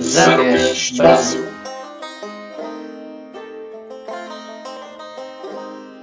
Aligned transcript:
Zamcast 0.00 0.96
Brasil. 0.96 1.46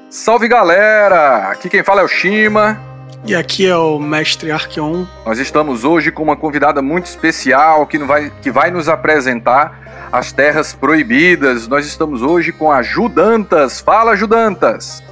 Salve 0.09 0.47
galera! 0.47 1.49
Aqui 1.49 1.69
quem 1.69 1.83
fala 1.83 1.99
é 1.99 2.03
o 2.05 2.07
Shima. 2.07 2.79
E 3.25 3.35
aqui 3.35 3.67
é 3.67 3.75
o 3.75 3.99
Mestre 3.99 4.49
Arqueon. 4.49 5.05
Nós 5.25 5.39
estamos 5.39 5.83
hoje 5.83 6.09
com 6.09 6.23
uma 6.23 6.37
convidada 6.37 6.81
muito 6.81 7.07
especial 7.07 7.85
que 7.85 7.97
vai, 7.97 8.31
que 8.41 8.49
vai 8.49 8.71
nos 8.71 8.87
apresentar 8.87 10.09
as 10.09 10.31
terras 10.31 10.73
proibidas. 10.73 11.67
Nós 11.67 11.85
estamos 11.85 12.21
hoje 12.21 12.53
com 12.53 12.71
a 12.71 12.81
Judantas. 12.81 13.81
Fala, 13.81 14.15
Judantas! 14.15 15.03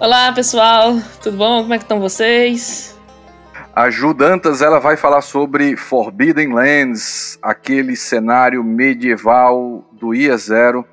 Olá, 0.00 0.32
pessoal. 0.32 0.98
Tudo 1.22 1.36
bom? 1.36 1.62
Como 1.62 1.74
é 1.74 1.78
que 1.78 1.84
estão 1.84 2.00
vocês? 2.00 2.97
A 3.78 3.90
Judantas 3.90 4.60
ela 4.60 4.80
vai 4.80 4.96
falar 4.96 5.20
sobre 5.20 5.76
Forbidden 5.76 6.52
Lands, 6.52 7.38
aquele 7.40 7.94
cenário 7.94 8.64
medieval 8.64 9.88
do 9.92 10.12
IA 10.12 10.36
Zero 10.36 10.84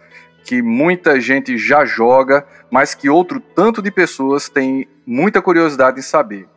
que 0.43 0.61
muita 0.61 1.19
gente 1.19 1.57
já 1.57 1.83
joga, 1.83 2.45
mas 2.69 2.93
que 2.93 3.09
outro 3.09 3.39
tanto 3.39 3.81
de 3.81 3.89
pessoas 3.89 4.49
tem 4.49 4.87
muita 5.03 5.41
curiosidade 5.41 5.97
em 5.97 6.03
saber. 6.03 6.47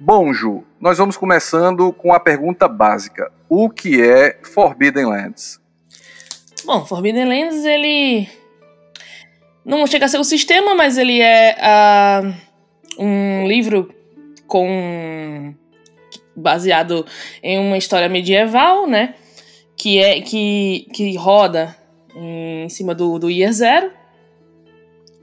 Bom, 0.00 0.32
Ju, 0.32 0.64
nós 0.80 0.98
vamos 0.98 1.16
começando 1.16 1.92
com 1.92 2.12
a 2.12 2.18
pergunta 2.18 2.66
básica: 2.66 3.30
o 3.48 3.70
que 3.70 4.02
é 4.02 4.40
Forbidden 4.42 5.06
Lands? 5.06 5.60
Bom, 6.64 6.84
Forbidden 6.84 7.28
Lands 7.28 7.64
ele 7.64 8.28
não 9.64 9.86
chega 9.86 10.06
a 10.06 10.08
ser 10.08 10.18
o 10.18 10.24
sistema, 10.24 10.74
mas 10.74 10.98
ele 10.98 11.20
é 11.20 11.56
uh, 11.62 12.34
um 12.98 13.46
livro 13.46 13.94
com 14.46 15.54
baseado 16.34 17.06
em 17.42 17.58
uma 17.58 17.78
história 17.78 18.08
medieval, 18.08 18.86
né? 18.86 19.14
Que 19.76 19.98
é 19.98 20.20
que, 20.20 20.86
que 20.92 21.16
roda 21.16 21.76
em 22.14 22.68
cima 22.68 22.94
do, 22.94 23.18
do 23.18 23.30
Year 23.30 23.52
Zero. 23.52 23.90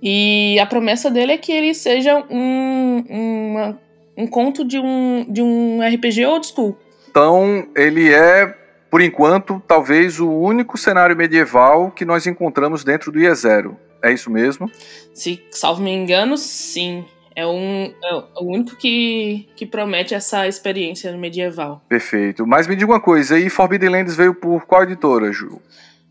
E 0.02 0.60
a 0.60 0.66
promessa 0.66 1.10
dele 1.10 1.32
é 1.32 1.38
que 1.38 1.52
ele 1.52 1.74
seja 1.74 2.24
um, 2.30 3.04
uma, 3.10 3.80
um 4.18 4.28
conto 4.28 4.66
de 4.66 4.78
um, 4.78 5.26
de 5.30 5.42
um 5.42 5.80
RPG 5.82 6.26
old 6.26 6.46
school. 6.46 6.78
Então, 7.10 7.68
ele 7.76 8.14
é, 8.14 8.54
por 8.92 9.02
enquanto, 9.02 9.62
talvez 9.68 10.20
o 10.20 10.30
único 10.30 10.78
cenário 10.78 11.16
medieval 11.16 11.92
que 11.92 12.04
nós 12.04 12.28
encontramos 12.28 12.84
dentro 12.84 13.12
do 13.12 13.20
Year 13.20 13.34
Zero. 13.36 13.78
É 14.04 14.12
isso 14.12 14.30
mesmo? 14.30 14.70
Se 15.14 15.42
salvo 15.50 15.82
me 15.82 15.92
engano, 15.92 16.38
sim. 16.38 17.06
É, 17.36 17.46
um, 17.46 17.94
é 18.04 18.16
o 18.38 18.44
único 18.44 18.76
que, 18.76 19.50
que 19.56 19.66
promete 19.66 20.14
essa 20.14 20.48
experiência 20.48 21.16
medieval. 21.18 21.82
Perfeito. 21.90 22.46
Mas 22.46 22.68
me 22.68 22.76
diga 22.76 22.92
uma 22.92 23.00
coisa, 23.00 23.40
e 23.40 23.50
Forbidden 23.50 23.90
Lands 23.90 24.16
veio 24.16 24.36
por 24.36 24.66
qual 24.66 24.84
editora, 24.84 25.32
Ju? 25.32 25.62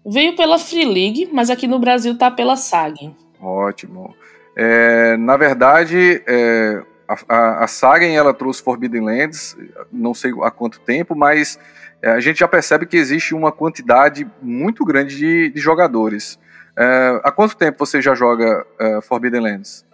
Veio 0.05 0.35
pela 0.35 0.59
Free 0.59 0.85
League, 0.85 1.29
mas 1.33 1.49
aqui 1.49 1.67
no 1.69 1.79
Brasil 1.79 2.17
tá 2.19 2.31
pela 2.31 2.57
SAG. 2.57 3.15
Ótimo. 3.41 4.15
É, 4.57 5.17
na 5.17 5.37
verdade, 5.37 6.23
é, 6.27 6.83
a, 7.09 7.17
a, 7.29 7.65
a 7.65 7.67
Sagen 7.67 8.15
ela 8.15 8.35
trouxe 8.35 8.63
Forbidden 8.63 9.03
Lands, 9.03 9.57
não 9.91 10.13
sei 10.13 10.33
há 10.43 10.51
quanto 10.51 10.81
tempo, 10.81 11.15
mas 11.15 11.59
é, 12.03 12.11
a 12.11 12.21
gente 12.21 12.41
já 12.41 12.49
percebe 12.49 12.87
que 12.87 12.97
existe 12.97 13.35
uma 13.35 13.53
quantidade 13.53 14.27
muito 14.41 14.85
grande 14.85 15.17
de, 15.17 15.51
de 15.51 15.61
jogadores. 15.61 16.39
É, 16.77 17.21
há 17.23 17.31
quanto 17.31 17.57
tempo 17.57 17.85
você 17.85 18.01
já 18.01 18.15
joga 18.15 18.67
é, 18.79 19.01
Forbidden 19.01 19.41
Lands? 19.41 19.85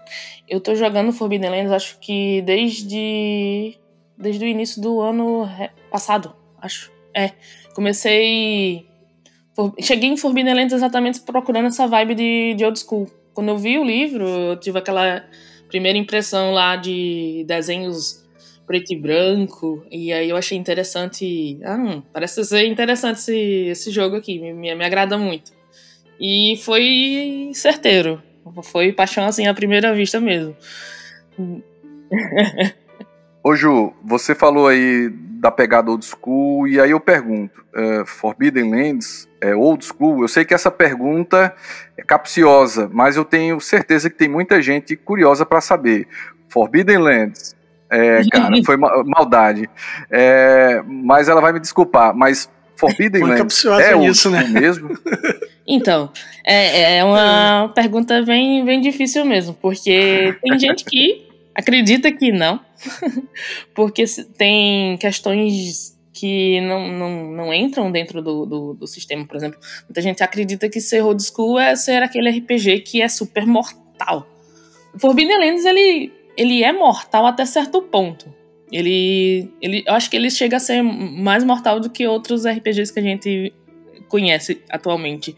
Eu 0.49 0.61
tô 0.61 0.75
jogando 0.75 1.13
Forbidden 1.13 1.51
Lands, 1.51 1.73
acho 1.73 1.99
que 2.01 2.43
desde 2.43 3.79
desde 4.17 4.45
o 4.45 4.49
início 4.49 4.83
do 4.83 5.01
ano 5.01 5.49
passado, 5.91 6.35
acho. 6.61 6.91
É, 7.15 7.33
comecei 7.75 8.87
cheguei 9.81 10.09
em 10.11 10.17
Forbidden 10.17 10.55
Lands 10.55 10.73
exatamente 10.73 11.21
procurando 11.21 11.67
essa 11.67 11.87
vibe 11.87 12.15
de, 12.15 12.55
de 12.55 12.65
old 12.65 12.79
school. 12.79 13.11
Quando 13.35 13.49
eu 13.49 13.59
vi 13.59 13.79
o 13.79 13.85
livro, 13.85 14.27
eu 14.27 14.57
tive 14.57 14.79
aquela 14.79 15.25
primeira 15.69 15.99
impressão 15.99 16.53
lá 16.53 16.77
de 16.77 17.45
desenhos 17.47 18.25
preto 18.67 18.93
e 18.93 18.97
branco, 18.97 19.83
e 19.91 20.13
aí 20.13 20.29
eu 20.29 20.37
achei 20.37 20.59
interessante. 20.59 21.59
Ah, 21.65 21.77
hum, 21.77 22.03
parece 22.13 22.45
ser 22.45 22.67
interessante 22.67 23.17
esse, 23.17 23.37
esse 23.71 23.91
jogo 23.91 24.17
aqui, 24.17 24.39
me, 24.39 24.53
me, 24.53 24.75
me 24.75 24.85
agrada 24.85 25.17
muito. 25.17 25.53
E 26.21 26.57
foi 26.59 27.51
certeiro. 27.55 28.23
Foi 28.63 28.93
paixão 28.93 29.27
assim 29.27 29.47
à 29.47 29.55
primeira 29.55 29.95
vista 29.95 30.21
mesmo. 30.21 30.57
Ô 33.43 33.55
Ju, 33.55 33.93
você 34.05 34.35
falou 34.35 34.67
aí 34.67 35.11
da 35.39 35.51
pegada 35.51 35.91
old 35.91 36.05
school, 36.05 36.67
e 36.67 36.81
aí 36.81 36.91
eu 36.91 36.99
pergunto, 36.99 37.61
uh, 37.75 38.05
Forbidden 38.05 38.71
Lands 38.71 39.29
é 39.41 39.55
old 39.55 39.85
school? 39.85 40.23
Eu 40.23 40.29
sei 40.29 40.45
que 40.45 40.53
essa 40.53 40.71
pergunta 40.71 41.55
é 41.97 42.03
capciosa, 42.03 42.91
mas 42.93 43.17
eu 43.17 43.25
tenho 43.25 43.61
certeza 43.61 44.11
que 44.11 44.17
tem 44.17 44.29
muita 44.29 44.61
gente 44.61 44.97
curiosa 44.97 45.47
para 45.47 45.61
saber. 45.61 46.09
Forbidden 46.49 46.99
Lands, 46.99 47.57
é, 47.89 48.23
cara, 48.31 48.57
foi 48.67 48.77
maldade. 48.77 49.71
É, 50.11 50.83
mas 50.85 51.29
ela 51.29 51.41
vai 51.41 51.53
me 51.53 51.61
desculpar, 51.61 52.15
mas 52.15 52.51
Forbidden 52.77 53.23
Lands 53.23 53.65
é 53.65 53.97
isso, 54.07 54.31
né? 54.31 54.45
mesmo? 54.45 54.91
Então, 55.69 56.11
é, 56.47 56.97
é 56.97 57.05
uma 57.05 57.69
é. 57.71 57.75
pergunta 57.75 58.23
bem, 58.23 58.65
bem 58.65 58.81
difícil 58.81 59.23
mesmo, 59.27 59.53
porque 59.53 60.35
tem 60.43 60.59
gente 60.59 60.83
que 60.83 61.29
acredita 61.55 62.11
que 62.11 62.33
não, 62.33 62.59
porque 63.75 64.05
tem 64.39 64.97
questões 64.97 65.95
que 66.11 66.61
não, 66.63 66.89
não, 66.89 67.31
não 67.31 67.55
entram 67.55 67.93
dentro 67.93 68.23
do, 68.23 68.47
do, 68.47 68.75
do, 68.75 68.87
sistema, 68.87 69.27
por 69.27 69.37
exemplo. 69.37 69.61
Muita 69.85 70.01
gente 70.01 70.23
acredita 70.23 70.69
que 70.69 70.81
ser 70.81 71.03
old 71.03 71.23
school 71.23 71.59
é 71.59 71.77
ser 71.77 72.03
aquele 72.03 72.31
RPG 72.31 72.81
que 72.81 73.03
é 73.03 73.09
super 73.09 73.47
mortal. 73.47 74.27
O 74.95 74.99
Forbidden 74.99 75.39
Lands, 75.39 75.65
ele, 75.67 76.11
ele 76.37 76.65
é 76.65 76.73
mortal 76.73 77.27
até 77.27 77.45
certo 77.45 77.83
ponto. 77.83 78.35
Ele, 78.73 79.51
ele, 79.61 79.85
eu 79.87 79.95
acho 79.95 80.11
que 80.11 80.17
ele 80.17 80.31
chega 80.31 80.57
a 80.57 80.61
ser 80.61 80.83
mais 80.83 81.45
mortal 81.45 81.79
do 81.79 81.89
que 81.89 82.07
outros 82.07 82.47
RPGs 82.47 82.93
que 82.93 82.99
a 82.99 83.03
gente 83.03 83.53
conhece 84.09 84.63
atualmente. 84.71 85.37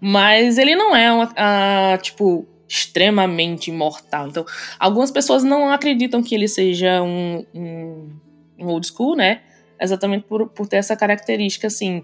Mas 0.00 0.58
ele 0.58 0.74
não 0.74 0.94
é 0.94 1.12
uma, 1.12 1.32
a, 1.36 1.98
tipo, 1.98 2.46
extremamente 2.68 3.70
mortal. 3.70 4.28
Então, 4.28 4.46
algumas 4.78 5.10
pessoas 5.10 5.44
não 5.44 5.70
acreditam 5.70 6.22
que 6.22 6.34
ele 6.34 6.48
seja 6.48 7.02
um, 7.02 7.44
um, 7.54 8.10
um 8.58 8.66
old 8.68 8.86
school, 8.86 9.14
né? 9.14 9.42
Exatamente 9.80 10.24
por, 10.24 10.48
por 10.48 10.66
ter 10.66 10.76
essa 10.76 10.96
característica, 10.96 11.66
assim. 11.66 12.02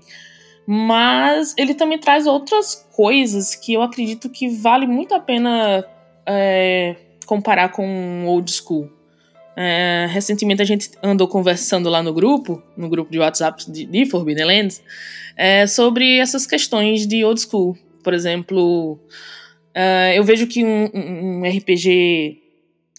Mas 0.67 1.55
ele 1.57 1.75
também 1.75 1.99
traz 1.99 2.27
outras 2.27 2.87
coisas 2.95 3.55
que 3.55 3.73
eu 3.73 3.83
acredito 3.83 4.29
que 4.29 4.49
vale 4.49 4.87
muito 4.87 5.15
a 5.15 5.21
pena 5.21 5.83
é, 6.27 6.97
comparar 7.25 7.71
com 7.71 7.87
um 7.87 8.27
old 8.27 8.53
school. 8.53 8.98
É, 9.61 10.07
recentemente 10.09 10.63
a 10.63 10.65
gente 10.65 10.89
andou 11.03 11.27
conversando 11.27 11.89
lá 11.89 12.01
no 12.01 12.15
grupo, 12.15 12.63
no 12.77 12.89
grupo 12.89 13.11
de 13.11 13.19
WhatsApp 13.19 13.69
de, 13.69 13.87
de 13.87 14.07
Forbidden 14.07 14.45
Lands, 14.45 14.81
é, 15.37 15.67
sobre 15.67 16.19
essas 16.19 16.47
questões 16.47 17.05
de 17.09 17.25
old 17.25 17.41
school. 17.41 17.77
Por 18.05 18.15
exemplo, 18.15 19.01
é, 19.75 20.17
eu 20.17 20.23
vejo 20.23 20.47
que 20.47 20.65
um, 20.65 20.89
um, 20.95 21.43
RPG 21.43 22.41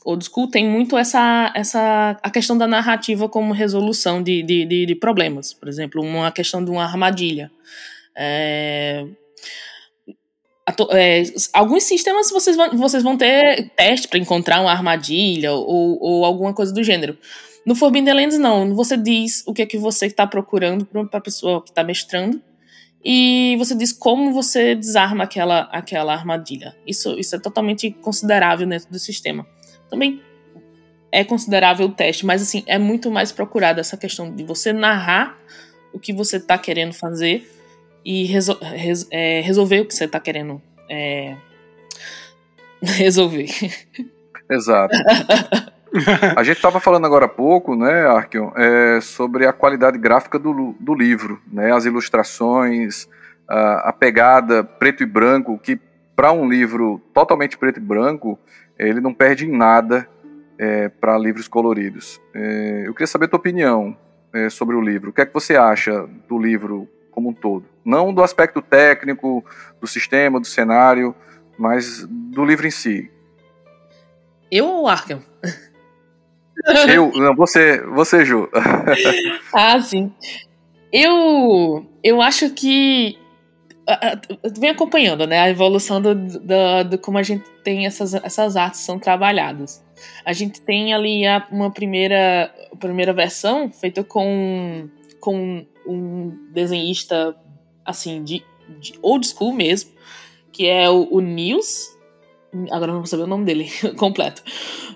old 0.03 0.25
school 0.25 0.50
tem 0.50 0.68
muito 0.68 0.98
essa, 0.98 1.50
essa 1.56 2.19
a 2.22 2.30
questão 2.30 2.58
da 2.58 2.68
narrativa 2.68 3.30
como 3.30 3.53
resolução 3.53 4.22
de, 4.22 4.44
de, 4.44 4.86
de, 4.86 4.96
problemas. 4.96 5.53
Por 5.53 5.69
exemplo, 5.69 6.03
uma 6.03 6.30
questão 6.30 6.62
de 6.62 6.69
uma 6.69 6.84
armadilha. 6.84 7.50
É, 10.91 11.24
alguns 11.53 11.84
sistemas 11.84 12.30
vocês 12.30 12.56
vão, 12.56 12.78
vocês 12.78 13.03
vão 13.03 13.18
ter 13.18 13.69
teste 13.75 14.07
para 14.07 14.19
encontrar 14.19 14.62
uma 14.62 14.72
armadilha 14.72 15.52
ou, 15.52 15.97
ou 16.02 16.25
alguma 16.25 16.53
coisa 16.53 16.74
do 16.74 16.84
gênero. 16.84 17.18
No 17.66 17.75
Forbidden 17.75 18.13
Lands, 18.13 18.38
não. 18.38 18.74
Você 18.75 18.98
diz 18.98 19.44
o 19.45 19.54
que 19.54 19.62
é 19.62 19.66
que 19.66 19.77
você 19.77 20.06
está 20.06 20.25
procurando 20.25 20.86
para 20.86 21.19
a 21.19 21.21
pessoa 21.21 21.62
que 21.63 21.69
está 21.69 21.83
mestrando 21.83 22.42
e 23.04 23.56
você 23.57 23.75
diz 23.75 23.94
como 23.94 24.33
você 24.33 24.75
desarma 24.75 25.24
aquela, 25.24 25.62
aquela 25.71 26.13
armadilha. 26.13 26.75
Isso, 26.86 27.18
isso 27.18 27.36
é 27.36 27.39
totalmente 27.39 27.92
considerável 27.92 28.68
dentro 28.68 28.89
do 28.89 29.00
sistema. 29.00 29.48
Também 29.89 30.22
é 31.12 31.24
considerável 31.24 31.88
o 31.88 31.92
teste, 31.92 32.25
mas 32.25 32.42
assim, 32.42 32.63
é 32.68 32.77
muito 32.77 33.10
mais 33.10 33.31
procurado 33.31 33.80
essa 33.80 33.98
questão 33.98 34.33
de 34.33 34.44
você 34.44 34.74
narrar 34.74 35.38
o 35.94 36.00
que 36.00 36.13
você 36.13 36.38
está 36.38 36.57
querendo 36.57 36.94
fazer 36.94 37.50
e 38.04 38.25
resol 38.25 38.57
res 38.62 39.07
é, 39.12 39.42
resolver 39.42 39.81
o 39.81 39.86
que 39.86 39.94
você 39.94 40.06
está 40.06 40.19
querendo 40.19 40.62
é, 40.90 41.36
resolver. 42.81 43.50
Exato. 44.50 44.96
A 46.36 46.44
gente 46.44 46.57
estava 46.57 46.80
falando 46.80 47.06
agora 47.06 47.25
há 47.25 47.30
pouco, 47.30 47.75
né, 47.75 48.06
Arkion, 48.06 48.51
é, 48.56 49.01
sobre 49.01 49.46
a 49.46 49.54
qualidade 49.54 49.98
gráfica 49.98 50.38
do, 50.38 50.75
do 50.80 50.94
livro, 50.94 51.42
né, 51.51 51.74
as 51.74 51.86
ilustrações, 51.86 53.07
a, 53.48 53.90
a 53.90 53.94
pegada 53.94 54.63
preto 54.63 55.04
e 55.04 55.06
branco, 55.06 55.57
que 55.57 55.80
para 56.16 56.31
um 56.31 56.48
livro 56.48 57.01
totalmente 57.13 57.57
preto 57.57 57.78
e 57.78 57.84
branco, 57.84 58.38
ele 58.78 59.01
não 59.01 59.13
perde 59.13 59.46
em 59.46 59.51
nada 59.56 60.07
é, 60.57 60.90
para 60.90 61.18
livros 61.18 61.48
coloridos. 61.48 62.22
É, 62.34 62.84
eu 62.86 62.94
queria 62.94 63.07
saber 63.07 63.25
a 63.25 63.30
tua 63.30 63.40
opinião 63.40 63.98
é, 64.34 64.50
sobre 64.50 64.75
o 64.75 64.81
livro. 64.81 65.10
O 65.10 65.13
que 65.13 65.22
é 65.22 65.25
que 65.25 65.34
você 65.34 65.56
acha 65.56 66.07
do 66.28 66.38
livro 66.38 66.88
como 67.10 67.30
um 67.30 67.34
todo. 67.34 67.66
Não 67.89 68.13
do 68.13 68.21
aspecto 68.21 68.62
técnico, 68.62 69.44
do 69.81 69.88
sistema, 69.88 70.39
do 70.39 70.45
cenário, 70.45 71.15
mas 71.57 72.06
do 72.07 72.45
livro 72.45 72.68
em 72.68 72.71
si. 72.71 73.09
Eu 74.51 74.68
ou 74.68 74.88
Arkham? 74.88 75.24
Eu, 76.94 77.12
não, 77.13 77.36
você, 77.36 77.81
você, 77.81 78.24
Ju. 78.24 78.47
ah, 79.53 79.81
sim. 79.81 80.13
Eu, 80.91 81.88
eu 82.03 82.21
acho 82.21 82.50
que 82.50 83.18
vem 84.59 84.69
acompanhando, 84.69 85.25
né, 85.25 85.39
a 85.39 85.50
evolução 85.50 86.01
do, 86.01 86.13
do, 86.13 86.83
do, 86.89 86.97
como 87.00 87.18
a 87.18 87.24
gente 87.24 87.50
tem 87.63 87.88
essas, 87.88 88.13
essas 88.13 88.56
artes 88.56 88.81
são 88.81 89.00
trabalhadas. 89.00 89.83
A 90.24 90.33
gente 90.33 90.62
tem 90.62 90.94
ali 90.94 91.25
a, 91.25 91.47
uma 91.50 91.71
primeira, 91.71 92.53
primeira 92.80 93.13
versão 93.13 93.71
feita 93.71 94.03
com, 94.03 94.88
com 95.19 95.65
um 95.88 96.38
desenhista 96.51 97.36
assim 97.89 98.24
de, 98.24 98.44
de 98.80 98.94
old 99.01 99.25
school 99.27 99.53
mesmo, 99.53 99.91
que 100.51 100.68
é 100.68 100.89
o, 100.89 101.07
o 101.12 101.19
Nils. 101.19 101.97
Agora 102.71 102.91
não 102.91 103.00
vou 103.00 103.07
saber 103.07 103.24
o 103.24 103.27
nome 103.27 103.45
dele 103.45 103.69
completo. 103.97 104.44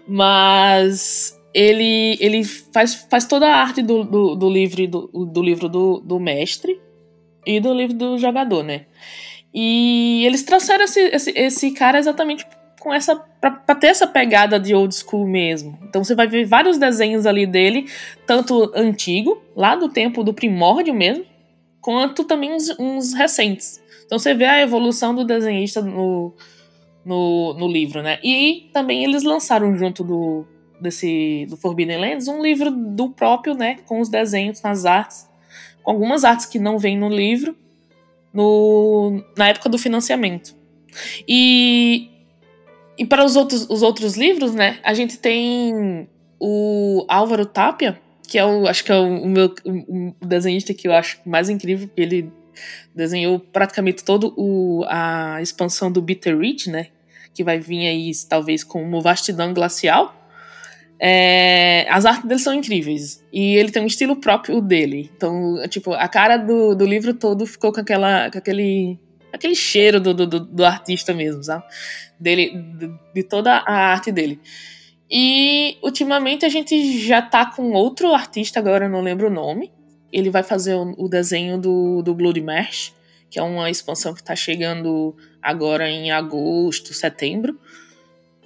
Mas 0.07 1.39
ele, 1.53 2.17
ele 2.19 2.43
faz, 2.43 2.95
faz 3.09 3.25
toda 3.25 3.47
a 3.47 3.57
arte 3.57 3.81
do, 3.81 4.03
do, 4.03 4.35
do 4.35 4.49
livro, 4.49 4.87
do, 4.87 5.07
do 5.25 5.41
livro 5.41 5.69
do, 5.69 5.99
do 5.99 6.19
mestre 6.19 6.81
e 7.45 7.59
do 7.59 7.73
livro 7.73 7.95
do 7.95 8.17
jogador, 8.17 8.63
né? 8.63 8.85
E 9.53 10.25
eles 10.25 10.43
trouxeram 10.43 10.83
esse, 10.83 10.99
esse, 10.99 11.31
esse 11.35 11.71
cara 11.71 11.99
exatamente 11.99 12.45
com 12.79 12.93
essa 12.93 13.15
para 13.15 13.75
ter 13.75 13.87
essa 13.87 14.07
pegada 14.07 14.59
de 14.59 14.73
old 14.73 14.93
school 14.93 15.27
mesmo. 15.27 15.77
Então 15.83 16.03
você 16.03 16.15
vai 16.15 16.27
ver 16.27 16.45
vários 16.45 16.77
desenhos 16.77 17.25
ali 17.25 17.45
dele, 17.45 17.87
tanto 18.25 18.71
antigo, 18.75 19.41
lá 19.55 19.75
do 19.75 19.87
tempo 19.89 20.23
do 20.23 20.33
primórdio 20.33 20.93
mesmo, 20.93 21.25
quanto 21.83 22.24
também 22.24 22.53
uns, 22.53 22.69
uns 22.80 23.13
recentes. 23.13 23.83
Então 24.06 24.18
você 24.18 24.33
vê 24.33 24.45
a 24.45 24.62
evolução 24.62 25.13
do 25.13 25.25
desenhista 25.25 25.81
no, 25.81 26.33
no, 27.06 27.53
no 27.53 27.68
livro, 27.68 28.01
né? 28.01 28.19
E 28.24 28.69
também 28.74 29.03
eles 29.03 29.24
lançaram 29.24 29.75
junto 29.77 30.03
do 30.03 30.47
desse 30.80 31.45
do 31.50 31.56
Forbidden 31.56 31.97
Lands 31.97 32.27
um 32.27 32.41
livro 32.41 32.69
do 32.69 33.09
próprio, 33.09 33.53
né, 33.53 33.77
com 33.85 34.01
os 34.01 34.09
desenhos 34.09 34.62
nas 34.62 34.85
artes, 34.85 35.30
com 35.81 35.91
algumas 35.91 36.25
artes 36.25 36.45
que 36.45 36.59
não 36.59 36.77
vêm 36.77 36.97
no 36.97 37.07
livro, 37.07 37.56
no, 38.33 39.24
na 39.38 39.47
época 39.47 39.69
do 39.69 39.77
financiamento. 39.77 40.53
E 41.27 42.09
e 42.97 43.06
para 43.06 43.24
os 43.24 43.36
outros, 43.36 43.68
os 43.69 43.81
outros 43.81 44.15
livros, 44.18 44.53
né, 44.53 44.79
a 44.83 44.94
gente 44.94 45.18
tem 45.18 46.07
o 46.39 47.06
Álvaro 47.07 47.45
Tapia, 47.45 48.00
que 48.27 48.37
é 48.37 48.45
o, 48.45 48.67
acho 48.67 48.83
que 48.83 48.91
é 48.91 48.95
o, 48.95 49.27
meu 49.27 49.53
o 49.65 50.13
desenhista 50.25 50.73
que 50.73 50.87
eu 50.87 50.93
acho 50.93 51.19
mais 51.25 51.49
incrível, 51.49 51.87
porque 51.87 52.01
ele 52.01 52.31
desenhou 52.95 53.39
praticamente 53.39 54.03
todo 54.03 54.33
o, 54.37 54.83
a 54.87 55.41
expansão 55.41 55.91
do 55.91 56.01
Bitter 56.01 56.37
Reach, 56.37 56.69
né, 56.69 56.87
que 57.33 57.43
vai 57.43 57.59
vir 57.59 57.87
aí 57.87 58.11
talvez 58.27 58.63
com 58.63 58.83
uma 58.83 59.01
vastidão 59.01 59.53
glacial. 59.53 60.19
É, 60.99 61.85
as 61.89 62.05
artes 62.05 62.25
dele 62.25 62.39
são 62.39 62.53
incríveis. 62.53 63.21
E 63.31 63.55
ele 63.55 63.71
tem 63.71 63.81
um 63.81 63.87
estilo 63.87 64.15
próprio 64.15 64.61
dele. 64.61 65.11
Então, 65.15 65.55
tipo, 65.67 65.91
a 65.93 66.07
cara 66.07 66.37
do, 66.37 66.75
do 66.75 66.85
livro 66.85 67.13
todo 67.13 67.45
ficou 67.45 67.73
com, 67.73 67.81
aquela, 67.81 68.31
com 68.31 68.37
aquele, 68.37 68.97
aquele 69.33 69.55
cheiro 69.55 69.99
do, 69.99 70.13
do, 70.13 70.39
do 70.39 70.63
artista 70.63 71.13
mesmo, 71.13 71.43
sabe? 71.43 71.63
Dele, 72.17 72.51
de, 72.77 72.93
de 73.15 73.23
toda 73.23 73.51
a 73.51 73.73
arte 73.73 74.11
dele. 74.11 74.39
E 75.15 75.77
ultimamente 75.83 76.44
a 76.44 76.50
gente 76.50 77.00
já 77.06 77.21
tá 77.21 77.45
com 77.45 77.74
outro 77.74 78.15
artista, 78.15 78.57
agora 78.57 78.86
eu 78.86 78.89
não 78.89 79.01
lembro 79.01 79.27
o 79.27 79.30
nome. 79.30 79.71
Ele 80.12 80.31
vai 80.31 80.42
fazer 80.42 80.74
o, 80.74 81.07
desenho 81.07 81.60
do, 81.60 82.01
do 82.01 82.15
Blood 82.15 82.42
Marsh, 82.42 82.94
que 83.30 83.38
é 83.38 83.44
uma 83.44 83.69
expansão 83.69 84.15
que 84.15 84.24
tá 84.24 84.36
chegando 84.36 85.15
agora 85.39 85.88
em 85.88 86.12
agosto, 86.12 86.95
setembro 86.95 87.60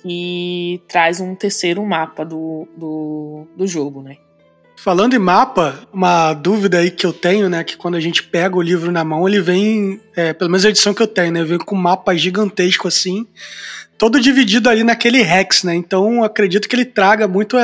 e 0.03 0.81
traz 0.89 1.21
um 1.21 1.35
terceiro 1.35 1.85
mapa 1.85 2.25
do, 2.25 2.67
do, 2.75 3.47
do 3.55 3.65
jogo, 3.65 4.01
né? 4.01 4.17
Falando 4.75 5.15
em 5.15 5.19
mapa, 5.19 5.87
uma 5.91 6.33
dúvida 6.33 6.79
aí 6.79 6.91
que 6.91 7.05
eu 7.05 7.11
tenho, 7.11 7.49
né, 7.49 7.63
que 7.63 7.75
quando 7.75 7.95
a 7.95 7.99
gente 7.99 8.23
pega 8.23 8.55
o 8.55 8.61
livro 8.61 8.91
na 8.91 9.03
mão, 9.03 9.27
ele 9.27 9.41
vem, 9.41 9.99
é, 10.15 10.33
pelo 10.33 10.51
menos 10.51 10.65
a 10.65 10.69
edição 10.69 10.93
que 10.93 11.01
eu 11.01 11.07
tenho, 11.07 11.31
né, 11.31 11.43
vem 11.43 11.57
com 11.57 11.75
um 11.75 11.81
mapa 11.81 12.15
gigantesco 12.15 12.87
assim, 12.87 13.25
todo 13.97 14.19
dividido 14.19 14.69
ali 14.69 14.83
naquele 14.83 15.21
Hex, 15.21 15.63
né, 15.63 15.75
então 15.75 16.23
acredito 16.23 16.67
que 16.67 16.75
ele 16.75 16.85
traga 16.85 17.27
muito 17.27 17.57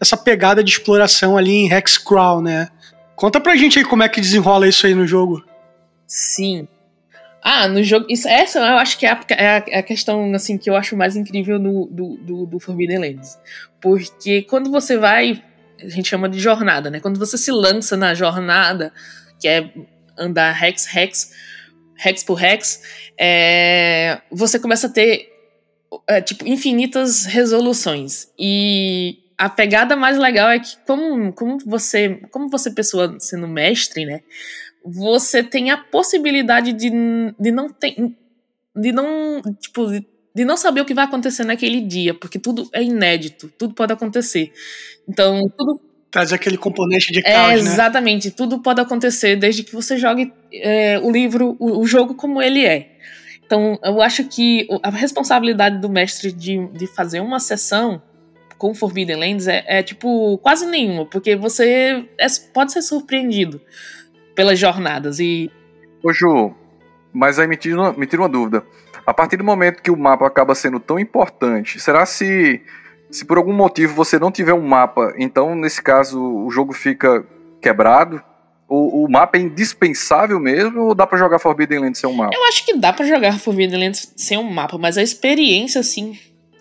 essa 0.00 0.16
pegada 0.16 0.62
de 0.62 0.70
exploração 0.70 1.36
ali 1.36 1.52
em 1.52 1.72
Hex 1.72 1.98
Crawl, 1.98 2.42
né. 2.42 2.68
Conta 3.14 3.40
pra 3.40 3.56
gente 3.56 3.78
aí 3.78 3.84
como 3.84 4.02
é 4.02 4.08
que 4.08 4.20
desenrola 4.20 4.68
isso 4.68 4.86
aí 4.86 4.94
no 4.94 5.06
jogo. 5.06 5.42
Sim, 6.06 6.68
ah, 7.48 7.68
no 7.68 7.80
jogo. 7.84 8.06
Isso, 8.08 8.26
essa 8.26 8.58
eu 8.58 8.76
acho 8.76 8.98
que 8.98 9.06
é 9.06 9.10
a, 9.12 9.20
é 9.30 9.48
a, 9.48 9.64
é 9.68 9.78
a 9.78 9.82
questão 9.82 10.34
assim, 10.34 10.58
que 10.58 10.68
eu 10.68 10.74
acho 10.74 10.96
mais 10.96 11.14
incrível 11.14 11.60
no, 11.60 11.86
do, 11.86 12.16
do, 12.16 12.46
do 12.46 12.58
Forbidden 12.58 12.98
Lands. 12.98 13.38
Porque 13.80 14.42
quando 14.42 14.68
você 14.68 14.98
vai. 14.98 15.40
A 15.80 15.88
gente 15.88 16.08
chama 16.08 16.28
de 16.28 16.40
jornada, 16.40 16.90
né? 16.90 16.98
Quando 16.98 17.20
você 17.20 17.38
se 17.38 17.52
lança 17.52 17.96
na 17.96 18.14
jornada, 18.14 18.92
que 19.38 19.46
é 19.46 19.70
andar 20.18 20.60
hex, 20.60 20.92
hex, 20.92 21.32
hex 22.04 22.24
por 22.24 22.42
hex, 22.42 22.82
é, 23.16 24.20
você 24.28 24.58
começa 24.58 24.88
a 24.88 24.90
ter 24.90 25.28
é, 26.08 26.20
tipo, 26.20 26.46
infinitas 26.46 27.24
resoluções. 27.24 28.28
E 28.38 29.18
a 29.38 29.48
pegada 29.48 29.96
mais 29.96 30.18
legal 30.18 30.48
é 30.50 30.58
que, 30.58 30.76
como, 30.86 31.32
como 31.32 31.58
você, 31.66 32.20
como 32.30 32.48
você, 32.48 32.70
pessoa 32.70 33.16
sendo 33.18 33.48
mestre, 33.48 34.04
né? 34.04 34.20
você 34.86 35.42
tem 35.42 35.70
a 35.70 35.76
possibilidade 35.76 36.72
de, 36.72 36.90
de 37.38 37.50
não 37.50 37.68
ter. 37.68 37.96
de 38.74 38.92
não. 38.92 39.42
Tipo, 39.60 39.86
de 40.34 40.44
não 40.44 40.56
saber 40.56 40.82
o 40.82 40.84
que 40.84 40.94
vai 40.94 41.06
acontecer 41.06 41.44
naquele 41.44 41.80
dia, 41.80 42.12
porque 42.12 42.38
tudo 42.38 42.68
é 42.72 42.82
inédito, 42.82 43.50
tudo 43.58 43.74
pode 43.74 43.92
acontecer. 43.92 44.52
Então, 45.08 45.50
tudo. 45.56 45.80
Traz 46.10 46.32
aquele 46.32 46.56
componente 46.56 47.12
de 47.12 47.20
caos, 47.20 47.52
é, 47.52 47.54
Exatamente, 47.54 48.28
né? 48.28 48.34
tudo 48.36 48.60
pode 48.60 48.80
acontecer 48.80 49.36
desde 49.36 49.64
que 49.64 49.74
você 49.74 49.96
jogue 49.96 50.32
é, 50.52 50.98
o 51.02 51.10
livro, 51.10 51.56
o, 51.58 51.80
o, 51.80 51.86
jogo 51.86 52.14
como 52.14 52.40
ele 52.40 52.64
é. 52.64 52.95
Então, 53.46 53.78
eu 53.82 54.02
acho 54.02 54.24
que 54.24 54.66
a 54.82 54.90
responsabilidade 54.90 55.78
do 55.78 55.88
mestre 55.88 56.32
de, 56.32 56.66
de 56.68 56.86
fazer 56.88 57.20
uma 57.20 57.38
sessão 57.38 58.02
com 58.58 58.74
Forbidden 58.74 59.16
Lands 59.16 59.46
é, 59.46 59.64
é 59.66 59.82
tipo 59.82 60.36
quase 60.38 60.66
nenhuma, 60.66 61.06
porque 61.06 61.36
você 61.36 62.04
é, 62.18 62.26
pode 62.52 62.72
ser 62.72 62.82
surpreendido 62.82 63.60
pelas 64.34 64.58
jornadas. 64.58 65.20
E. 65.20 65.50
Ô, 66.02 66.12
Ju, 66.12 66.54
mas 67.12 67.38
aí 67.38 67.46
me 67.46 67.56
tira, 67.56 67.92
me 67.92 68.06
tira 68.06 68.22
uma 68.22 68.28
dúvida. 68.28 68.64
A 69.06 69.14
partir 69.14 69.36
do 69.36 69.44
momento 69.44 69.80
que 69.80 69.90
o 69.90 69.96
mapa 69.96 70.26
acaba 70.26 70.54
sendo 70.54 70.80
tão 70.80 70.98
importante, 70.98 71.78
será 71.78 72.04
se, 72.04 72.60
se 73.08 73.24
por 73.24 73.38
algum 73.38 73.52
motivo 73.52 73.94
você 73.94 74.18
não 74.18 74.32
tiver 74.32 74.54
um 74.54 74.66
mapa, 74.66 75.14
então 75.16 75.54
nesse 75.54 75.80
caso 75.80 76.20
o 76.20 76.50
jogo 76.50 76.72
fica 76.72 77.24
quebrado? 77.60 78.20
O, 78.68 79.04
o 79.04 79.10
mapa 79.10 79.38
é 79.38 79.40
indispensável 79.40 80.40
mesmo 80.40 80.86
ou 80.86 80.94
dá 80.94 81.06
para 81.06 81.18
jogar 81.18 81.38
Forbidden 81.38 81.78
Lands 81.78 82.00
sem 82.00 82.10
um 82.10 82.12
mapa? 82.12 82.34
Eu 82.34 82.44
acho 82.46 82.64
que 82.64 82.76
dá 82.76 82.92
para 82.92 83.06
jogar 83.06 83.38
Forbidden 83.38 83.78
Lands 83.78 84.12
sem 84.16 84.36
um 84.36 84.42
mapa, 84.42 84.76
mas 84.76 84.98
a 84.98 85.02
experiência, 85.02 85.80
assim. 85.80 86.18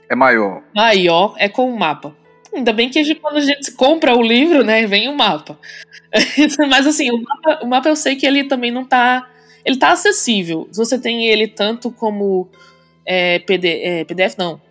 É 0.09 0.15
maior. 0.15 0.61
Maior 0.75 1.33
é 1.37 1.49
com 1.49 1.67
o 1.67 1.77
mapa. 1.77 2.15
Ainda 2.53 2.71
bem 2.71 2.89
que 2.89 2.99
a 2.99 3.03
gente, 3.03 3.19
quando 3.19 3.37
a 3.37 3.41
gente 3.41 3.71
compra 3.71 4.15
o 4.15 4.21
livro, 4.21 4.63
né, 4.63 4.85
vem 4.85 5.09
o 5.09 5.15
mapa. 5.15 5.59
Mas 6.69 6.87
assim, 6.87 7.11
o 7.11 7.21
mapa, 7.21 7.59
o 7.63 7.67
mapa 7.67 7.89
eu 7.89 7.95
sei 7.95 8.15
que 8.15 8.25
ele 8.25 8.45
também 8.45 8.71
não 8.71 8.85
tá. 8.85 9.29
Ele 9.65 9.77
tá 9.77 9.91
acessível. 9.91 10.69
Você 10.71 10.97
tem 10.97 11.27
ele 11.27 11.47
tanto 11.47 11.91
como 11.91 12.47
é, 13.05 13.39
PD, 13.39 13.81
é, 13.83 14.05
PDF, 14.05 14.37
não. 14.37 14.61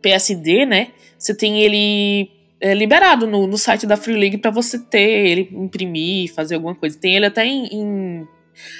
PSD, 0.00 0.64
né? 0.64 0.88
Você 1.18 1.34
tem 1.34 1.60
ele 1.60 2.30
é, 2.66 2.74
liberado 2.74 3.28
no, 3.28 3.46
no 3.46 3.56
site 3.56 3.86
da 3.86 3.96
Free 3.96 4.16
League 4.16 4.38
para 4.38 4.50
você 4.50 4.76
ter 4.76 4.98
ele, 4.98 5.48
imprimir, 5.52 6.34
fazer 6.34 6.56
alguma 6.56 6.74
coisa. 6.74 6.98
Tem 6.98 7.14
ele 7.14 7.26
até 7.26 7.44
em, 7.44 7.66
em 7.66 8.28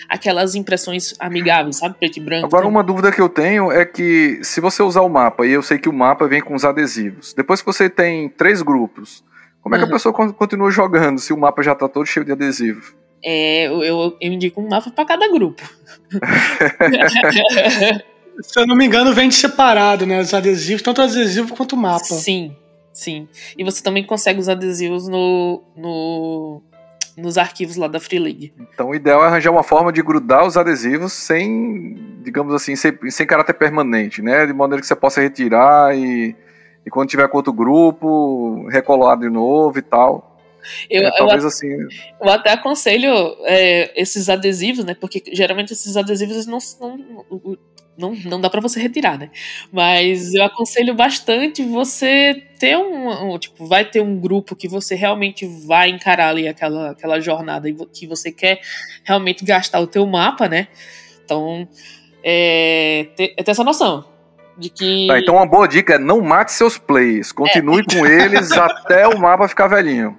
aquelas 0.09 0.57
impressões 0.57 1.15
amigáveis, 1.21 1.77
sabe? 1.77 1.97
Preto 1.97 2.17
e 2.17 2.21
branco. 2.21 2.47
Agora, 2.47 2.67
uma 2.67 2.83
dúvida 2.83 3.13
que 3.13 3.21
eu 3.21 3.29
tenho 3.29 3.71
é 3.71 3.85
que 3.85 4.41
se 4.43 4.61
você 4.61 4.83
usar 4.83 5.03
o 5.03 5.09
mapa, 5.09 5.47
e 5.47 5.53
eu 5.53 5.63
sei 5.63 5.79
que 5.79 5.89
o 5.89 5.93
mapa 5.93 6.27
vem 6.27 6.41
com 6.41 6.53
os 6.53 6.65
adesivos, 6.65 7.33
depois 7.33 7.61
que 7.61 7.67
você 7.67 7.89
tem 7.89 8.29
três 8.29 8.61
grupos, 8.61 9.23
como 9.61 9.77
é 9.77 9.79
que 9.79 9.85
uhum. 9.85 9.91
a 9.91 9.93
pessoa 9.93 10.13
continua 10.33 10.69
jogando 10.69 11.21
se 11.21 11.33
o 11.33 11.39
mapa 11.39 11.63
já 11.63 11.73
tá 11.73 11.89
todo 11.89 12.07
cheio 12.07 12.27
de 12.27 12.33
adesivo? 12.33 12.93
É, 13.25 13.69
eu, 13.69 13.85
eu, 13.85 14.17
eu 14.21 14.33
indico 14.33 14.61
um 14.61 14.69
mapa 14.69 14.91
para 14.91 15.05
cada 15.05 15.29
grupo. 15.29 15.63
se 18.43 18.59
eu 18.59 18.67
não 18.67 18.75
me 18.75 18.87
engano, 18.87 19.15
vem 19.15 19.29
de 19.29 19.37
separado, 19.37 20.05
né? 20.05 20.21
Os 20.21 20.35
adesivos, 20.35 20.83
tanto 20.83 21.01
o 21.01 21.05
adesivo 21.05 21.55
quanto 21.55 21.75
o 21.75 21.77
mapa. 21.77 22.05
Sim, 22.05 22.57
sim. 22.97 23.29
E 23.57 23.63
você 23.63 23.83
também 23.83 24.05
consegue 24.05 24.41
os 24.41 24.49
adesivos 24.49 25.07
no, 25.07 25.63
no 25.77 26.63
nos 27.17 27.39
arquivos 27.39 27.77
lá 27.77 27.89
da 27.89 27.99
Free 27.99 28.19
League. 28.19 28.53
Então 28.73 28.91
o 28.91 28.95
ideal 28.95 29.23
é 29.23 29.27
arranjar 29.27 29.51
uma 29.51 29.63
forma 29.63 29.93
de 29.93 30.03
grudar 30.03 30.47
os 30.47 30.57
adesivos 30.57 31.13
sem, 31.13 32.19
digamos 32.23 32.55
assim, 32.55 32.77
sem, 32.77 32.93
sem 33.11 33.27
caráter 33.27 33.55
permanente, 33.55 34.21
né? 34.21 34.47
De 34.47 34.53
maneira 34.53 34.81
que 34.81 34.87
você 34.87 34.97
possa 34.97 35.21
retirar 35.21 35.97
e, 35.97 36.37
e 36.85 36.91
quando 36.91 37.09
tiver 37.09 37.27
com 37.29 37.39
outro 37.39 37.53
grupo, 37.53 38.67
recolar 38.69 39.17
de 39.17 39.29
novo 39.29 39.79
e 39.79 39.83
tal. 39.83 40.37
Eu, 40.91 41.03
é, 41.03 41.09
eu, 41.09 41.13
talvez 41.17 41.45
assim. 41.45 41.69
eu 42.21 42.31
até 42.31 42.53
aconselho 42.53 43.11
é, 43.45 43.99
esses 44.01 44.29
adesivos, 44.29 44.85
né? 44.85 44.95
Porque 44.95 45.23
geralmente 45.33 45.73
esses 45.73 45.97
adesivos 45.97 46.47
não, 46.47 46.59
não, 46.81 47.59
não, 47.97 48.15
não 48.25 48.41
dá 48.41 48.51
para 48.51 48.61
você 48.61 48.81
retirar, 48.81 49.19
né? 49.19 49.31
Mas 49.73 50.35
eu 50.35 50.45
aconselho 50.45 50.95
bastante 50.95 51.63
você 51.63 52.43
ter 52.59 52.77
um, 52.77 53.33
um, 53.33 53.39
Tipo, 53.39 53.67
vai 53.67 53.85
ter 53.85 54.01
um 54.01 54.19
grupo 54.19 54.57
que 54.57 54.69
você 54.69 54.95
realmente 54.95 55.47
vai 55.67 55.89
encarar 55.89 56.29
ali 56.29 56.49
aquela, 56.49 56.91
aquela 56.91 57.21
jornada 57.21 57.69
e 57.69 57.75
que 57.93 58.07
você 58.07 58.31
quer 58.31 58.61
realmente 59.05 59.45
gastar 59.45 59.81
o 59.81 59.87
teu 59.87 60.07
mapa, 60.07 60.49
né? 60.49 60.69
Então, 61.25 61.69
é, 62.23 63.09
ter, 63.17 63.35
é 63.37 63.43
ter 63.43 63.51
essa 63.51 63.65
noção 63.65 64.05
de 64.57 64.71
que. 64.71 65.07
Tá, 65.07 65.19
então 65.19 65.35
uma 65.35 65.47
boa 65.47 65.69
dica 65.69 65.95
é 65.95 65.99
não 65.99 66.21
mate 66.21 66.53
seus 66.53 66.79
players. 66.79 67.33
Continue 67.33 67.83
é. 67.83 67.95
com 67.95 68.07
eles 68.07 68.53
até 68.57 69.07
o 69.07 69.19
mapa 69.19 69.49
ficar 69.49 69.67
velhinho. 69.69 70.19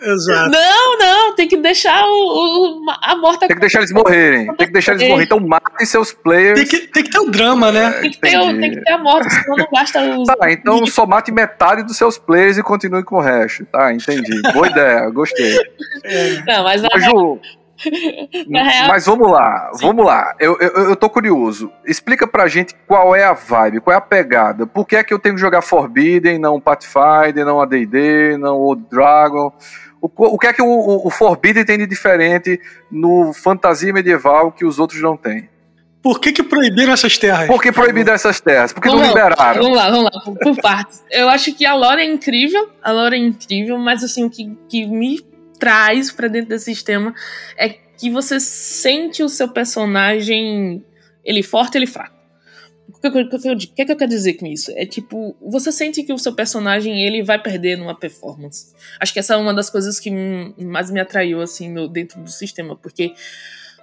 Exato. 0.00 0.50
Não, 0.50 0.98
não, 0.98 1.34
tem 1.34 1.48
que 1.48 1.56
deixar 1.56 2.04
o, 2.04 2.10
o 2.10 2.90
a 3.02 3.16
morta. 3.16 3.46
Tem 3.46 3.56
que 3.56 3.60
deixar 3.60 3.78
eles 3.78 3.92
morrerem. 3.92 4.46
Tem 4.54 4.66
que 4.66 4.72
deixar 4.72 4.92
eles 4.92 5.08
morrerem. 5.08 5.24
Então 5.24 5.40
mate 5.40 5.86
seus 5.86 6.12
players. 6.12 6.58
Tem 6.58 6.68
que, 6.68 6.86
tem 6.88 7.02
que 7.04 7.10
ter 7.10 7.18
o 7.18 7.24
um 7.24 7.30
drama, 7.30 7.72
né? 7.72 7.92
Tem 7.92 8.10
que, 8.10 8.18
ter, 8.18 8.38
tem 8.38 8.70
que 8.72 8.80
ter 8.82 8.92
a 8.92 8.98
morte, 8.98 9.32
senão 9.32 9.56
não 9.56 9.68
basta 9.70 10.00
os. 10.18 10.26
Tá, 10.26 10.50
então 10.50 10.86
só 10.86 11.06
mate 11.06 11.32
metade 11.32 11.82
dos 11.82 11.96
seus 11.96 12.18
players 12.18 12.58
e 12.58 12.62
continue 12.62 13.02
com 13.04 13.16
o 13.16 13.20
resto. 13.20 13.64
Tá, 13.66 13.92
entendi. 13.92 14.42
Boa 14.52 14.68
ideia, 14.68 15.08
gostei. 15.10 15.56
É. 16.04 16.42
Não, 16.46 16.62
mas. 16.64 16.82
mas 16.82 17.04
Ju, 17.04 17.40
mas 18.88 19.06
vamos 19.06 19.30
lá, 19.30 19.70
Sim. 19.74 19.86
vamos 19.86 20.06
lá. 20.06 20.34
Eu, 20.38 20.58
eu, 20.58 20.70
eu 20.88 20.96
tô 20.96 21.10
curioso. 21.10 21.70
Explica 21.84 22.26
pra 22.26 22.48
gente 22.48 22.74
qual 22.86 23.14
é 23.14 23.24
a 23.24 23.34
vibe, 23.34 23.80
qual 23.80 23.94
é 23.94 23.98
a 23.98 24.00
pegada. 24.00 24.66
Por 24.66 24.86
que 24.86 24.96
é 24.96 25.04
que 25.04 25.12
eu 25.12 25.18
tenho 25.18 25.34
que 25.34 25.40
jogar 25.40 25.62
Forbidden, 25.62 26.38
não 26.38 26.60
Pathfinder, 26.60 27.44
não 27.44 27.60
AD&D, 27.60 28.38
não 28.38 28.56
Old 28.56 28.84
Dragon? 28.90 29.52
O, 30.00 30.08
o 30.34 30.38
que 30.38 30.46
é 30.46 30.52
que 30.52 30.62
o, 30.62 31.06
o 31.06 31.10
Forbidden 31.10 31.64
tem 31.64 31.78
de 31.78 31.86
diferente 31.86 32.60
no 32.90 33.32
fantasia 33.32 33.92
medieval 33.92 34.52
que 34.52 34.64
os 34.64 34.78
outros 34.78 35.00
não 35.00 35.16
têm? 35.16 35.48
Por 36.02 36.20
que, 36.20 36.32
que 36.32 36.42
proibiram 36.42 36.92
essas 36.92 37.18
terras? 37.18 37.48
Por 37.48 37.60
que 37.60 37.72
proibiram 37.72 38.14
essas 38.14 38.38
terras? 38.38 38.72
Por 38.72 38.80
que 38.80 38.88
vamos 38.88 39.02
não 39.02 39.08
liberaram? 39.08 39.60
Vamos 39.60 39.76
lá, 39.76 39.90
vamos 39.90 40.04
lá, 40.04 40.20
por, 40.24 40.38
por 40.38 40.56
partes. 40.62 41.02
Eu 41.10 41.28
acho 41.28 41.52
que 41.52 41.66
a 41.66 41.74
lore 41.74 42.00
é 42.00 42.04
incrível, 42.04 42.70
a 42.80 42.92
lore 42.92 43.16
é 43.16 43.18
incrível, 43.18 43.76
mas 43.76 44.04
assim, 44.04 44.24
o 44.24 44.30
que, 44.30 44.56
que 44.68 44.86
me 44.86 45.20
traz 45.58 46.12
para 46.12 46.28
dentro 46.28 46.50
desse 46.50 46.66
sistema 46.66 47.12
é 47.58 47.70
que 47.70 48.08
você 48.10 48.38
sente 48.38 49.22
o 49.22 49.28
seu 49.28 49.48
personagem, 49.48 50.84
ele 51.24 51.42
forte, 51.42 51.76
ele 51.76 51.86
fraco. 51.86 52.15
O 52.88 53.00
que, 53.00 53.10
que, 53.10 53.24
que, 53.24 53.66
que, 53.66 53.84
que 53.84 53.92
eu 53.92 53.96
quero 53.96 54.10
dizer 54.10 54.34
com 54.34 54.46
isso? 54.46 54.72
É 54.76 54.86
tipo, 54.86 55.36
você 55.40 55.72
sente 55.72 56.02
que 56.02 56.12
o 56.12 56.18
seu 56.18 56.34
personagem 56.34 57.02
ele 57.02 57.22
vai 57.22 57.40
perder 57.40 57.76
numa 57.76 57.94
performance. 57.98 58.74
Acho 59.00 59.12
que 59.12 59.18
essa 59.18 59.34
é 59.34 59.36
uma 59.36 59.52
das 59.52 59.68
coisas 59.68 59.98
que 59.98 60.10
mais 60.10 60.90
me 60.90 61.00
atraiu 61.00 61.40
assim 61.40 61.70
no, 61.70 61.88
dentro 61.88 62.20
do 62.20 62.30
sistema, 62.30 62.76
porque 62.76 63.12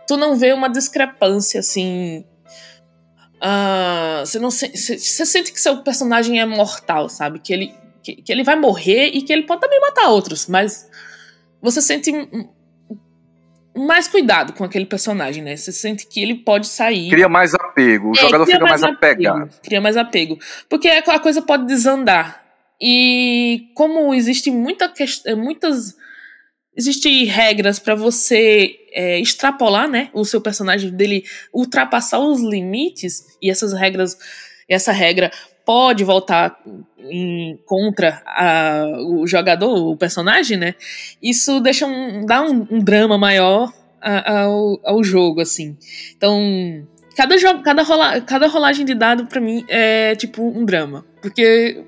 tu 0.08 0.16
não 0.16 0.36
vê 0.38 0.54
uma 0.54 0.70
discrepância 0.70 1.60
assim. 1.60 2.26
Uh, 3.36 4.26
você 4.26 4.40
não 4.40 4.50
você, 4.50 4.70
você 4.70 5.26
sente 5.26 5.52
que 5.52 5.60
seu 5.60 5.84
personagem 5.84 6.40
é 6.40 6.46
mortal, 6.46 7.10
sabe? 7.10 7.40
Que 7.40 7.52
ele, 7.52 7.74
que, 8.02 8.16
que 8.16 8.32
ele 8.32 8.44
vai 8.44 8.56
morrer 8.56 9.08
e 9.08 9.22
que 9.22 9.34
ele 9.34 9.44
pode 9.44 9.60
também 9.60 9.82
matar 9.82 10.10
outros, 10.10 10.48
mas 10.48 10.90
você 11.62 11.82
sente 11.82 12.12
mais 13.76 14.08
cuidado 14.08 14.54
com 14.54 14.64
aquele 14.64 14.86
personagem, 14.86 15.44
né? 15.44 15.56
Você 15.56 15.72
sente 15.72 16.08
que 16.08 16.22
ele 16.22 16.36
pode 16.36 16.68
sair. 16.68 17.10
Cria 17.10 17.28
mais 17.28 17.54
apego. 17.74 18.10
O 18.10 18.18
é, 18.18 18.22
jogador 18.22 18.46
fica 18.46 18.60
mais, 18.60 18.82
mais 18.82 18.84
apegado. 18.84 19.38
Apego, 19.44 19.62
cria 19.64 19.82
mais 19.82 19.98
apego. 19.98 20.40
Porque 20.70 20.88
a 20.88 21.20
coisa 21.20 21.42
pode 21.42 21.66
desandar. 21.66 22.44
E 22.82 23.70
como 23.76 24.14
existe 24.14 24.52
muita 24.52 24.88
questão, 24.90 25.36
muitas. 25.38 25.96
Existem 26.76 27.26
regras 27.26 27.78
para 27.78 27.94
você 27.94 28.76
é, 28.92 29.20
extrapolar, 29.20 29.88
né? 29.88 30.10
O 30.14 30.26
seu 30.26 30.42
personagem 30.42 30.90
dele 30.90 31.24
ultrapassar 31.54 32.20
os 32.20 32.42
limites, 32.42 33.24
e 33.42 33.50
essas 33.50 33.74
regras. 33.74 34.18
Essa 34.68 34.92
regra 34.92 35.30
pode 35.66 36.04
voltar 36.04 36.58
em, 36.98 37.60
contra 37.66 38.24
a, 38.26 38.86
o 39.06 39.28
jogador, 39.28 39.92
o 39.92 39.98
personagem, 39.98 40.58
né? 40.58 40.74
Isso 41.22 41.60
deixa 41.60 41.86
um, 41.86 42.26
dá 42.26 42.42
um, 42.42 42.68
um 42.72 42.80
drama 42.80 43.18
maior 43.18 43.72
ao, 44.02 44.80
ao 44.84 45.04
jogo, 45.04 45.42
assim. 45.42 45.78
Então, 46.16 46.86
cada, 47.16 47.38
jogo, 47.38 47.64
cada, 47.64 47.84
rola, 47.84 48.22
cada 48.22 48.48
rolagem 48.48 48.86
de 48.86 48.96
dado 48.96 49.26
para 49.26 49.42
mim 49.42 49.66
é 49.68 50.16
tipo 50.16 50.44
um 50.44 50.66
drama. 50.66 51.06
Porque. 51.22 51.84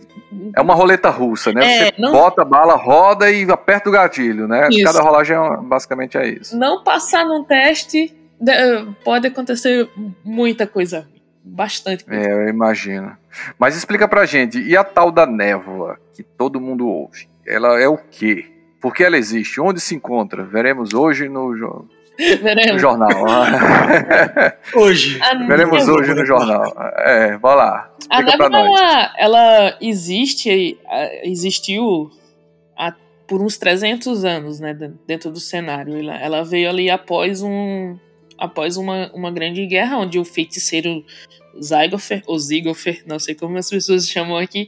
É 0.53 0.61
uma 0.61 0.73
roleta 0.73 1.09
russa, 1.09 1.53
né? 1.53 1.65
É, 1.65 1.85
Você 1.85 1.93
não... 1.97 2.11
bota 2.11 2.41
a 2.41 2.45
bala, 2.45 2.75
roda 2.75 3.31
e 3.31 3.49
aperta 3.49 3.89
o 3.89 3.91
gatilho, 3.91 4.47
né? 4.47 4.67
Isso. 4.69 4.83
Cada 4.83 5.01
rolagem 5.01 5.37
é, 5.37 5.57
basicamente 5.61 6.17
é 6.17 6.27
isso. 6.27 6.57
Não 6.57 6.83
passar 6.83 7.25
num 7.25 7.43
teste 7.43 8.13
pode 9.03 9.27
acontecer 9.27 9.89
muita 10.23 10.67
coisa 10.67 11.07
bastante. 11.43 12.05
É, 12.09 12.31
eu 12.31 12.49
imagino. 12.49 13.15
Mas 13.57 13.75
explica 13.75 14.07
pra 14.07 14.25
gente, 14.25 14.59
e 14.59 14.75
a 14.75 14.83
tal 14.83 15.11
da 15.11 15.25
névoa 15.25 15.97
que 16.13 16.23
todo 16.23 16.59
mundo 16.59 16.87
ouve? 16.87 17.27
Ela 17.45 17.79
é 17.79 17.87
o 17.87 17.97
quê? 17.97 18.45
Por 18.81 18.93
que 18.93 19.03
ela 19.03 19.17
existe? 19.17 19.61
Onde 19.61 19.79
se 19.79 19.95
encontra? 19.95 20.43
Veremos 20.43 20.93
hoje 20.93 21.29
no, 21.29 21.55
jo 21.55 21.87
Veremos. 22.17 22.73
no 22.73 22.79
jornal. 22.79 23.09
hoje. 24.75 25.19
Veremos 25.47 25.87
hoje 25.87 26.13
no 26.13 26.25
jornal. 26.25 26.73
É, 26.97 27.37
vai 27.37 27.55
lá. 27.55 27.91
A 28.09 28.21
ela, 28.21 29.13
ela, 29.17 29.77
existe, 29.81 30.77
existiu 31.23 32.09
há, 32.77 32.93
por 33.27 33.41
uns 33.41 33.57
300 33.57 34.23
anos, 34.23 34.59
né, 34.59 34.73
dentro 35.05 35.31
do 35.31 35.39
cenário. 35.39 35.97
Ela, 35.97 36.17
ela 36.17 36.43
veio 36.43 36.69
ali 36.69 36.89
após 36.89 37.41
um, 37.41 37.97
após 38.37 38.77
uma, 38.77 39.11
uma 39.13 39.31
grande 39.31 39.65
guerra, 39.65 39.97
onde 39.97 40.19
o 40.19 40.25
feiticeiro 40.25 41.03
Zygofer, 41.61 42.21
ou 42.27 42.37
Zigofer, 42.37 43.03
não 43.05 43.19
sei 43.19 43.35
como 43.35 43.57
as 43.57 43.69
pessoas 43.69 44.07
chamam 44.07 44.37
aqui. 44.37 44.67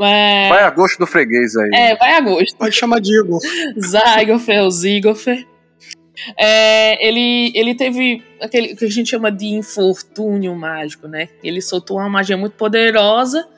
É... 0.00 0.48
Vai 0.48 0.62
a 0.64 0.70
gosto 0.70 0.98
do 0.98 1.06
freguês 1.06 1.56
aí. 1.56 1.70
É, 1.74 1.96
vai 1.96 2.16
a 2.16 2.20
gosto. 2.20 2.56
Pode 2.56 2.74
chamar 2.74 3.00
de 3.00 3.12
Igor. 3.18 3.38
Zygofer 3.78 4.62
ou 4.62 4.70
Zigofer. 4.70 5.46
É, 6.36 7.06
ele, 7.06 7.52
ele 7.54 7.74
teve 7.74 8.22
aquele 8.40 8.74
que 8.74 8.84
a 8.84 8.90
gente 8.90 9.10
chama 9.10 9.30
de 9.30 9.46
infortúnio 9.46 10.54
mágico, 10.54 11.08
né? 11.08 11.28
Ele 11.42 11.60
soltou 11.60 11.98
uma 11.98 12.08
magia 12.08 12.36
muito 12.36 12.54
poderosa 12.54 13.48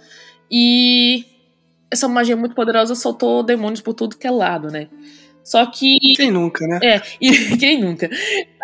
e 0.51 1.25
essa 1.91 2.09
magia 2.09 2.37
muito 2.37 2.55
poderosa 2.55 2.95
soltou 2.95 3.43
demônios 3.43 3.81
por 3.81 3.95
tudo 3.95 4.17
que 4.17 4.27
é 4.27 4.31
lado, 4.31 4.71
né? 4.71 4.89
Só 5.43 5.65
que. 5.67 5.99
Quem 6.17 6.31
nunca, 6.31 6.67
né? 6.67 6.81
É, 6.83 7.03
e 7.21 7.31
quem 7.59 7.81
nunca? 7.81 8.09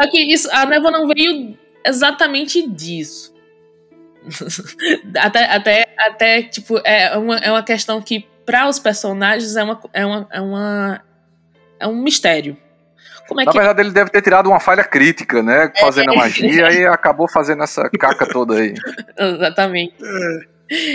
Só 0.00 0.10
que 0.10 0.18
isso, 0.32 0.48
a 0.50 0.64
névoa 0.66 0.90
não 0.90 1.06
veio 1.06 1.56
exatamente 1.84 2.66
disso. 2.66 3.34
até, 5.16 5.44
até, 5.44 5.94
até, 5.98 6.42
tipo, 6.42 6.78
é 6.84 7.16
uma, 7.16 7.36
é 7.38 7.50
uma 7.50 7.62
questão 7.62 8.00
que, 8.00 8.26
para 8.44 8.68
os 8.68 8.78
personagens, 8.78 9.56
é 9.56 9.62
uma, 9.62 9.80
é, 9.92 10.06
uma, 10.06 10.28
é, 10.32 10.40
uma, 10.40 11.04
é 11.80 11.86
um 11.86 12.02
mistério. 12.02 12.56
Como 13.30 13.40
é 13.40 13.44
Na 13.44 13.52
que... 13.52 13.58
verdade, 13.58 13.80
ele 13.80 13.92
deve 13.92 14.10
ter 14.10 14.22
tirado 14.22 14.48
uma 14.48 14.58
falha 14.58 14.82
crítica, 14.82 15.40
né? 15.40 15.72
Fazendo 15.78 16.10
é, 16.10 16.16
a 16.16 16.18
magia 16.18 16.72
e 16.72 16.84
acabou 16.84 17.28
fazendo 17.28 17.62
essa 17.62 17.88
caca 17.88 18.26
toda 18.26 18.56
aí. 18.56 18.74
Exatamente. 19.16 19.94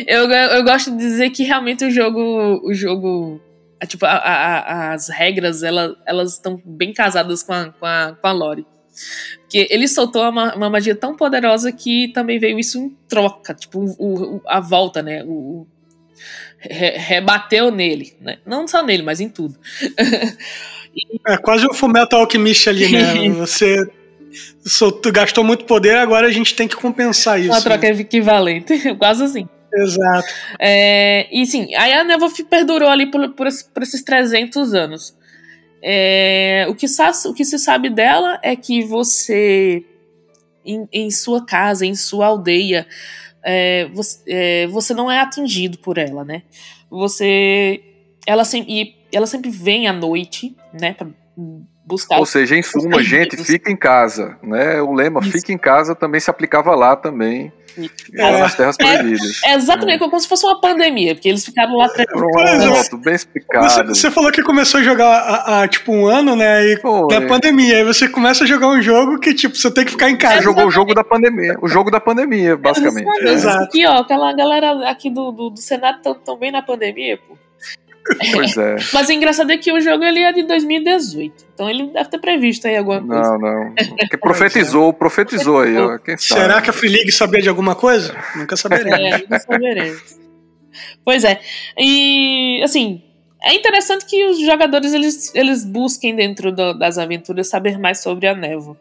Eu, 0.05 0.29
eu 0.29 0.63
gosto 0.65 0.91
de 0.91 0.97
dizer 0.97 1.29
que 1.29 1.43
realmente 1.43 1.85
o 1.85 1.89
jogo. 1.89 2.59
O 2.61 2.73
jogo 2.73 3.39
é, 3.79 3.85
tipo, 3.85 4.05
a, 4.05 4.17
a, 4.17 4.93
as 4.93 5.07
regras, 5.07 5.63
ela, 5.63 5.95
elas 6.05 6.33
estão 6.33 6.61
bem 6.65 6.91
casadas 6.91 7.41
com 7.41 7.53
a, 7.53 7.69
com 7.71 7.85
a, 7.85 8.17
com 8.19 8.27
a 8.27 8.31
lore. 8.33 8.67
Porque 9.39 9.65
ele 9.71 9.87
soltou 9.87 10.29
uma, 10.29 10.53
uma, 10.55 10.69
magia 10.69 10.95
tão 10.95 11.15
poderosa 11.15 11.71
que 11.71 12.11
também 12.13 12.37
veio 12.37 12.59
isso 12.59 12.77
em 12.79 12.89
troca, 13.07 13.53
tipo, 13.53 13.79
o, 13.97 14.35
o 14.35 14.41
a 14.45 14.59
volta, 14.59 15.01
né? 15.01 15.23
O, 15.23 15.65
re, 16.59 16.97
rebateu 16.97 17.71
nele, 17.71 18.13
né? 18.19 18.39
Não 18.45 18.67
só 18.67 18.83
nele, 18.83 19.03
mas 19.03 19.21
em 19.21 19.29
tudo. 19.29 19.57
é 21.27 21.37
quase 21.37 21.65
o 21.65 21.73
Fullmetal 21.73 22.21
Alchemist 22.21 22.69
ali, 22.69 22.91
né? 22.91 23.29
Você 23.31 23.77
soltou, 24.65 25.11
gastou 25.11 25.43
muito 25.43 25.65
poder, 25.65 25.95
agora 25.97 26.27
a 26.27 26.31
gente 26.31 26.55
tem 26.55 26.67
que 26.67 26.75
compensar 26.75 27.39
isso. 27.39 27.49
Uma 27.49 27.61
troca 27.61 27.91
né? 27.91 27.99
equivalente, 28.01 28.95
quase 28.95 29.23
assim. 29.23 29.47
Exato. 29.73 30.27
É, 30.59 31.27
e 31.31 31.45
sim, 31.45 31.73
aí 31.75 31.93
a 31.93 32.03
névoa 32.03 32.31
perdurou 32.49 32.87
ali 32.87 33.11
por, 33.11 33.29
por, 33.33 33.47
por 33.73 33.83
esses 33.83 34.03
300 34.03 34.73
anos. 34.73 35.15
É, 35.83 36.65
o, 36.69 36.73
que 36.73 36.87
o 37.27 37.33
que 37.33 37.45
se 37.45 37.59
sabe 37.59 37.89
dela 37.89 38.39
é 38.41 38.55
que 38.55 38.83
você, 38.83 39.83
em, 40.65 40.87
em 40.91 41.11
sua 41.11 41.45
casa, 41.45 41.85
em 41.85 41.93
sua 41.93 42.27
aldeia, 42.27 42.87
é, 43.43 43.87
você, 43.93 44.19
é, 44.27 44.67
você, 44.67 44.93
não 44.93 45.11
é 45.11 45.19
atingido 45.19 45.77
por 45.77 45.97
ela, 45.97 46.25
né? 46.25 46.41
Você. 46.89 47.81
Ela 48.25 48.43
sempre, 48.43 48.95
ela 49.11 49.27
sempre 49.27 49.51
vem 49.51 49.87
à 49.87 49.93
noite, 49.93 50.55
né? 50.79 50.93
Pra 50.93 51.07
buscar. 51.85 52.17
Ou 52.17 52.25
seja, 52.25 52.55
em 52.55 52.63
suma, 52.63 53.01
gente, 53.03 53.37
fica 53.37 53.71
em 53.71 53.75
casa, 53.75 54.37
né? 54.41 54.81
O 54.81 54.93
lema 54.93 55.19
Isso. 55.21 55.31
fica 55.31 55.51
em 55.51 55.57
casa 55.57 55.93
também 55.93 56.19
se 56.19 56.29
aplicava 56.29 56.73
lá 56.75 56.95
também. 56.95 57.51
É, 58.13 58.39
nas 58.39 58.55
terras 58.55 58.77
proibidas. 58.77 59.41
É, 59.43 59.51
é 59.51 59.55
exatamente 59.55 59.97
é. 59.97 59.99
como 59.99 60.17
se 60.17 60.29
fosse 60.29 60.45
uma 60.45 60.61
pandemia, 60.61 61.13
porque 61.13 61.27
eles 61.27 61.43
ficaram 61.43 61.75
lá 61.75 61.89
Pronto, 61.89 62.97
bem 62.99 63.15
explicado. 63.15 63.69
Você, 63.69 63.83
você, 63.83 64.11
falou 64.11 64.31
que 64.31 64.41
começou 64.41 64.79
a 64.79 64.83
jogar 64.83 65.17
há, 65.45 65.67
tipo 65.67 65.91
um 65.91 66.07
ano, 66.07 66.37
né? 66.37 66.65
E 66.65 66.75
da 67.09 67.27
pandemia. 67.27 67.77
Aí 67.77 67.83
você 67.83 68.07
começa 68.07 68.45
a 68.45 68.47
jogar 68.47 68.69
um 68.69 68.81
jogo 68.81 69.19
que, 69.19 69.33
tipo, 69.33 69.57
você 69.57 69.69
tem 69.69 69.83
que 69.83 69.91
ficar 69.91 70.09
em 70.09 70.17
casa. 70.17 70.37
Você 70.37 70.43
jogou 70.43 70.67
o 70.67 70.71
jogo 70.71 70.93
da 70.93 71.03
pandemia. 71.03 71.57
O 71.61 71.67
jogo 71.67 71.91
da 71.91 71.99
pandemia, 71.99 72.55
basicamente. 72.55 73.09
É. 73.19 73.33
Exato. 73.33 73.65
Aqui, 73.65 73.85
ó, 73.85 73.97
aquela 73.97 74.31
galera 74.33 74.89
aqui 74.89 75.09
do, 75.09 75.33
do, 75.33 75.49
do 75.49 75.59
Senado 75.59 75.99
estão 75.99 76.37
bem 76.37 76.53
na 76.53 76.61
pandemia, 76.61 77.17
pô. 77.27 77.37
Pois 78.33 78.55
é. 78.57 78.75
Mas 78.93 79.09
o 79.09 79.11
engraçado 79.11 79.51
é 79.51 79.57
que 79.57 79.71
o 79.71 79.81
jogo 79.81 80.03
ele 80.03 80.19
é 80.19 80.31
de 80.31 80.43
2018. 80.43 81.45
Então 81.53 81.69
ele 81.69 81.87
deve 81.87 82.09
ter 82.09 82.19
previsto 82.19 82.67
aí 82.67 82.77
alguma 82.77 83.01
coisa. 83.01 83.37
Não, 83.37 83.39
não. 83.39 83.75
Que 84.09 84.17
profetizou, 84.17 84.93
profetizou 84.93 85.61
aí. 85.61 85.77
Ó, 85.77 85.97
quem 85.97 86.17
sabe. 86.17 86.41
Será 86.41 86.61
que 86.61 86.69
a 86.69 86.73
Free 86.73 86.89
League 86.89 87.11
sabia 87.11 87.41
de 87.41 87.49
alguma 87.49 87.75
coisa? 87.75 88.15
Nunca 88.35 88.55
saberemos. 88.55 88.99
É, 88.99 89.17
nunca 89.17 89.39
saberemos. 89.39 90.19
pois 91.03 91.23
é. 91.23 91.39
E, 91.77 92.61
assim, 92.63 93.03
é 93.43 93.53
interessante 93.53 94.05
que 94.05 94.23
os 94.25 94.39
jogadores 94.39 94.93
eles, 94.93 95.33
eles 95.33 95.65
busquem 95.65 96.15
dentro 96.15 96.51
do, 96.51 96.73
das 96.73 96.97
aventuras 96.97 97.47
saber 97.47 97.79
mais 97.79 98.01
sobre 98.01 98.27
a 98.27 98.35
névoa. 98.35 98.77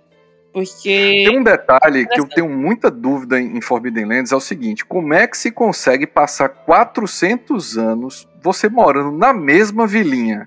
Porque. 0.52 1.24
Tem 1.26 1.38
um 1.38 1.42
detalhe 1.42 2.06
que 2.06 2.20
eu 2.20 2.28
tenho 2.28 2.48
muita 2.48 2.90
dúvida 2.90 3.40
em 3.40 3.60
Forbidden 3.60 4.04
Lands: 4.04 4.32
é 4.32 4.36
o 4.36 4.40
seguinte, 4.40 4.84
como 4.84 5.12
é 5.12 5.26
que 5.26 5.36
se 5.36 5.50
consegue 5.50 6.06
passar 6.06 6.48
400 6.48 7.76
anos 7.76 8.28
você 8.44 8.68
morando 8.68 9.10
na 9.10 9.32
mesma 9.32 9.86
vilinha? 9.86 10.46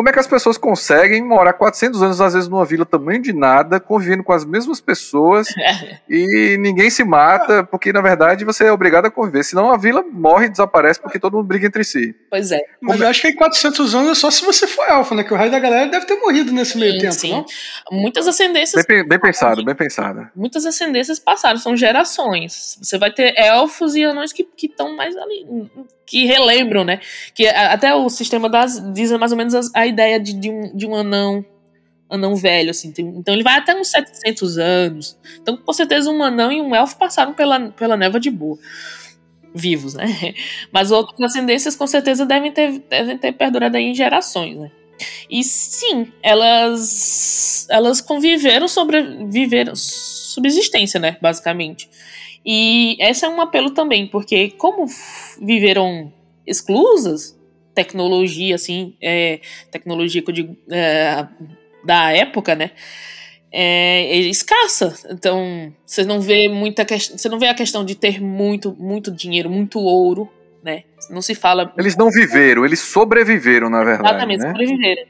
Como 0.00 0.08
é 0.08 0.12
que 0.14 0.18
as 0.18 0.26
pessoas 0.26 0.56
conseguem 0.56 1.22
morar 1.22 1.52
400 1.52 2.02
anos, 2.02 2.20
às 2.22 2.32
vezes, 2.32 2.48
numa 2.48 2.64
vila 2.64 2.86
tamanho 2.86 3.20
de 3.20 3.34
nada, 3.34 3.78
convivendo 3.78 4.24
com 4.24 4.32
as 4.32 4.46
mesmas 4.46 4.80
pessoas 4.80 5.48
e 6.08 6.56
ninguém 6.58 6.88
se 6.88 7.04
mata, 7.04 7.62
porque 7.62 7.92
na 7.92 8.00
verdade 8.00 8.42
você 8.42 8.64
é 8.64 8.72
obrigado 8.72 9.04
a 9.04 9.10
conviver. 9.10 9.44
Senão 9.44 9.70
a 9.70 9.76
vila 9.76 10.02
morre 10.02 10.46
e 10.46 10.48
desaparece 10.48 10.98
porque 10.98 11.18
todo 11.18 11.36
mundo 11.36 11.46
briga 11.46 11.66
entre 11.66 11.84
si. 11.84 12.14
Pois 12.30 12.50
é. 12.50 12.60
Mas 12.80 12.98
eu 12.98 13.08
acho 13.08 13.20
que 13.20 13.28
em 13.28 13.34
400 13.34 13.94
anos 13.94 14.10
é 14.12 14.14
só 14.14 14.30
se 14.30 14.42
você 14.42 14.66
for 14.66 14.88
elfo, 14.88 15.14
né? 15.14 15.22
Que 15.22 15.34
o 15.34 15.36
resto 15.36 15.50
da 15.50 15.58
galera 15.58 15.86
deve 15.90 16.06
ter 16.06 16.16
morrido 16.16 16.50
nesse 16.50 16.78
meio 16.78 16.92
sim, 16.92 16.98
tempo, 16.98 17.12
sim. 17.12 17.32
não? 17.32 17.44
Muitas 17.92 18.26
ascendências. 18.26 18.82
Bem, 18.86 19.06
bem 19.06 19.20
pensado, 19.20 19.62
bem 19.62 19.74
pensado. 19.74 20.26
Muitas 20.34 20.64
ascendências 20.64 21.18
passaram, 21.18 21.58
são 21.58 21.76
gerações. 21.76 22.78
Você 22.80 22.96
vai 22.96 23.12
ter 23.12 23.34
elfos 23.36 23.94
e 23.94 24.02
anões 24.02 24.32
que 24.32 24.48
estão 24.62 24.96
mais 24.96 25.14
ali 25.14 25.44
que 26.10 26.26
relembram, 26.26 26.82
né? 26.82 26.98
Que 27.32 27.46
até 27.46 27.94
o 27.94 28.08
sistema 28.08 28.50
das 28.50 28.82
diz 28.92 29.12
mais 29.12 29.30
ou 29.30 29.38
menos 29.38 29.54
a, 29.72 29.86
ideia 29.86 30.18
de, 30.18 30.32
de, 30.32 30.50
um, 30.50 30.76
de 30.76 30.84
um 30.84 30.96
anão 30.96 31.44
anão 32.10 32.34
velho, 32.34 32.70
assim. 32.70 32.90
Tem, 32.90 33.06
então 33.06 33.32
ele 33.32 33.44
vai 33.44 33.56
até 33.56 33.72
uns 33.76 33.92
700 33.92 34.58
anos. 34.58 35.16
Então, 35.40 35.56
com 35.56 35.72
certeza, 35.72 36.10
um 36.10 36.20
anão 36.20 36.50
e 36.50 36.60
um 36.60 36.74
elfo 36.74 36.98
passaram 36.98 37.32
pela, 37.32 37.70
pela 37.70 37.96
neva 37.96 38.18
de 38.18 38.28
boa. 38.28 38.58
Vivos, 39.54 39.94
né? 39.94 40.34
Mas 40.72 40.90
outras 40.90 41.20
ascendências, 41.20 41.76
com 41.76 41.86
certeza, 41.86 42.26
devem 42.26 42.50
ter, 42.50 42.80
devem 42.90 43.16
ter 43.16 43.30
perdurado 43.30 43.76
aí 43.76 43.84
em 43.84 43.94
gerações, 43.94 44.58
né? 44.58 44.68
E 45.30 45.44
sim, 45.44 46.12
elas 46.22 47.66
elas 47.70 48.00
conviveram, 48.00 48.66
sobreviveram, 48.66 49.74
subsistência, 49.76 50.98
né? 50.98 51.16
Basicamente. 51.22 51.88
E 52.44 52.96
esse 53.00 53.24
é 53.24 53.28
um 53.28 53.40
apelo 53.40 53.70
também, 53.70 54.06
porque 54.06 54.50
como 54.52 54.86
viveram 55.40 56.12
exclusas, 56.46 57.38
tecnologia, 57.74 58.54
assim, 58.54 58.94
é, 59.00 59.40
tecnologia 59.70 60.22
que 60.22 60.30
eu 60.30 60.34
digo, 60.34 60.56
é, 60.70 61.26
da 61.84 62.12
época, 62.12 62.54
né? 62.54 62.70
É, 63.52 64.16
é, 64.16 64.16
escassa. 64.16 64.94
Então, 65.10 65.72
você 65.84 66.04
não 66.04 66.20
vê 66.20 66.48
muita. 66.48 66.84
Você 66.84 67.28
não 67.28 67.38
vê 67.38 67.48
a 67.48 67.54
questão 67.54 67.84
de 67.84 67.94
ter 67.94 68.20
muito, 68.20 68.76
muito 68.78 69.10
dinheiro, 69.10 69.50
muito 69.50 69.78
ouro, 69.80 70.30
né? 70.62 70.84
Não 71.10 71.20
se 71.20 71.34
fala. 71.34 71.72
Eles 71.76 71.96
não 71.96 72.10
viveram, 72.10 72.64
eles 72.64 72.80
sobreviveram, 72.80 73.68
na 73.68 73.82
verdade. 73.82 74.08
Exatamente, 74.08 74.40
né? 74.40 74.48
sobreviveram. 74.48 75.02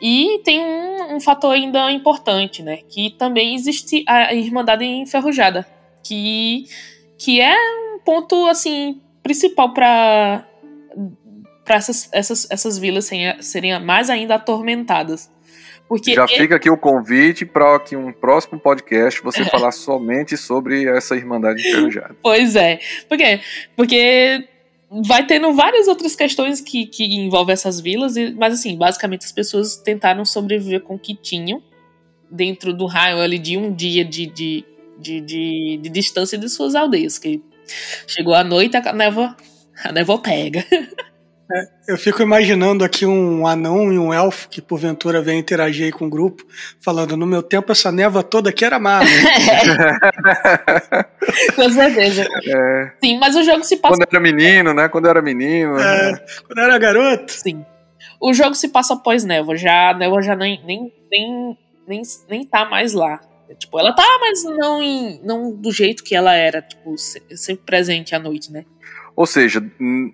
E 0.00 0.40
tem 0.44 0.60
um, 0.60 1.16
um, 1.16 1.20
fator 1.20 1.52
ainda 1.52 1.90
importante, 1.90 2.62
né? 2.62 2.78
Que 2.88 3.10
também 3.10 3.54
existe 3.54 4.04
a 4.06 4.34
Irmandade 4.34 4.84
Enferrujada, 4.84 5.66
que, 6.02 6.64
que 7.18 7.40
é 7.40 7.54
um 7.94 7.98
ponto 8.04 8.46
assim 8.46 9.00
principal 9.22 9.72
para 9.72 10.46
para 11.64 11.76
essas, 11.76 12.08
essas, 12.12 12.50
essas 12.50 12.76
vilas 12.76 13.08
serem, 13.40 13.80
mais 13.80 14.10
ainda 14.10 14.34
atormentadas. 14.34 15.30
Porque 15.88 16.14
Já 16.14 16.24
ele... 16.24 16.36
fica 16.36 16.56
aqui 16.56 16.70
o 16.70 16.76
convite 16.76 17.44
para 17.44 17.78
que 17.78 17.94
um 17.94 18.12
próximo 18.12 18.58
podcast 18.58 19.22
você 19.22 19.42
é. 19.42 19.44
falar 19.50 19.72
somente 19.72 20.36
sobre 20.36 20.86
essa 20.86 21.14
Irmandade 21.14 21.60
Enferrujada. 21.60 22.16
pois 22.22 22.56
é. 22.56 22.80
Por 23.08 23.16
quê? 23.16 23.40
Porque 23.76 24.48
vai 25.06 25.26
tendo 25.26 25.52
várias 25.54 25.88
outras 25.88 26.16
questões 26.16 26.60
que, 26.60 26.86
que 26.86 27.04
envolvem 27.04 27.52
essas 27.52 27.80
vilas, 27.80 28.14
mas 28.36 28.54
assim, 28.54 28.76
basicamente 28.76 29.24
as 29.24 29.32
pessoas 29.32 29.76
tentaram 29.76 30.24
sobreviver 30.24 30.80
com 30.80 30.94
o 30.96 30.98
que 30.98 31.14
tinham 31.14 31.62
dentro 32.30 32.72
do 32.72 32.86
raio 32.86 33.18
ali 33.18 33.38
de 33.38 33.56
um 33.56 33.72
dia 33.72 34.04
de, 34.04 34.26
de, 34.26 34.64
de, 35.02 35.20
de, 35.20 35.80
de 35.82 35.90
distância 35.90 36.38
de 36.38 36.48
suas 36.48 36.74
aldeias, 36.74 37.18
que 37.18 37.42
chegou 38.06 38.34
a 38.34 38.44
noite, 38.44 38.76
a 38.76 38.92
névoa, 38.92 39.36
a 39.84 39.92
névoa 39.92 40.22
pega. 40.22 40.64
É, 41.54 41.92
eu 41.92 41.98
fico 41.98 42.22
imaginando 42.22 42.82
aqui 42.82 43.04
um 43.04 43.46
anão 43.46 43.92
e 43.92 43.98
um 43.98 44.14
elfo 44.14 44.48
que 44.48 44.62
porventura 44.62 45.20
vem 45.20 45.38
interagir 45.38 45.84
aí 45.84 45.92
com 45.92 46.06
o 46.06 46.10
grupo, 46.10 46.42
falando: 46.80 47.14
no 47.14 47.26
meu 47.26 47.42
tempo 47.42 47.70
essa 47.70 47.92
névoa 47.92 48.22
toda 48.22 48.48
aqui 48.48 48.64
era 48.64 48.78
má. 48.78 49.00
com 51.54 51.68
certeza. 51.68 52.26
É. 52.46 52.92
Sim, 53.04 53.18
mas 53.18 53.36
o 53.36 53.42
jogo 53.42 53.64
se 53.64 53.76
passa. 53.76 53.94
Quando 53.94 54.08
era 54.10 54.18
menino, 54.20 54.72
né? 54.72 54.88
Quando 54.88 55.08
era 55.08 55.20
menino. 55.20 55.78
É, 55.78 56.12
né? 56.12 56.20
Quando 56.46 56.58
era 56.58 56.78
garoto. 56.78 57.32
Sim. 57.32 57.66
O 58.18 58.32
jogo 58.32 58.54
se 58.54 58.68
passa 58.68 58.94
após 58.94 59.22
névoa. 59.22 59.54
Já, 59.56 59.90
a 59.90 59.94
névoa 59.94 60.22
já 60.22 60.34
nem, 60.34 60.58
nem, 60.64 60.90
nem, 61.10 61.58
nem, 61.86 62.02
nem 62.30 62.46
tá 62.46 62.64
mais 62.64 62.94
lá. 62.94 63.20
Tipo, 63.54 63.78
ela 63.78 63.92
tá, 63.94 64.06
mas 64.20 64.44
não, 64.44 64.82
em, 64.82 65.20
não 65.24 65.52
do 65.52 65.72
jeito 65.72 66.02
que 66.02 66.14
ela 66.14 66.34
era, 66.34 66.62
tipo, 66.62 66.96
sempre 66.98 67.64
presente 67.64 68.14
à 68.14 68.18
noite, 68.18 68.52
né? 68.52 68.64
Ou 69.14 69.26
seja, 69.26 69.62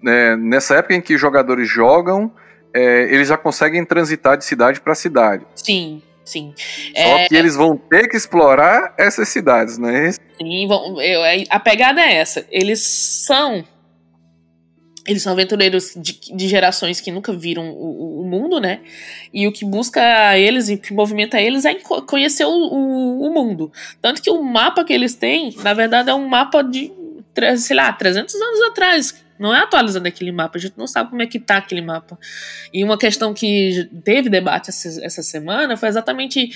é, 0.06 0.36
nessa 0.36 0.76
época 0.76 0.94
em 0.94 1.00
que 1.00 1.14
os 1.14 1.20
jogadores 1.20 1.68
jogam, 1.68 2.32
é, 2.74 3.02
eles 3.12 3.28
já 3.28 3.36
conseguem 3.36 3.84
transitar 3.84 4.36
de 4.36 4.44
cidade 4.44 4.80
para 4.80 4.94
cidade. 4.94 5.46
Sim, 5.54 6.02
sim. 6.24 6.52
Só 6.96 7.18
é... 7.18 7.28
que 7.28 7.36
eles 7.36 7.54
vão 7.54 7.76
ter 7.76 8.08
que 8.08 8.16
explorar 8.16 8.94
essas 8.98 9.28
cidades, 9.28 9.78
né? 9.78 10.12
Sim, 10.12 10.66
vão, 10.66 11.00
eu, 11.00 11.24
é, 11.24 11.44
a 11.48 11.60
pegada 11.60 12.00
é 12.00 12.16
essa. 12.16 12.46
Eles 12.50 12.80
são 12.80 13.64
eles 15.08 15.22
são 15.22 15.32
aventureiros 15.32 15.94
de, 15.96 16.20
de, 16.36 16.48
gerações 16.48 17.00
que 17.00 17.10
nunca 17.10 17.32
viram 17.32 17.70
o, 17.70 18.20
o, 18.20 18.24
mundo, 18.26 18.60
né? 18.60 18.80
E 19.32 19.48
o 19.48 19.52
que 19.52 19.64
busca 19.64 20.36
eles 20.36 20.68
e 20.68 20.74
o 20.74 20.78
que 20.78 20.92
movimenta 20.92 21.40
eles 21.40 21.64
é 21.64 21.74
conhecer 22.06 22.44
o, 22.44 22.50
o, 22.50 23.26
o, 23.26 23.32
mundo. 23.32 23.72
Tanto 24.02 24.20
que 24.20 24.30
o 24.30 24.42
mapa 24.42 24.84
que 24.84 24.92
eles 24.92 25.14
têm, 25.14 25.56
na 25.62 25.72
verdade, 25.72 26.10
é 26.10 26.14
um 26.14 26.28
mapa 26.28 26.62
de, 26.62 26.92
sei 27.56 27.74
lá, 27.74 27.90
300 27.90 28.34
anos 28.34 28.60
atrás. 28.68 29.24
Não 29.38 29.54
é 29.54 29.60
atualizando 29.60 30.06
aquele 30.06 30.30
mapa, 30.30 30.58
a 30.58 30.60
gente 30.60 30.76
não 30.76 30.86
sabe 30.86 31.08
como 31.08 31.22
é 31.22 31.26
que 31.26 31.38
tá 31.38 31.56
aquele 31.56 31.80
mapa. 31.80 32.18
E 32.70 32.84
uma 32.84 32.98
questão 32.98 33.32
que 33.32 33.88
teve 34.04 34.28
debate 34.28 34.68
essa, 34.68 35.22
semana 35.22 35.74
foi 35.76 35.88
exatamente 35.88 36.50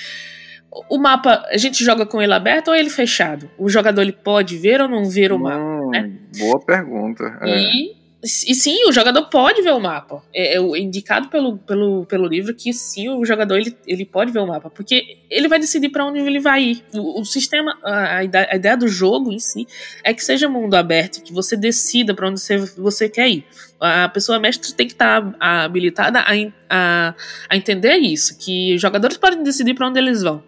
o 0.91 0.99
mapa, 0.99 1.43
a 1.49 1.57
gente 1.57 1.83
joga 1.83 2.05
com 2.05 2.21
ele 2.21 2.35
aberto 2.35 2.69
ou 2.69 2.75
ele 2.75 2.91
fechado? 2.91 3.49
O 3.57 3.71
jogador 3.71 4.03
ele 4.03 4.13
pode 4.13 4.59
ver 4.59 4.83
ou 4.83 4.89
não 4.89 5.07
ver 5.07 5.33
o 5.33 5.39
mapa? 5.39 5.59
Hum, 5.59 5.91
né? 5.91 6.11
Boa 6.39 6.61
pergunta. 6.61 7.39
É. 7.41 8.02
E 8.23 8.55
sim, 8.55 8.89
o 8.89 8.93
jogador 8.93 9.25
pode 9.25 9.63
ver 9.63 9.73
o 9.73 9.81
mapa. 9.81 10.23
É, 10.33 10.57
é, 10.57 10.79
indicado 10.79 11.29
pelo, 11.29 11.59
pelo, 11.59 12.07
pelo 12.07 12.25
livro 12.25 12.55
que 12.55 12.73
sim, 12.73 13.09
o 13.09 13.25
jogador 13.25 13.59
ele, 13.59 13.77
ele 13.85 14.05
pode 14.05 14.31
ver 14.31 14.39
o 14.39 14.47
mapa. 14.47 14.71
Porque 14.71 15.19
ele 15.29 15.49
vai 15.49 15.59
decidir 15.59 15.89
para 15.89 16.07
onde 16.07 16.21
ele 16.21 16.39
vai 16.39 16.63
ir. 16.63 16.85
O, 16.95 17.21
o 17.21 17.25
sistema, 17.25 17.77
a, 17.83 18.19
a, 18.19 18.25
ideia 18.25 18.77
do 18.77 18.87
jogo 18.87 19.33
em 19.33 19.41
si 19.41 19.67
é 20.05 20.15
que 20.15 20.25
seja 20.25 20.49
mundo 20.49 20.75
aberto, 20.75 21.21
que 21.21 21.33
você 21.33 21.57
decida 21.57 22.15
para 22.15 22.29
onde 22.29 22.41
você, 22.41 22.59
você 22.59 23.09
quer 23.09 23.29
ir. 23.29 23.45
A 23.81 24.09
pessoa 24.09 24.39
mestre 24.39 24.73
tem 24.73 24.87
que 24.87 24.93
estar 24.93 25.21
tá 25.33 25.65
habilitada 25.65 26.21
a, 26.21 26.33
a, 26.71 27.15
a 27.49 27.57
entender 27.57 27.97
isso, 27.97 28.39
que 28.39 28.77
os 28.77 28.81
jogadores 28.81 29.17
podem 29.17 29.43
decidir 29.43 29.75
para 29.75 29.89
onde 29.89 29.99
eles 29.99 30.23
vão, 30.23 30.45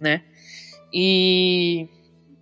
né? 0.00 0.22
E 0.92 1.88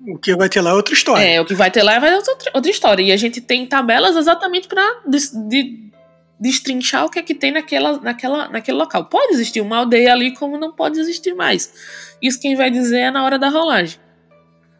o 0.07 0.19
que 0.19 0.37
vai 0.37 0.49
ter 0.49 0.61
lá 0.61 0.71
é 0.71 0.75
outra 0.75 0.95
história. 0.95 1.25
É, 1.25 1.41
o 1.41 1.45
que 1.45 1.55
vai 1.55 1.71
ter 1.71 1.83
lá 1.83 1.95
é 1.95 2.17
outra, 2.17 2.51
outra 2.55 2.71
história. 2.71 3.03
E 3.03 3.13
a 3.13 3.17
gente 3.17 3.41
tem 3.41 3.67
tabelas 3.67 4.17
exatamente 4.17 4.69
para 4.69 4.83
de, 5.07 5.91
destrinchar 6.39 7.07
o 7.07 7.11
que 7.11 7.19
é 7.19 7.23
que 7.23 7.35
tem 7.35 7.53
naquela, 7.53 7.99
naquela, 7.99 8.49
naquele 8.49 8.77
local. 8.77 9.07
Pode 9.07 9.33
existir 9.33 9.61
uma 9.61 9.79
aldeia 9.79 10.13
ali, 10.13 10.35
como 10.35 10.59
não 10.59 10.73
pode 10.73 10.99
existir 10.99 11.35
mais. 11.35 11.73
Isso 12.21 12.41
quem 12.41 12.55
vai 12.55 12.71
dizer 12.71 12.99
é 12.99 13.11
na 13.11 13.25
hora 13.25 13.39
da 13.39 13.49
rolagem. 13.49 13.99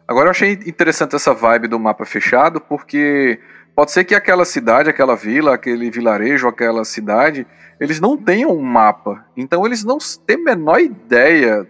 Agora 0.07 0.27
eu 0.27 0.31
achei 0.31 0.51
interessante 0.51 1.15
essa 1.15 1.33
vibe 1.33 1.67
do 1.67 1.79
mapa 1.79 2.05
fechado, 2.05 2.61
porque 2.61 3.39
pode 3.75 3.91
ser 3.91 4.03
que 4.03 4.13
aquela 4.13 4.45
cidade, 4.45 4.89
aquela 4.89 5.15
vila, 5.15 5.55
aquele 5.55 5.89
vilarejo, 5.89 6.47
aquela 6.47 6.85
cidade, 6.85 7.47
eles 7.79 7.99
não 7.99 8.15
tenham 8.15 8.51
um 8.51 8.61
mapa. 8.61 9.25
Então 9.35 9.65
eles 9.65 9.83
não 9.83 9.97
têm 10.25 10.37
a 10.37 10.43
menor 10.55 10.79
ideia 10.79 11.67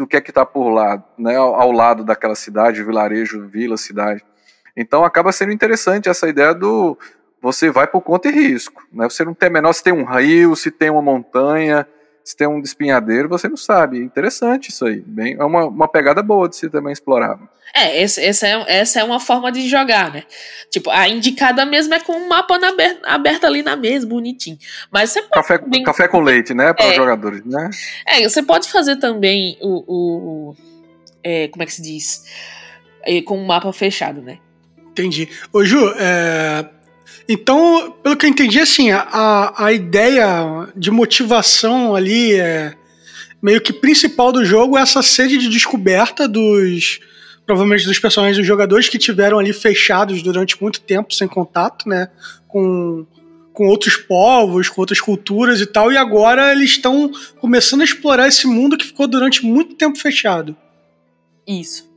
do 0.00 0.06
que 0.06 0.16
é 0.16 0.20
que 0.20 0.30
está 0.30 0.46
por 0.46 0.70
lá, 0.70 1.02
né, 1.18 1.36
ao, 1.36 1.54
ao, 1.54 1.70
lado 1.70 2.02
daquela 2.02 2.34
cidade, 2.34 2.82
vilarejo, 2.82 3.46
vila, 3.46 3.76
cidade. 3.76 4.24
Então 4.74 5.04
acaba 5.04 5.30
sendo 5.30 5.52
interessante 5.52 6.08
essa 6.08 6.26
ideia 6.26 6.54
do 6.54 6.96
você 7.42 7.70
vai 7.70 7.86
por 7.86 8.00
conta 8.00 8.28
e 8.28 8.32
risco, 8.32 8.82
né? 8.90 9.08
Você 9.08 9.24
não 9.24 9.34
tem 9.34 9.50
menor 9.50 9.74
se 9.74 9.82
tem 9.82 9.92
um 9.92 10.04
rio, 10.04 10.56
se 10.56 10.70
tem 10.70 10.88
uma 10.88 11.02
montanha, 11.02 11.86
se 12.24 12.36
tem 12.36 12.46
um 12.46 12.60
despinhadeiro, 12.60 13.28
você 13.28 13.48
não 13.48 13.56
sabe. 13.56 13.98
É 13.98 14.02
interessante 14.02 14.68
isso 14.68 14.84
aí. 14.84 15.02
Bem, 15.06 15.36
é 15.38 15.44
uma, 15.44 15.66
uma 15.66 15.88
pegada 15.88 16.22
boa 16.22 16.48
de 16.48 16.56
se 16.56 16.68
também 16.68 16.92
explorar. 16.92 17.38
É, 17.74 18.02
esse, 18.02 18.20
essa 18.24 18.46
é, 18.46 18.64
essa 18.80 19.00
é 19.00 19.04
uma 19.04 19.20
forma 19.20 19.50
de 19.52 19.68
jogar, 19.68 20.12
né? 20.12 20.24
Tipo, 20.70 20.90
a 20.90 21.08
indicada 21.08 21.64
mesmo 21.64 21.94
é 21.94 22.00
com 22.00 22.12
um 22.12 22.28
mapa 22.28 22.58
na 22.58 22.72
aberto, 23.04 23.44
ali 23.44 23.62
na 23.62 23.76
mesa, 23.76 24.06
bonitinho. 24.06 24.58
Mas 24.90 25.10
você 25.10 25.22
pode. 25.22 25.32
Café, 25.34 25.58
também... 25.58 25.82
café 25.82 26.08
com 26.08 26.20
leite, 26.20 26.52
né? 26.52 26.72
Para 26.72 26.86
é, 26.86 26.90
os 26.90 26.96
jogadores, 26.96 27.44
né? 27.44 27.70
É, 28.06 28.28
você 28.28 28.42
pode 28.42 28.68
fazer 28.70 28.96
também 28.96 29.56
o. 29.60 29.84
o 29.86 30.56
é, 31.22 31.48
como 31.48 31.62
é 31.62 31.66
que 31.66 31.72
se 31.72 31.82
diz? 31.82 32.24
É, 33.02 33.22
com 33.22 33.38
um 33.38 33.46
mapa 33.46 33.72
fechado, 33.72 34.20
né? 34.20 34.38
Entendi. 34.90 35.28
Ô, 35.52 35.64
Ju, 35.64 35.92
é, 35.96 36.68
então, 37.32 37.94
pelo 38.02 38.16
que 38.16 38.26
eu 38.26 38.30
entendi, 38.30 38.58
assim, 38.58 38.90
a, 38.90 39.54
a 39.56 39.72
ideia 39.72 40.68
de 40.74 40.90
motivação 40.90 41.94
ali 41.94 42.34
é 42.34 42.74
meio 43.40 43.60
que 43.60 43.72
principal 43.72 44.32
do 44.32 44.44
jogo 44.44 44.76
é 44.76 44.82
essa 44.82 45.00
sede 45.00 45.38
de 45.38 45.48
descoberta 45.48 46.26
dos 46.26 46.98
provavelmente 47.46 47.86
dos 47.86 48.00
personagens 48.00 48.36
dos 48.36 48.46
jogadores 48.46 48.88
que 48.88 48.98
tiveram 48.98 49.38
ali 49.38 49.52
fechados 49.52 50.22
durante 50.22 50.60
muito 50.60 50.80
tempo 50.80 51.14
sem 51.14 51.28
contato, 51.28 51.88
né, 51.88 52.08
com 52.48 53.06
com 53.52 53.66
outros 53.66 53.96
povos, 53.96 54.68
com 54.68 54.80
outras 54.80 55.00
culturas 55.00 55.60
e 55.60 55.66
tal, 55.66 55.92
e 55.92 55.96
agora 55.96 56.50
eles 56.50 56.70
estão 56.70 57.12
começando 57.40 57.82
a 57.82 57.84
explorar 57.84 58.26
esse 58.26 58.46
mundo 58.46 58.76
que 58.76 58.86
ficou 58.86 59.06
durante 59.06 59.44
muito 59.44 59.74
tempo 59.76 59.98
fechado. 59.98 60.56
Isso, 61.46 61.88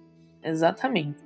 exatamente. 0.43 1.19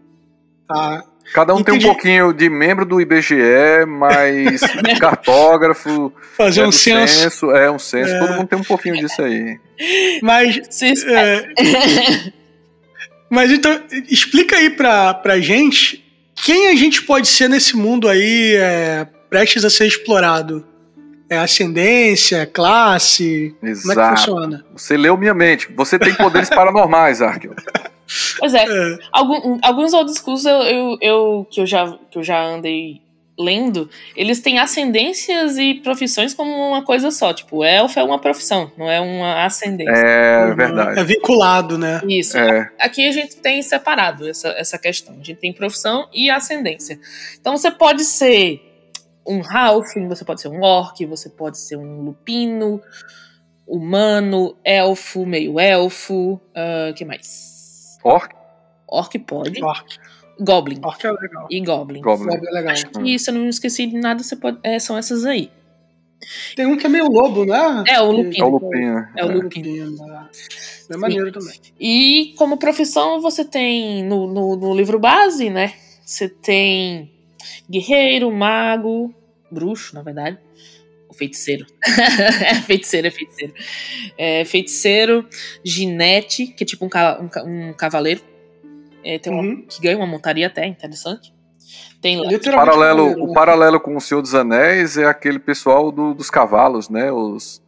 Tá. 0.68 1.04
Cada 1.34 1.54
um 1.54 1.60
Entendi. 1.60 1.80
tem 1.80 1.90
um 1.90 1.94
pouquinho 1.94 2.34
de 2.34 2.50
membro 2.50 2.86
do 2.86 3.02
IBGE, 3.02 3.86
mais 3.88 4.62
cartógrafo. 5.00 6.12
Fazer 6.36 6.64
um 6.64 6.72
censo. 6.72 7.20
censo. 7.20 7.52
É, 7.52 7.70
um 7.70 7.80
censo. 7.80 8.14
É. 8.14 8.20
Todo 8.20 8.34
mundo 8.34 8.48
tem 8.48 8.60
um 8.60 8.64
pouquinho 8.64 8.96
disso 8.98 9.22
aí. 9.22 9.60
Mas. 10.22 10.82
É, 11.06 11.48
mas 13.30 13.52
então, 13.52 13.80
explica 14.10 14.56
aí 14.56 14.70
pra, 14.70 15.14
pra 15.14 15.40
gente 15.40 16.04
quem 16.44 16.70
a 16.70 16.76
gente 16.76 17.02
pode 17.04 17.28
ser 17.28 17.50
nesse 17.50 17.76
mundo 17.76 18.08
aí 18.08 18.56
é, 18.56 19.08
prestes 19.30 19.66
a 19.66 19.70
ser 19.70 19.88
explorado. 19.88 20.66
É 21.30 21.38
ascendência, 21.38 22.46
classe? 22.46 23.54
Exato. 23.62 23.88
Como 23.88 24.00
é 24.00 24.04
que 24.04 24.18
funciona? 24.18 24.66
Você 24.74 24.96
leu 24.96 25.18
minha 25.18 25.34
mente. 25.34 25.68
Você 25.76 26.00
tem 26.00 26.14
poderes 26.16 26.48
paranormais, 26.50 27.22
Arkel. 27.22 27.54
Pois 28.40 28.54
é. 28.54 28.64
é. 28.64 28.98
Algum, 29.12 29.60
alguns 29.62 29.94
old 29.94 30.12
schools 30.14 30.46
eu, 30.46 30.62
eu, 30.64 30.98
eu, 31.02 31.48
que, 31.50 31.62
eu 31.62 31.66
já, 31.66 31.98
que 32.10 32.18
eu 32.18 32.24
já 32.24 32.44
andei 32.44 33.02
lendo, 33.40 33.88
eles 34.16 34.42
têm 34.42 34.58
ascendências 34.58 35.58
e 35.58 35.76
profissões 35.76 36.34
como 36.34 36.50
uma 36.52 36.84
coisa 36.84 37.12
só. 37.12 37.34
Tipo, 37.34 37.64
elfo 37.64 38.00
é 38.00 38.04
uma 38.04 38.20
profissão, 38.20 38.72
não 38.78 38.90
é 38.90 39.00
uma 39.00 39.46
ascendência. 39.46 39.92
É 39.92 40.46
uhum. 40.46 40.56
verdade. 40.56 41.00
É 41.00 41.04
vinculado, 41.04 41.78
né? 41.78 42.02
Isso. 42.08 42.38
É. 42.38 42.72
Aqui 42.80 43.08
a 43.08 43.12
gente 43.12 43.38
tem 43.38 43.62
separado 43.62 44.28
essa, 44.28 44.50
essa 44.50 44.78
questão. 44.80 45.14
A 45.14 45.24
gente 45.24 45.36
tem 45.36 45.54
profissão 45.54 46.08
e 46.12 46.30
ascendência. 46.30 47.00
Então 47.40 47.56
você 47.56 47.70
pode 47.70 48.04
ser 48.04 48.62
um 49.26 49.42
halfling, 49.42 50.08
você 50.08 50.26
pode 50.26 50.42
ser 50.42 50.48
um 50.48 50.62
orc, 50.62 51.06
você 51.06 51.30
pode 51.30 51.60
ser 51.60 51.76
um 51.76 52.02
lupino, 52.02 52.82
humano, 53.68 54.56
elfo, 54.64 55.26
meio 55.26 55.60
elfo, 55.60 56.34
uh, 56.34 56.94
que 56.96 57.04
mais? 57.04 57.57
Orc? 58.08 58.34
Orc 58.88 59.20
pode. 59.20 59.64
Orc. 59.64 60.00
Goblin. 60.40 60.80
Orc 60.84 61.06
é 61.06 61.12
legal. 61.12 61.48
E 61.50 61.60
Goblin. 61.60 62.02
Goblin, 62.02 62.26
Goblin 62.26 62.48
é 62.48 62.52
legal. 62.52 62.72
Acho 62.72 62.90
que 62.90 63.20
se 63.20 63.30
eu 63.30 63.34
não 63.34 63.50
esqueci 63.50 63.88
de 63.88 63.98
nada, 63.98 64.24
você 64.24 64.36
pode, 64.36 64.60
é, 64.64 64.80
são 64.80 64.98
essas 64.98 65.26
aí. 65.26 65.52
Tem 66.56 66.66
um 66.66 66.78
que 66.78 66.86
é 66.86 66.90
meio 66.90 67.08
lobo, 67.08 67.46
né? 67.46 67.84
É, 67.88 68.02
o 68.02 68.12
Lupino. 68.12 68.38
É 68.38 68.46
o 68.46 68.50
Lupino. 68.50 69.08
É, 69.16 69.26
o 69.26 69.32
Lupino. 69.32 70.04
É, 70.90 70.94
é 70.94 70.98
maneiro 70.98 71.32
também. 71.32 71.56
E 71.80 72.34
como 72.38 72.58
profissão, 72.58 73.22
você 73.22 73.46
tem 73.46 74.04
no, 74.04 74.26
no, 74.28 74.56
no 74.56 74.76
livro 74.76 75.00
base, 75.00 75.50
né? 75.50 75.74
Você 76.04 76.28
tem 76.28 77.12
guerreiro, 77.70 78.32
mago, 78.32 79.14
bruxo, 79.52 79.94
na 79.94 80.02
verdade 80.02 80.40
feiticeiro. 81.18 81.66
é 82.46 82.56
feiticeiro, 82.56 83.08
é 83.08 83.12
feiticeiro. 83.12 83.54
É 84.18 84.46
feiticeiro, 84.46 85.26
ginete, 85.64 86.48
que 86.48 86.64
é 86.64 86.68
tipo 86.68 86.86
um, 86.86 86.90
um, 86.90 87.70
um 87.70 87.74
cavaleiro. 87.74 88.22
É, 89.04 89.18
tem 89.18 89.34
uhum. 89.34 89.66
que 89.68 89.82
ganha 89.82 89.98
uma 89.98 90.08
montaria 90.08 90.48
até, 90.48 90.66
interessante. 90.66 91.34
Tem 92.02 92.18
lá. 92.18 92.28
O 92.28 92.40
paralelo, 92.52 93.24
o 93.24 93.34
paralelo 93.34 93.80
com 93.80 93.96
o 93.96 94.02
Senhor 94.02 94.22
dos 94.22 94.36
Anéis 94.36 94.98
é 94.98 95.06
aquele 95.06 95.40
pessoal 95.40 95.92
do, 95.92 96.14
dos 96.14 96.30
cavalos, 96.30 96.90
né? 96.90 97.12
Os. 97.12 97.62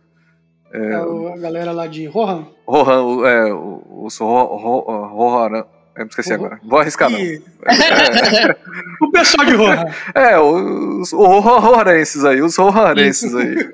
É, 0.72 0.78
é 0.78 0.96
a 0.96 1.38
galera 1.38 1.72
lá 1.72 1.88
de 1.88 2.06
Rohan. 2.06 2.48
Rohan, 2.68 3.28
é, 3.28 3.54
os 3.54 4.18
Rohan. 4.18 5.66
Eu 6.00 6.06
me 6.06 6.10
esqueci 6.10 6.32
agora. 6.32 6.58
Vou 6.64 6.80
arriscar, 6.80 7.10
não. 7.10 7.20
o 9.02 9.12
pessoal 9.12 9.46
de 9.46 9.54
Rohan. 9.54 9.84
É, 10.16 10.40
os 10.40 11.12
horrorenses 11.12 12.24
aí, 12.24 12.42
os 12.42 12.58
horrorenses 12.58 13.36
aí. 13.36 13.70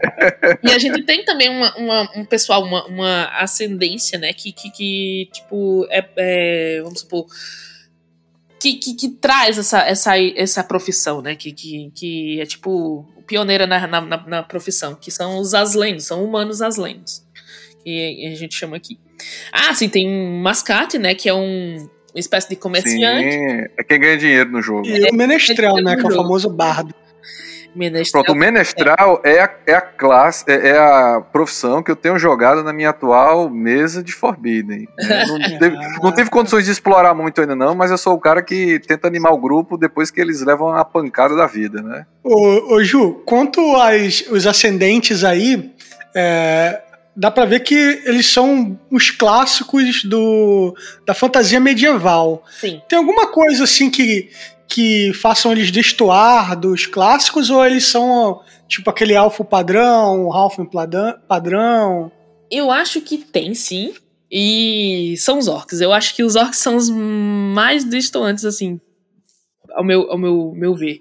e 0.64 0.72
a 0.72 0.80
gente 0.80 1.04
tem 1.04 1.24
também 1.24 1.50
uma, 1.50 1.78
uma, 1.78 2.12
um 2.16 2.26
pessoal, 2.26 2.64
uma, 2.64 2.84
uma 2.88 3.26
ascendência, 3.38 4.18
né, 4.18 4.34
que, 4.34 4.52
que, 4.52 4.72
que 4.72 5.30
tipo, 5.32 5.86
é, 5.92 6.04
é, 6.18 6.82
vamos 6.82 7.02
supor, 7.02 7.28
que, 8.60 8.74
que, 8.74 8.96
que, 8.96 9.10
traz 9.10 9.60
essa, 9.60 9.82
essa, 9.82 10.18
essa 10.18 10.64
profissão, 10.64 11.22
né, 11.22 11.36
que, 11.36 11.52
que, 11.52 11.92
que 11.94 12.42
é 12.42 12.46
tipo 12.48 13.08
pioneira 13.28 13.68
na, 13.68 13.86
na, 13.86 14.02
na 14.02 14.42
profissão, 14.42 14.96
que 14.96 15.12
são 15.12 15.38
os 15.38 15.54
aslendos, 15.54 16.06
são 16.06 16.24
humanos 16.26 16.60
aslendos, 16.60 17.24
que 17.84 18.28
a 18.34 18.36
gente 18.36 18.56
chama 18.56 18.78
aqui. 18.78 18.98
Ah, 19.52 19.76
sim, 19.76 19.88
tem 19.88 20.10
um 20.10 20.42
mascate, 20.42 20.98
né, 20.98 21.14
que 21.14 21.30
é 21.30 21.34
um 21.36 21.88
uma 22.16 22.20
espécie 22.20 22.48
de 22.48 22.56
comerciante. 22.56 23.34
Sim, 23.34 23.66
é 23.78 23.84
quem 23.84 24.00
ganha 24.00 24.18
dinheiro 24.18 24.50
no 24.50 24.62
jogo. 24.62 24.88
E 24.88 25.12
o 25.12 25.14
menestral, 25.14 25.76
né? 25.76 25.98
Que 25.98 26.04
é 26.04 26.08
o 26.08 26.16
famoso 26.16 26.50
bardo. 26.50 26.96
Menestral. 27.76 28.24
Pronto, 28.24 28.38
o 28.38 28.40
menestral 28.40 29.22
é, 29.22 29.42
a, 29.42 29.54
é 29.68 29.74
a 29.74 29.82
classe, 29.82 30.46
é, 30.48 30.70
é, 30.70 30.78
a 30.78 31.20
profissão 31.20 31.84
que 31.84 31.92
eu 31.92 31.96
tenho 31.98 32.18
jogado 32.18 32.64
na 32.64 32.72
minha 32.72 32.92
atual 32.92 33.50
mesa 33.50 34.02
de 34.02 34.14
Forbidden. 34.14 34.88
Não 35.28 35.40
teve, 35.60 35.78
não 36.02 36.12
teve 36.14 36.30
condições 36.30 36.64
de 36.64 36.72
explorar 36.72 37.14
muito 37.14 37.42
ainda 37.42 37.54
não, 37.54 37.76
mas 37.76 37.92
eu 37.92 37.98
sou 37.98 38.14
o 38.14 38.20
cara 38.20 38.42
que 38.42 38.80
tenta 38.80 39.10
animar 39.10 39.34
o 39.34 39.38
grupo 39.38 39.78
depois 39.78 40.10
que 40.10 40.22
eles 40.22 40.40
levam 40.42 40.70
a 40.70 40.86
pancada 40.86 41.36
da 41.36 41.48
vida, 41.48 41.82
né? 41.82 42.06
Ô, 42.24 42.76
ô 42.76 42.82
Ju, 42.82 43.22
quanto 43.26 43.60
aos 43.60 44.22
os 44.30 44.48
ascendentes 44.48 45.26
aí, 45.26 45.70
é, 46.16 46.82
dá 47.16 47.32
para 47.32 47.46
ver 47.46 47.62
que 47.62 47.76
eles 48.06 48.28
são 48.28 48.78
os 48.92 49.10
clássicos 49.10 50.04
do, 50.04 50.76
da 51.06 51.14
fantasia 51.14 51.60
medieval. 51.60 52.44
Sim. 52.60 52.82
Tem 52.88 52.98
alguma 52.98 53.28
coisa 53.28 53.64
assim 53.64 53.90
que, 53.90 54.30
que 54.68 55.14
façam 55.14 55.52
eles 55.52 55.72
destoar 55.72 56.60
dos 56.60 56.86
clássicos 56.86 57.50
ou 57.50 57.66
eles 57.66 57.86
são 57.86 58.42
tipo 58.68 58.90
aquele 58.90 59.14
elfo 59.14 59.46
padrão, 59.46 60.34
halfling 60.34 60.70
padrão? 61.28 62.12
Eu 62.52 62.72
acho 62.72 63.02
que 63.02 63.18
tem 63.18 63.54
sim. 63.54 63.94
E 64.32 65.16
são 65.18 65.38
os 65.38 65.48
orcs. 65.48 65.80
Eu 65.80 65.94
acho 65.94 66.16
que 66.16 66.24
os 66.24 66.36
orcs 66.36 66.58
são 66.58 66.76
os 66.76 66.90
mais 66.90 67.84
destoantes, 67.84 68.44
assim, 68.44 68.82
ao 69.76 69.84
meu, 69.84 70.10
ao 70.10 70.18
meu, 70.18 70.54
meu 70.56 70.76
ver. 70.76 71.00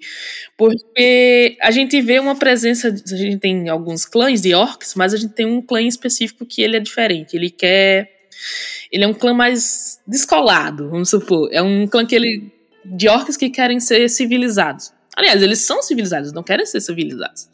Porque 0.56 1.56
a 1.62 1.70
gente 1.70 2.00
vê 2.00 2.18
uma 2.18 2.37
presença, 2.37 2.88
a 2.88 3.16
gente 3.16 3.38
tem 3.38 3.68
alguns 3.68 4.04
clãs 4.04 4.42
de 4.42 4.54
orcs, 4.54 4.94
mas 4.94 5.14
a 5.14 5.16
gente 5.16 5.32
tem 5.32 5.46
um 5.46 5.62
clã 5.62 5.80
específico 5.80 6.44
que 6.44 6.60
ele 6.62 6.76
é 6.76 6.80
diferente. 6.80 7.37
Ele 7.37 7.50
quer. 7.50 8.10
Ele 8.90 9.04
é 9.04 9.06
um 9.06 9.14
clã 9.14 9.32
mais 9.32 10.00
descolado, 10.06 10.90
vamos 10.90 11.08
supor. 11.08 11.48
É 11.52 11.62
um 11.62 11.87
clã 11.87 12.04
que 12.04 12.14
ele. 12.14 12.52
de 12.84 13.08
orcs 13.08 13.37
que 13.37 13.48
querem 13.48 13.80
ser 13.80 14.08
civilizados. 14.10 14.92
Aliás, 15.16 15.40
eles 15.42 15.60
são 15.60 15.80
civilizados, 15.80 16.32
não 16.32 16.42
querem 16.42 16.66
ser 16.66 16.80
civilizados. 16.80 17.48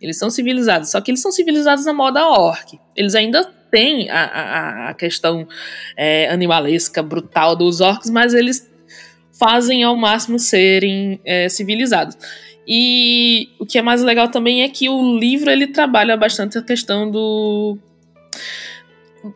Eles 0.00 0.18
são 0.18 0.28
civilizados, 0.28 0.90
só 0.90 1.00
que 1.00 1.10
eles 1.10 1.22
são 1.22 1.32
civilizados 1.32 1.86
na 1.86 1.94
moda 1.94 2.28
orc. 2.28 2.78
Eles 2.94 3.14
ainda 3.14 3.42
têm 3.70 4.10
a, 4.10 4.24
a, 4.24 4.88
a 4.90 4.94
questão 4.94 5.48
é, 5.96 6.28
animalesca, 6.28 7.02
brutal 7.02 7.56
dos 7.56 7.80
orcs, 7.80 8.10
mas 8.10 8.34
eles 8.34 8.70
fazem 9.38 9.82
ao 9.82 9.96
máximo 9.96 10.38
serem 10.38 11.20
é, 11.24 11.48
civilizados. 11.48 12.16
E 12.66 13.50
o 13.60 13.66
que 13.66 13.78
é 13.78 13.82
mais 13.82 14.02
legal 14.02 14.28
também 14.28 14.62
é 14.62 14.68
que 14.68 14.88
o 14.88 15.18
livro 15.18 15.50
ele 15.50 15.68
trabalha 15.68 16.16
bastante 16.16 16.58
a 16.58 16.62
questão 16.62 17.08
do. 17.08 17.78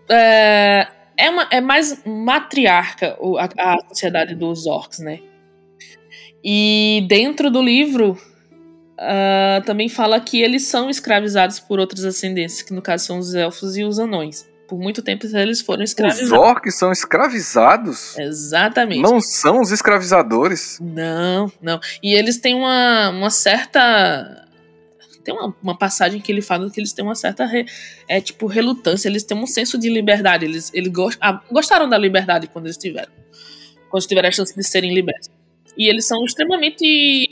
É, 0.09 0.89
é, 1.17 1.31
uma, 1.31 1.47
é 1.51 1.61
mais 1.61 2.03
matriarca 2.05 3.17
a, 3.39 3.75
a 3.75 3.89
sociedade 3.89 4.35
dos 4.35 4.67
orcs, 4.67 4.99
né? 4.99 5.21
E 6.43 7.05
dentro 7.09 7.51
do 7.51 7.63
livro 7.63 8.19
uh, 8.99 9.65
também 9.65 9.89
fala 9.89 10.19
que 10.19 10.41
eles 10.41 10.65
são 10.65 10.91
escravizados 10.91 11.61
por 11.61 11.79
outras 11.79 12.05
ascendências, 12.05 12.63
que 12.63 12.73
no 12.73 12.83
caso 12.83 13.07
são 13.07 13.19
os 13.19 13.35
elfos 13.35 13.77
e 13.77 13.85
os 13.85 13.99
anões. 13.99 14.50
Por 14.71 14.79
muito 14.79 15.03
tempo 15.03 15.27
eles 15.27 15.61
foram 15.61 15.83
escravizados. 15.83 16.31
Os 16.31 16.39
orcs 16.39 16.79
são 16.79 16.93
escravizados? 16.93 18.17
Exatamente. 18.17 19.03
Não 19.03 19.21
são 19.21 19.61
os 19.61 19.73
escravizadores? 19.73 20.79
Não, 20.81 21.51
não. 21.61 21.81
E 22.01 22.17
eles 22.17 22.39
têm 22.39 22.55
uma, 22.55 23.11
uma 23.11 23.31
certa 23.31 24.47
tem 25.25 25.35
uma, 25.35 25.53
uma, 25.61 25.77
passagem 25.77 26.21
que 26.21 26.31
ele 26.31 26.41
fala 26.41 26.71
que 26.71 26.79
eles 26.79 26.93
têm 26.93 27.05
uma 27.05 27.17
certa 27.17 27.45
re, 27.45 27.67
é 28.07 28.21
tipo 28.21 28.47
relutância, 28.47 29.09
eles 29.09 29.25
têm 29.25 29.37
um 29.37 29.45
senso 29.45 29.77
de 29.77 29.91
liberdade, 29.91 30.45
eles, 30.45 30.71
eles 30.73 30.93
gost, 30.93 31.19
ah, 31.21 31.43
gostaram 31.51 31.89
da 31.89 31.99
liberdade 31.99 32.47
quando 32.47 32.67
eles 32.67 32.77
tiveram, 32.77 33.11
quando 33.91 34.07
tiveram 34.07 34.29
a 34.29 34.33
chance 34.33 34.55
de 34.55 34.63
serem 34.63 34.95
libertos. 34.95 35.29
E 35.77 35.91
eles 35.91 36.07
são 36.07 36.25
extremamente 36.25 37.27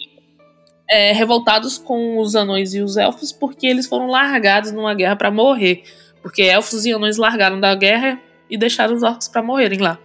é, 0.91 1.13
revoltados 1.13 1.79
com 1.79 2.19
os 2.19 2.35
anões 2.35 2.75
e 2.75 2.81
os 2.81 2.97
elfos 2.97 3.31
porque 3.31 3.69
eles 3.69 3.87
foram 3.87 4.09
largados 4.09 4.73
numa 4.73 4.93
guerra 4.93 5.15
para 5.15 5.31
morrer, 5.31 5.85
porque 6.23 6.43
elfos 6.43 6.87
e 6.87 6.93
anões 6.93 7.17
largaram 7.17 7.61
da 7.61 7.75
guerra 7.75 8.21
e 8.51 8.57
deixaram 8.57 8.95
os 8.95 9.03
orcs 9.03 9.29
para 9.29 9.43
morrerem 9.43 9.79
lá. 9.79 9.99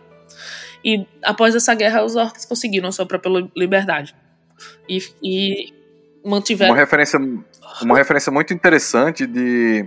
E 0.84 1.06
após 1.24 1.56
essa 1.56 1.74
guerra, 1.74 2.04
os 2.04 2.16
orcs 2.16 2.46
conseguiram 2.46 2.90
a 2.90 2.92
sua 2.92 3.06
própria 3.06 3.50
liberdade. 3.56 4.14
E, 4.88 5.00
e 5.22 5.74
mantiveram. 6.26 6.74
Uma 6.74 6.80
referência 6.80 7.20
uma 7.82 7.98
referência 7.98 8.32
muito 8.32 8.54
interessante 8.54 9.26
de, 9.26 9.86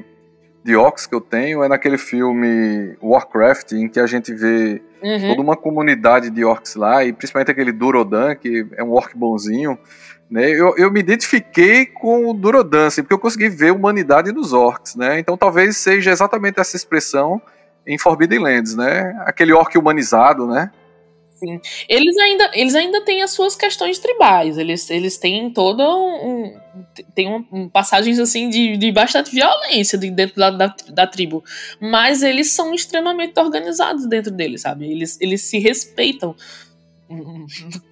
de 0.65 0.77
orcs 0.77 1.07
que 1.07 1.15
eu 1.15 1.21
tenho 1.21 1.63
é 1.63 1.69
naquele 1.69 1.99
filme 1.99 2.97
Warcraft, 3.03 3.73
em 3.73 3.89
que 3.89 4.01
a 4.01 4.07
gente 4.07 4.35
vê 4.35 4.83
uhum. 5.03 5.29
toda 5.29 5.43
uma 5.43 5.57
comunidade 5.57 6.31
de 6.31 6.45
orcs 6.45 6.75
lá, 6.75 7.05
e 7.05 7.13
principalmente 7.13 7.51
aquele 7.51 7.73
Durodan, 7.73 8.35
que 8.35 8.67
é 8.73 8.83
um 8.83 8.93
orc 8.93 9.17
bonzinho. 9.17 9.79
Né? 10.31 10.51
Eu, 10.51 10.77
eu 10.77 10.91
me 10.91 11.01
identifiquei 11.01 11.87
com 11.87 12.29
o 12.29 12.35
Durodan, 12.35 12.87
assim, 12.87 13.03
porque 13.03 13.15
eu 13.15 13.19
consegui 13.19 13.49
ver 13.49 13.71
a 13.71 13.75
humanidade 13.75 14.33
dos 14.33 14.53
orcs. 14.53 14.97
Né? 14.97 15.19
Então 15.19 15.37
talvez 15.37 15.77
seja 15.77 16.11
exatamente 16.11 16.61
essa 16.61 16.77
expressão 16.77 17.41
em 17.87 17.97
Forbidden 17.97 18.41
Lands, 18.41 18.75
né? 18.75 19.15
Aquele 19.25 19.53
orc 19.53 19.79
humanizado, 19.79 20.47
né? 20.47 20.73
Sim. 21.37 21.61
Eles 21.89 22.17
ainda, 22.17 22.51
eles 22.55 22.75
ainda 22.75 23.05
têm 23.05 23.23
as 23.23 23.31
suas 23.31 23.55
questões 23.55 23.99
tribais. 23.99 24.57
Eles, 24.57 24.89
eles 24.91 25.19
têm 25.19 25.51
toda 25.51 25.85
um. 25.95 26.59
Tem 27.15 27.29
um, 27.29 27.45
um, 27.53 27.69
passagens 27.69 28.19
assim 28.19 28.49
de, 28.49 28.77
de 28.77 28.91
bastante 28.91 29.31
violência 29.31 29.99
dentro 29.99 30.37
da, 30.37 30.51
da, 30.51 30.75
da, 30.89 31.07
tribo. 31.07 31.45
Mas 31.79 32.23
eles 32.23 32.51
são 32.51 32.75
extremamente 32.75 33.39
organizados 33.39 34.07
dentro 34.07 34.31
deles, 34.31 34.63
sabe? 34.63 34.91
Eles, 34.91 35.21
eles 35.21 35.43
se 35.43 35.59
respeitam 35.59 36.35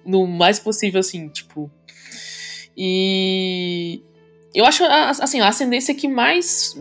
no 0.05 0.25
mais 0.27 0.59
possível, 0.59 0.99
assim, 0.99 1.29
tipo. 1.29 1.69
E. 2.77 4.01
Eu 4.53 4.65
acho, 4.65 4.83
assim, 4.85 5.41
a 5.41 5.47
ascendência 5.47 5.93
que 5.93 6.07
mais. 6.07 6.75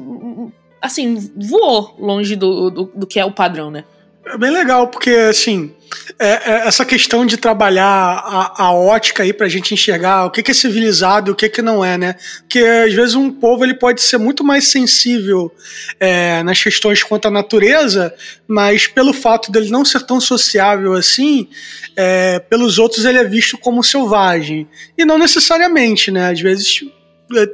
Assim, 0.80 1.14
voou 1.36 1.94
longe 1.98 2.36
do, 2.36 2.70
do, 2.70 2.84
do 2.84 3.06
que 3.06 3.18
é 3.18 3.24
o 3.24 3.32
padrão, 3.32 3.70
né? 3.70 3.84
É 4.26 4.38
bem 4.38 4.50
legal, 4.50 4.88
porque, 4.88 5.10
assim, 5.10 5.72
é, 6.18 6.28
é 6.28 6.66
essa 6.66 6.84
questão 6.84 7.26
de 7.26 7.36
trabalhar 7.36 7.84
a, 7.86 8.64
a 8.64 8.72
ótica 8.72 9.22
aí 9.22 9.32
pra 9.32 9.48
gente 9.48 9.74
enxergar 9.74 10.24
o 10.24 10.30
que, 10.30 10.42
que 10.42 10.50
é 10.50 10.54
civilizado 10.54 11.30
e 11.30 11.32
o 11.32 11.34
que, 11.34 11.48
que 11.48 11.60
não 11.60 11.84
é, 11.84 11.98
né? 11.98 12.16
Porque, 12.40 12.60
às 12.60 12.92
vezes, 12.94 13.14
um 13.14 13.30
povo 13.30 13.64
ele 13.64 13.74
pode 13.74 14.00
ser 14.00 14.18
muito 14.18 14.42
mais 14.42 14.68
sensível 14.68 15.52
é, 16.00 16.42
nas 16.42 16.62
questões 16.62 17.02
quanto 17.02 17.28
à 17.28 17.30
natureza, 17.30 18.14
mas 18.48 18.86
pelo 18.86 19.12
fato 19.12 19.52
dele 19.52 19.70
não 19.70 19.84
ser 19.84 20.00
tão 20.02 20.20
sociável 20.20 20.94
assim, 20.94 21.48
é, 21.96 22.38
pelos 22.38 22.78
outros 22.78 23.04
ele 23.04 23.18
é 23.18 23.24
visto 23.24 23.58
como 23.58 23.84
selvagem. 23.84 24.66
E 24.96 25.04
não 25.04 25.18
necessariamente, 25.18 26.10
né? 26.10 26.30
Às 26.30 26.40
vezes 26.40 26.82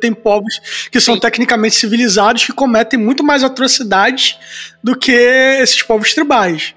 tem 0.00 0.12
povos 0.12 0.88
que 0.90 1.00
são 1.00 1.14
Sim. 1.14 1.20
tecnicamente 1.20 1.74
civilizados 1.74 2.44
que 2.44 2.52
cometem 2.52 2.98
muito 2.98 3.22
mais 3.22 3.44
atrocidades 3.44 4.38
do 4.82 4.96
que 4.96 5.12
esses 5.12 5.82
povos 5.82 6.12
tribais. 6.14 6.74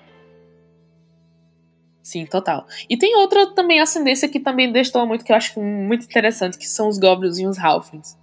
Sim, 2.01 2.25
total. 2.25 2.67
E 2.89 2.97
tem 2.97 3.15
outra 3.15 3.47
também 3.55 3.79
ascendência 3.79 4.27
que 4.27 4.39
também 4.39 4.71
destoa 4.71 5.05
muito, 5.05 5.23
que 5.23 5.31
eu 5.31 5.35
acho 5.35 5.59
muito 5.59 6.05
interessante, 6.05 6.57
que 6.57 6.67
são 6.67 6.87
os 6.87 6.99
goblins 6.99 7.39
e 7.39 7.47
os 7.47 7.57
halflings. 7.57 8.17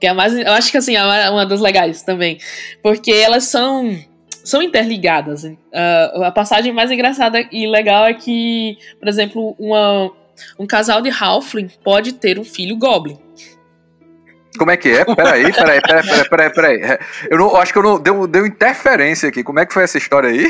Que 0.00 0.06
é 0.06 0.12
mais, 0.12 0.32
eu 0.32 0.52
acho 0.52 0.70
que 0.70 0.78
assim, 0.78 0.96
é 0.96 1.30
uma 1.30 1.44
das 1.44 1.60
legais 1.60 2.02
também. 2.02 2.38
Porque 2.82 3.10
elas 3.10 3.44
são 3.44 3.98
são 4.44 4.62
interligadas. 4.62 5.42
Uh, 5.42 6.22
a 6.22 6.30
passagem 6.30 6.72
mais 6.72 6.90
engraçada 6.90 7.46
e 7.50 7.66
legal 7.66 8.06
é 8.06 8.14
que, 8.14 8.78
por 8.98 9.08
exemplo, 9.08 9.56
uma, 9.58 10.10
um 10.58 10.66
casal 10.66 11.02
de 11.02 11.10
halfling 11.10 11.68
pode 11.82 12.12
ter 12.12 12.38
um 12.38 12.44
filho 12.44 12.76
goblin. 12.76 13.18
Como 14.56 14.70
é 14.70 14.76
que 14.76 14.88
é? 14.90 15.04
Peraí, 15.04 15.52
peraí, 15.52 15.80
peraí, 15.80 16.02
peraí, 16.02 16.28
peraí, 16.28 16.50
peraí. 16.50 16.98
Eu, 17.30 17.38
não, 17.38 17.50
eu 17.50 17.56
acho 17.56 17.72
que 17.72 17.78
eu 17.78 17.82
não. 17.82 17.98
Deu, 17.98 18.26
deu 18.26 18.46
interferência 18.46 19.28
aqui. 19.28 19.42
Como 19.42 19.60
é 19.60 19.66
que 19.66 19.74
foi 19.74 19.84
essa 19.84 19.98
história 19.98 20.30
aí? 20.30 20.46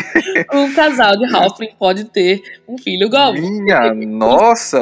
Um 0.53 0.73
casal 0.75 1.16
de 1.16 1.35
Halfling 1.35 1.75
pode 1.79 2.05
ter 2.05 2.42
um 2.69 2.79
filho 2.79 3.09
Goblin. 3.09 3.62
Minha 3.62 3.95
nossa! 3.95 4.79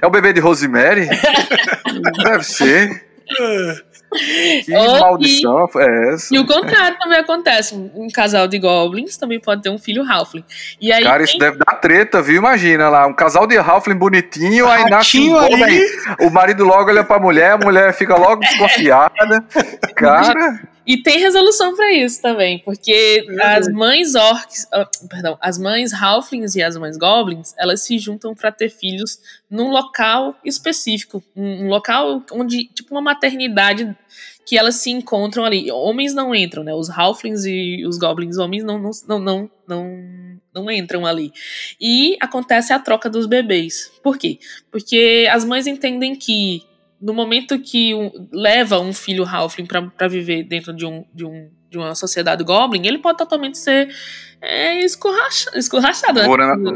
É 0.00 0.06
o 0.06 0.08
é 0.08 0.10
bebê 0.10 0.32
de 0.32 0.40
Rosemary? 0.40 1.08
Deve 2.24 2.44
ser. 2.44 3.04
Que 4.64 4.72
maldição 4.72 5.68
é 5.76 6.14
essa? 6.14 6.34
E 6.34 6.38
o 6.38 6.46
contrário 6.46 6.98
também 6.98 7.18
acontece. 7.18 7.74
Um 7.94 8.08
casal 8.08 8.48
de 8.48 8.58
goblins 8.58 9.16
também 9.16 9.40
pode 9.40 9.62
ter 9.62 9.70
um 9.70 9.78
filho 9.78 10.02
halfling. 10.02 10.44
E 10.80 10.92
aí 10.92 11.02
Cara, 11.02 11.18
tem... 11.18 11.24
isso 11.24 11.38
deve 11.38 11.58
dar 11.58 11.74
treta, 11.76 12.20
viu? 12.20 12.36
Imagina 12.36 12.88
lá, 12.88 13.06
um 13.06 13.14
casal 13.14 13.46
de 13.46 13.56
halfling 13.56 13.96
bonitinho, 13.96 14.68
aí 14.68 14.88
nasce 14.90 15.30
um 15.30 15.36
aí. 15.36 15.86
O 16.20 16.30
marido 16.30 16.64
logo 16.64 16.90
olha 16.90 17.04
pra 17.04 17.18
mulher, 17.18 17.52
a 17.52 17.58
mulher 17.58 17.92
fica 17.94 18.16
logo 18.16 18.40
desconfiada. 18.40 19.44
Cara... 19.94 20.60
E 20.90 21.00
tem 21.00 21.20
resolução 21.20 21.76
para 21.76 21.92
isso 21.92 22.20
também, 22.20 22.58
porque 22.58 23.24
uhum. 23.28 23.36
as 23.40 23.68
mães 23.68 24.16
orcs, 24.16 24.64
uh, 24.74 25.08
perdão, 25.08 25.38
as 25.40 25.56
mães 25.56 25.92
halflings 25.92 26.56
e 26.56 26.62
as 26.64 26.76
mães 26.76 26.96
goblins, 26.96 27.54
elas 27.56 27.82
se 27.82 27.96
juntam 27.96 28.34
para 28.34 28.50
ter 28.50 28.70
filhos 28.70 29.20
num 29.48 29.70
local 29.70 30.36
específico, 30.44 31.22
um, 31.36 31.66
um 31.66 31.68
local 31.68 32.24
onde, 32.32 32.64
tipo 32.74 32.92
uma 32.92 33.00
maternidade 33.00 33.96
que 34.44 34.58
elas 34.58 34.74
se 34.74 34.90
encontram 34.90 35.44
ali. 35.44 35.70
Homens 35.70 36.12
não 36.12 36.34
entram, 36.34 36.64
né? 36.64 36.74
Os 36.74 36.90
halflings 36.90 37.44
e 37.44 37.86
os 37.86 37.96
goblins 37.96 38.36
homens 38.36 38.64
não 38.64 38.76
não, 38.80 38.90
não, 39.06 39.20
não, 39.20 39.50
não, 39.68 40.40
não 40.52 40.70
entram 40.72 41.06
ali. 41.06 41.32
E 41.80 42.16
acontece 42.20 42.72
a 42.72 42.80
troca 42.80 43.08
dos 43.08 43.26
bebês. 43.26 43.92
Por 44.02 44.18
quê? 44.18 44.40
Porque 44.72 45.28
as 45.30 45.44
mães 45.44 45.68
entendem 45.68 46.16
que 46.16 46.68
no 47.00 47.14
momento 47.14 47.58
que 47.58 47.94
um, 47.94 48.10
leva 48.30 48.78
um 48.78 48.92
filho 48.92 49.24
Halfling 49.24 49.66
para 49.66 50.08
viver 50.08 50.42
dentro 50.44 50.74
de, 50.74 50.84
um, 50.84 51.04
de, 51.14 51.24
um, 51.24 51.50
de 51.70 51.78
uma 51.78 51.94
sociedade 51.94 52.44
Goblin, 52.44 52.86
ele 52.86 52.98
pode 52.98 53.16
totalmente 53.16 53.56
ser 53.56 53.88
é, 54.42 54.84
escorracha, 54.84 55.50
escorrachado. 55.54 56.20
Né? 56.20 56.26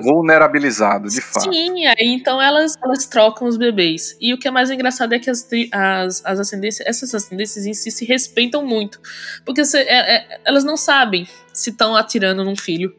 Vulnerabilizado, 0.03 1.09
de 1.09 1.21
fato. 1.21 1.53
Sim, 1.53 1.87
aí 1.87 2.09
então 2.09 2.41
elas, 2.41 2.75
elas 2.83 3.07
trocam 3.07 3.47
os 3.47 3.59
bebês. 3.59 4.17
E 4.19 4.33
o 4.33 4.39
que 4.39 4.49
é 4.49 4.51
mais 4.51 4.71
engraçado 4.71 5.13
é 5.13 5.19
que 5.19 5.29
as, 5.29 5.47
as, 5.71 6.25
as 6.25 6.41
ascendências, 6.41 6.87
essas 6.89 7.15
ascendências 7.15 7.67
em 7.67 7.75
si 7.75 7.91
se 7.91 8.07
respeitam 8.07 8.65
muito. 8.65 9.01
Porque 9.45 9.63
se, 9.65 9.79
é, 9.79 10.17
é, 10.17 10.41
elas 10.47 10.65
não 10.65 10.77
sabem 10.77 11.29
se 11.53 11.69
estão 11.69 11.95
atirando 11.95 12.43
num 12.43 12.57
filho 12.57 12.95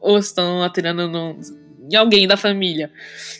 ou 0.00 0.18
estão 0.18 0.62
atirando 0.62 1.08
num, 1.08 1.38
em 1.90 1.94
alguém 1.94 2.26
da 2.26 2.38
família. 2.38 2.90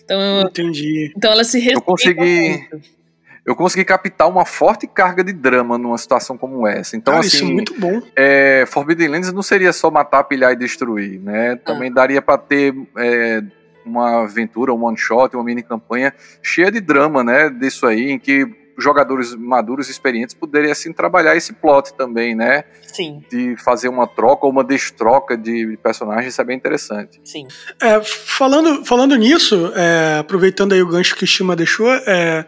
Então, 0.03 0.43
Entendi. 0.43 1.11
Então 1.17 1.33
elas 1.33 1.47
se 1.47 1.59
respeitam 1.59 1.81
Eu 1.81 1.87
consegui... 1.87 2.49
muito 2.51 3.04
eu 3.47 3.55
consegui 3.55 3.85
captar 3.85 4.29
uma 4.29 4.45
forte 4.47 4.87
carga 4.87 5.23
de 5.23 5.33
drama 5.33 5.77
numa 5.77 5.99
situação 5.99 6.37
como 6.39 6.67
essa. 6.67 6.97
Então, 6.97 7.13
Cara, 7.13 7.27
assim, 7.27 7.37
isso 7.37 7.45
é 7.45 7.53
muito 7.53 7.79
bom. 7.79 8.01
É, 8.17 8.65
Forbidden 8.67 9.09
Lands 9.09 9.33
não 9.33 9.43
seria 9.43 9.73
só 9.73 9.91
matar, 9.91 10.25
pilhar 10.25 10.53
e 10.53 10.57
destruir, 10.57 11.21
né? 11.21 11.57
Também 11.57 11.91
ah. 11.91 11.95
daria 11.95 12.23
para 12.23 12.39
ter 12.39 12.75
é, 12.97 13.43
uma 13.85 14.23
aventura, 14.23 14.73
um 14.73 14.83
one 14.83 14.97
shot, 14.97 15.37
uma 15.37 15.45
mini 15.45 15.63
campanha 15.63 16.15
cheia 16.43 16.73
de 16.73 16.81
drama, 16.81 17.23
né? 17.23 17.51
Disso 17.51 17.87
aí, 17.87 18.11
em 18.11 18.19
que 18.19 18.64
jogadores 18.79 19.35
maduros 19.35 19.89
e 19.89 19.91
experientes 19.91 20.35
poderiam 20.35 20.73
assim 20.73 20.93
trabalhar 20.93 21.37
esse 21.37 21.53
plot 21.53 21.95
também, 21.95 22.35
né? 22.35 22.65
Sim. 22.87 23.23
De 23.31 23.57
fazer 23.57 23.89
uma 23.89 24.07
troca 24.07 24.47
ou 24.47 24.53
uma 24.53 24.65
destroca 24.65 25.37
de 25.37 25.79
personagens, 25.83 26.33
isso 26.33 26.41
é 26.41 26.45
bem 26.45 26.57
interessante. 26.57 27.21
Sim. 27.25 27.47
É, 27.81 28.01
falando, 28.03 28.85
falando 28.85 29.17
nisso, 29.17 29.73
é, 29.75 30.19
aproveitando 30.19 30.73
aí 30.73 30.83
o 30.83 30.89
gancho 30.89 31.17
que 31.17 31.25
o 31.25 31.27
Shima 31.27 31.57
deixou, 31.57 31.93
é, 31.93 32.47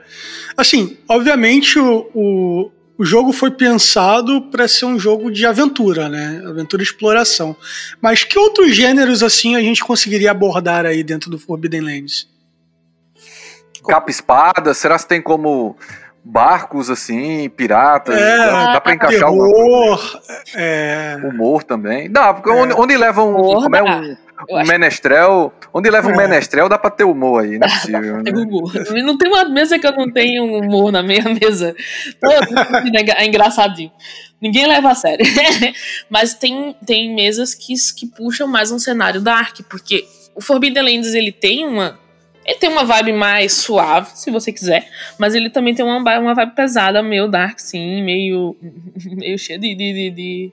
assim, 0.56 0.96
obviamente 1.08 1.78
o, 1.78 2.10
o, 2.14 2.70
o 2.98 3.04
jogo 3.04 3.32
foi 3.32 3.50
pensado 3.50 4.42
para 4.42 4.66
ser 4.66 4.86
um 4.86 4.98
jogo 4.98 5.30
de 5.30 5.44
aventura, 5.44 6.08
né? 6.08 6.42
Aventura 6.46 6.82
e 6.82 6.84
exploração. 6.84 7.56
Mas 8.00 8.24
que 8.24 8.38
outros 8.38 8.74
gêneros 8.74 9.22
assim 9.22 9.54
a 9.54 9.60
gente 9.60 9.84
conseguiria 9.84 10.30
abordar 10.30 10.86
aí 10.86 11.02
dentro 11.02 11.30
do 11.30 11.38
Forbidden 11.38 11.82
Lands? 11.82 12.28
Capa-espada, 13.86 14.74
será 14.74 14.98
que 14.98 15.06
tem 15.06 15.22
como 15.22 15.76
barcos 16.28 16.90
assim, 16.90 17.48
piratas, 17.48 18.16
é, 18.16 18.36
dá, 18.36 18.72
dá 18.72 18.80
pra 18.80 18.94
encaixar 18.94 19.32
humor, 19.32 20.20
é... 20.56 21.16
humor 21.22 21.62
também. 21.62 22.10
Dá, 22.10 22.34
porque 22.34 22.50
é. 22.50 22.52
onde, 22.52 22.74
onde 22.74 22.96
levam 22.96 23.30
um, 23.30 23.62
como 23.62 23.76
é 23.76 23.82
um, 23.82 24.16
um 24.50 24.66
menestrel. 24.66 25.52
Onde 25.72 25.88
leva 25.88 26.08
um 26.08 26.14
é. 26.14 26.16
menestrel, 26.16 26.68
dá 26.68 26.76
pra 26.76 26.90
ter 26.90 27.04
humor 27.04 27.44
aí, 27.44 27.58
não 27.58 27.66
é 27.66 27.70
possível. 27.70 28.22
né? 28.22 28.30
humor. 28.34 28.72
Não 29.04 29.16
tem 29.16 29.30
uma 29.30 29.48
mesa 29.48 29.78
que 29.78 29.86
eu 29.86 29.92
não 29.92 30.10
tenho 30.10 30.44
humor 30.44 30.90
na 30.90 31.02
minha 31.02 31.24
mesa. 31.40 31.76
É 33.18 33.24
engraçadinho. 33.24 33.92
Ninguém 34.40 34.66
leva 34.66 34.90
a 34.90 34.94
sério. 34.94 35.24
Mas 36.10 36.34
tem, 36.34 36.74
tem 36.84 37.14
mesas 37.14 37.54
que, 37.54 37.74
que 37.96 38.06
puxam 38.06 38.48
mais 38.48 38.72
um 38.72 38.78
cenário 38.78 39.20
dark, 39.20 39.60
porque 39.70 40.04
o 40.34 40.40
Forbidden 40.40 40.82
Lands 40.82 41.14
ele 41.14 41.30
tem 41.30 41.66
uma 41.66 41.98
ele 42.46 42.58
tem 42.58 42.70
uma 42.70 42.84
vibe 42.84 43.12
mais 43.12 43.52
suave, 43.52 44.10
se 44.14 44.30
você 44.30 44.52
quiser, 44.52 44.88
mas 45.18 45.34
ele 45.34 45.50
também 45.50 45.74
tem 45.74 45.84
uma, 45.84 45.98
uma 46.18 46.34
vibe 46.34 46.54
pesada, 46.54 47.02
meio 47.02 47.26
dark, 47.26 47.58
sim, 47.58 48.02
meio, 48.04 48.56
meio 49.04 49.36
cheio 49.36 49.58
de, 49.58 49.74
de, 49.74 50.10
de, 50.10 50.52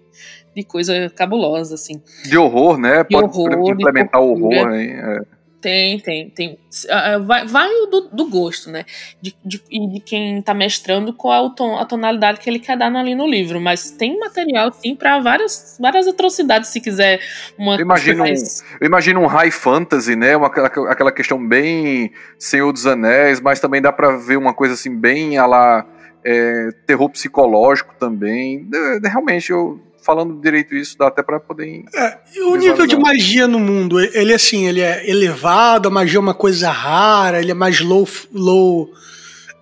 de, 0.56 0.64
coisa 0.64 1.12
cabulosa, 1.16 1.76
assim. 1.76 2.02
De 2.26 2.36
horror, 2.36 2.78
né? 2.80 3.04
De 3.04 3.10
Pode 3.10 3.38
horror, 3.38 3.72
implementar 3.72 4.22
o 4.22 4.32
horror, 4.32 4.74
hein? 4.74 4.90
É. 4.92 5.22
Tem, 5.64 5.98
tem, 5.98 6.30
tem. 6.30 6.60
Ah, 6.90 7.14
ah, 7.14 7.18
vai, 7.20 7.48
vai 7.48 7.70
do, 7.90 8.10
do 8.12 8.30
gosto, 8.30 8.70
né? 8.70 8.84
De, 9.22 9.34
de, 9.46 9.64
de 9.94 10.00
quem 10.02 10.42
tá 10.42 10.54
mestrando 10.54 11.14
qual 11.14 11.46
a, 11.46 11.50
ton, 11.52 11.78
a 11.78 11.86
tonalidade 11.86 12.42
que 12.42 12.50
ele 12.50 12.60
quer 12.60 12.78
dar 12.78 12.94
ali 12.94 13.16
no 13.16 13.26
livro. 13.26 13.62
Mas 13.62 13.90
tem 13.90 14.20
material, 14.20 14.74
sim, 14.74 14.94
para 14.94 15.22
várias, 15.22 15.78
várias 15.80 16.06
atrocidades, 16.06 16.68
se 16.68 16.82
quiser. 16.82 17.22
Uma 17.58 17.76
eu, 17.76 17.80
imagino 17.80 18.20
mais... 18.20 18.62
um, 18.62 18.78
eu 18.82 18.88
imagino 18.88 19.22
um 19.22 19.26
high 19.26 19.52
fantasy, 19.52 20.18
né? 20.18 20.36
Uma, 20.36 20.48
aquela 20.48 21.14
questão 21.14 21.48
bem 21.48 22.12
Senhor 22.38 22.74
dos 22.74 22.86
Anéis, 22.86 23.40
mas 23.40 23.62
também 23.62 23.82
dá 23.82 23.94
para 23.94 24.18
ver 24.18 24.36
uma 24.36 24.54
coisa 24.54 24.74
assim, 24.74 24.94
bem 24.94 25.38
a 25.38 25.46
lá. 25.46 25.88
É, 26.26 26.70
terror 26.88 27.10
psicológico 27.10 27.94
também. 28.00 28.66
realmente, 29.04 29.52
eu 29.52 29.78
falando 30.04 30.40
direito 30.42 30.76
isso, 30.76 30.98
dá 30.98 31.08
até 31.08 31.24
para 31.24 31.40
poder. 31.40 31.84
É, 31.96 32.18
o 32.42 32.56
nível 32.56 32.86
de 32.86 32.98
magia 32.98 33.48
no 33.48 33.60
mundo, 33.60 34.00
ele 34.00 34.34
assim, 34.34 34.68
ele 34.68 34.82
é 34.82 35.10
elevado, 35.10 35.88
a 35.88 35.92
magia 35.92 36.18
é 36.18 36.20
uma 36.20 36.34
coisa 36.34 36.70
rara, 36.70 37.40
ele 37.40 37.52
é 37.52 37.56
mais 37.56 37.80
low. 37.80 38.08
low 38.32 38.90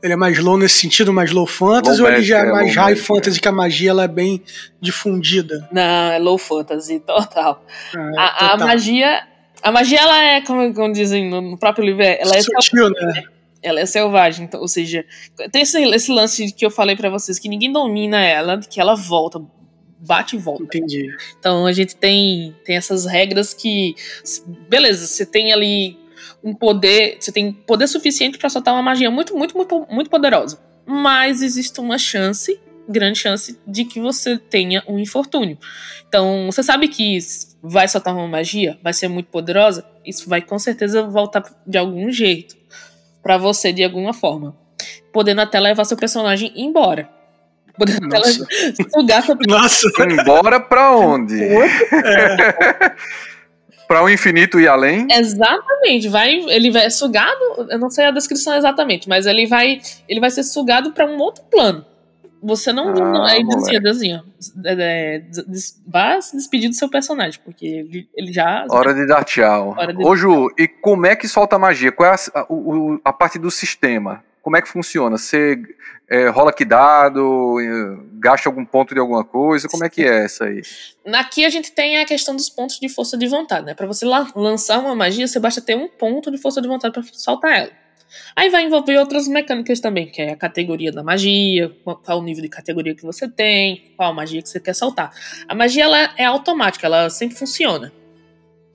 ele 0.04 0.14
é 0.14 0.16
mais 0.16 0.40
low 0.40 0.58
nesse 0.58 0.80
sentido, 0.80 1.14
mais 1.14 1.32
low 1.32 1.46
fantasy, 1.46 2.02
low 2.02 2.10
ou 2.10 2.16
ele 2.16 2.24
já 2.24 2.40
é, 2.40 2.48
é 2.48 2.52
mais 2.52 2.76
high 2.76 2.96
fantasy, 2.96 3.38
é. 3.38 3.42
que 3.42 3.48
a 3.48 3.52
magia 3.52 3.92
ela 3.92 4.04
é 4.04 4.08
bem 4.08 4.42
difundida? 4.80 5.70
Não, 5.72 6.12
é 6.12 6.18
low 6.18 6.38
fantasy, 6.38 7.00
total. 7.00 7.64
É, 7.94 8.00
a, 8.20 8.30
total. 8.30 8.50
a, 8.50 8.58
magia. 8.58 9.24
A 9.62 9.72
magia, 9.72 10.00
ela 10.00 10.24
é, 10.24 10.42
como, 10.42 10.74
como 10.74 10.92
dizem 10.92 11.30
no 11.30 11.56
próprio 11.56 11.86
livro, 11.86 12.02
ela 12.02 12.36
é 12.36 12.42
Sutil, 12.42 12.62
selvagem, 12.62 13.08
né? 13.08 13.24
Ela 13.62 13.80
é 13.82 13.86
selvagem, 13.86 14.46
então, 14.46 14.60
ou 14.60 14.68
seja, 14.68 15.06
tem 15.52 15.62
esse, 15.62 15.80
esse 15.80 16.12
lance 16.12 16.52
que 16.52 16.66
eu 16.66 16.72
falei 16.72 16.96
para 16.96 17.12
vocês, 17.12 17.38
que 17.38 17.48
ninguém 17.48 17.72
domina 17.72 18.20
ela, 18.26 18.60
que 18.60 18.82
ela 18.82 18.96
volta 18.96 19.40
bate 20.02 20.36
e 20.36 20.40
volta. 20.40 20.64
Entendi. 20.64 21.16
Então 21.40 21.66
a 21.66 21.72
gente 21.72 21.96
tem, 21.96 22.56
tem 22.66 22.76
essas 22.76 23.06
regras 23.06 23.54
que. 23.54 23.96
Beleza, 24.68 25.06
você 25.06 25.26
tem 25.26 25.54
ali 25.54 25.98
um 26.44 26.54
poder. 26.54 27.18
Você 27.20 27.32
tem 27.32 27.52
poder 27.52 27.88
suficiente 27.88 28.38
para 28.38 28.50
soltar 28.50 28.74
uma 28.74 28.84
magia 28.84 29.12
muito, 29.12 29.36
muito, 29.36 29.56
muito, 29.56 29.88
muito 29.90 30.10
poderosa. 30.10 30.60
Mas 30.86 31.42
existe 31.42 31.80
uma 31.80 31.98
chance, 31.98 32.60
grande 32.90 33.20
chance, 33.20 33.60
de 33.68 33.86
que 33.86 34.00
você 34.00 34.38
tenha 34.38 34.84
um 34.88 34.98
infortúnio. 34.98 35.58
Então, 36.08 36.48
você 36.48 36.64
sabe 36.64 36.88
que 36.88 37.18
vai 37.62 37.88
soltar 37.88 38.14
uma 38.16 38.28
magia, 38.28 38.78
vai 38.84 38.92
ser 38.92 39.08
muito 39.08 39.28
poderosa, 39.28 39.86
isso 40.06 40.28
vai 40.28 40.42
com 40.42 40.58
certeza 40.58 41.04
voltar 41.04 41.44
de 41.66 41.78
algum 41.78 42.12
jeito 42.12 42.58
para 43.22 43.38
você 43.38 43.72
de 43.72 43.84
alguma 43.84 44.14
forma, 44.14 44.58
podendo 45.14 45.42
até 45.42 45.60
levar 45.60 45.86
seu 45.86 45.96
personagem 45.96 46.52
embora. 46.56 47.21
Podendo 47.82 48.16
ela 48.16 48.26
sugar 48.94 49.24
sua 49.24 49.36
Nossa. 49.48 49.88
Embora 50.04 50.60
pra 50.60 50.92
onde? 50.96 51.42
É. 51.92 52.96
para 53.88 54.04
o 54.04 54.10
infinito 54.10 54.60
e 54.60 54.68
além? 54.68 55.08
Exatamente. 55.10 56.08
Vai, 56.08 56.34
ele 56.48 56.72
vai 56.72 56.90
sugado, 56.90 57.68
eu 57.70 57.80
não 57.80 57.90
sei 57.90 58.06
a 58.06 58.12
descrição 58.12 58.56
exatamente, 58.56 59.10
mas 59.10 59.26
ele 59.26 59.48
vai, 59.48 59.82
ele 60.08 60.20
vai 60.20 60.30
ser 60.30 60.44
sugado 60.44 60.92
para 60.92 61.06
um 61.06 61.18
outro 61.18 61.44
plano. 61.52 61.86
Você 62.44 62.72
não, 62.74 62.90
ah, 62.90 62.94
não 62.94 63.24
aí 63.24 63.44
dizia 63.44 63.80
assim, 63.86 64.16
ó, 64.16 64.22
é, 64.66 64.74
é, 64.74 65.24
vá 65.86 66.20
se 66.20 66.36
despedir 66.36 66.70
do 66.70 66.76
seu 66.76 66.90
personagem, 66.90 67.40
porque 67.44 67.66
ele, 67.66 68.10
ele 68.16 68.34
já. 68.34 68.66
Hora 68.70 68.94
de 68.94 69.06
dar 69.06 69.24
tchau. 69.24 69.76
De 69.96 70.04
Ô, 70.04 70.16
Ju, 70.16 70.50
e 70.58 70.68
como 70.68 71.06
é 71.06 71.16
que 71.16 71.28
solta 71.28 71.58
a 71.58 71.60
magia? 71.60 71.92
Qual 71.92 72.10
é 72.10 72.16
a, 72.16 72.40
a, 72.40 72.46
a 73.06 73.14
parte 73.14 73.38
do 73.38 73.52
sistema? 73.52 74.24
Como 74.42 74.58
é 74.58 74.62
que 74.62 74.68
funciona? 74.68 75.18
Você 75.18 75.62
é, 76.10 76.28
rola 76.30 76.52
que 76.52 76.66
dado, 76.66 77.58
gasta 78.14 78.50
algum 78.50 78.66
ponto 78.66 78.94
de 78.94 79.00
alguma 79.00 79.24
coisa? 79.24 79.68
Como 79.70 79.86
é 79.86 79.90
que 79.90 80.04
é 80.04 80.26
essa 80.26 80.46
aí? 80.46 80.62
Aqui 81.14 81.46
a 81.46 81.50
gente 81.50 81.72
tem 81.72 82.00
a 82.00 82.06
questão 82.06 82.36
dos 82.36 82.50
pontos 82.50 82.80
de 82.80 82.90
força 82.90 83.18
de 83.18 83.28
vontade, 83.28 83.66
né? 83.66 83.74
Para 83.74 83.88
você 83.88 84.06
lançar 84.36 84.80
uma 84.80 84.96
magia, 84.96 85.28
você 85.28 85.40
basta 85.40 85.62
ter 85.62 85.76
um 85.76 85.88
ponto 85.88 86.32
de 86.32 86.38
força 86.38 86.62
de 86.62 86.68
vontade 86.68 86.94
para 86.94 87.04
soltar 87.14 87.52
ela. 87.52 87.72
Aí 88.36 88.50
vai 88.50 88.64
envolver 88.66 88.98
outras 88.98 89.28
mecânicas 89.28 89.80
também, 89.80 90.08
que 90.08 90.22
é 90.22 90.32
a 90.32 90.36
categoria 90.36 90.92
da 90.92 91.04
magia, 91.04 91.72
qual 91.84 92.20
o 92.20 92.24
nível 92.24 92.42
de 92.42 92.50
categoria 92.50 92.94
que 92.94 93.04
você 93.04 93.30
tem, 93.30 93.94
qual 93.96 94.12
a 94.12 94.14
magia 94.14 94.42
que 94.42 94.50
você 94.50 94.60
quer 94.60 94.74
soltar. 94.74 95.12
A 95.48 95.56
magia 95.56 95.86
ela 95.86 96.14
é 96.18 96.26
automática, 96.26 96.88
ela 96.88 97.10
sempre 97.10 97.38
funciona. 97.38 97.92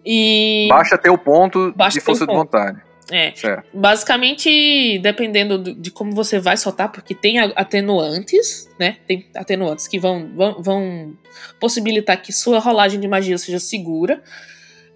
E 0.04 0.68
basta 0.70 0.96
ter 0.96 1.10
o 1.10 1.18
ponto 1.18 1.74
de 1.90 2.00
força 2.00 2.26
de 2.26 2.32
vontade. 2.32 2.85
É. 3.10 3.32
Certo. 3.34 3.68
Basicamente, 3.72 4.98
dependendo 4.98 5.58
de 5.58 5.90
como 5.90 6.12
você 6.12 6.40
vai 6.40 6.56
soltar, 6.56 6.90
porque 6.90 7.14
tem 7.14 7.38
atenuantes, 7.38 8.68
né? 8.78 8.96
Tem 9.06 9.26
atenuantes 9.34 9.86
que 9.86 9.98
vão, 9.98 10.28
vão, 10.34 10.62
vão 10.62 11.16
possibilitar 11.60 12.20
que 12.20 12.32
sua 12.32 12.58
rolagem 12.58 12.98
de 12.98 13.06
magia 13.06 13.38
seja 13.38 13.58
segura. 13.58 14.22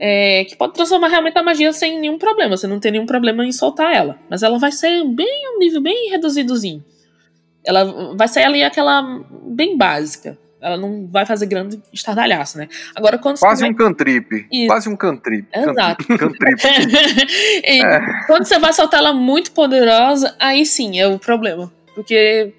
É, 0.03 0.47
que 0.47 0.57
pode 0.57 0.73
transformar 0.73 1.09
realmente 1.09 1.37
a 1.39 1.43
magia 1.43 1.73
sem 1.73 2.01
nenhum 2.01 2.19
problema. 2.19 2.57
Você 2.57 2.67
não 2.67 2.81
tem 2.81 2.91
nenhum 2.91 3.05
problema 3.05 3.45
em 3.45 3.53
soltar 3.53 3.95
ela. 3.95 4.19
Mas 4.31 4.43
ela 4.43 4.59
vai 4.59 4.73
ser 4.73 5.05
bem 5.05 5.55
um 5.55 5.59
nível 5.59 5.83
bem 5.83 6.11
reduzidozinho. 6.11 6.83
Ela 7.63 8.15
vai 8.17 8.27
ser 8.27 8.41
ali 8.41 8.63
aquela 8.63 9.03
bem 9.45 9.77
básica. 9.77 10.39
Ela 10.61 10.77
não 10.77 11.07
vai 11.07 11.25
fazer 11.25 11.47
grande 11.47 11.81
estardalhaço, 11.93 12.59
né? 12.59 12.69
Agora, 12.95 13.19
quando 13.19 13.39
Quase 13.39 13.63
vai... 13.63 13.71
um 13.71 13.75
cantrip. 13.75 14.47
Isso. 14.53 14.67
Quase 14.67 14.89
um 14.89 14.97
cantrip. 14.97 15.47
Exato. 15.53 16.07
Cantrip. 16.07 16.61
é. 17.65 18.27
Quando 18.27 18.45
você 18.45 18.59
vai 18.59 18.73
soltar 18.73 19.01
ela 19.01 19.15
muito 19.15 19.53
poderosa, 19.53 20.35
aí 20.39 20.67
sim 20.67 21.01
é 21.01 21.07
o 21.07 21.19
problema. 21.19 21.73
Porque 21.95 22.53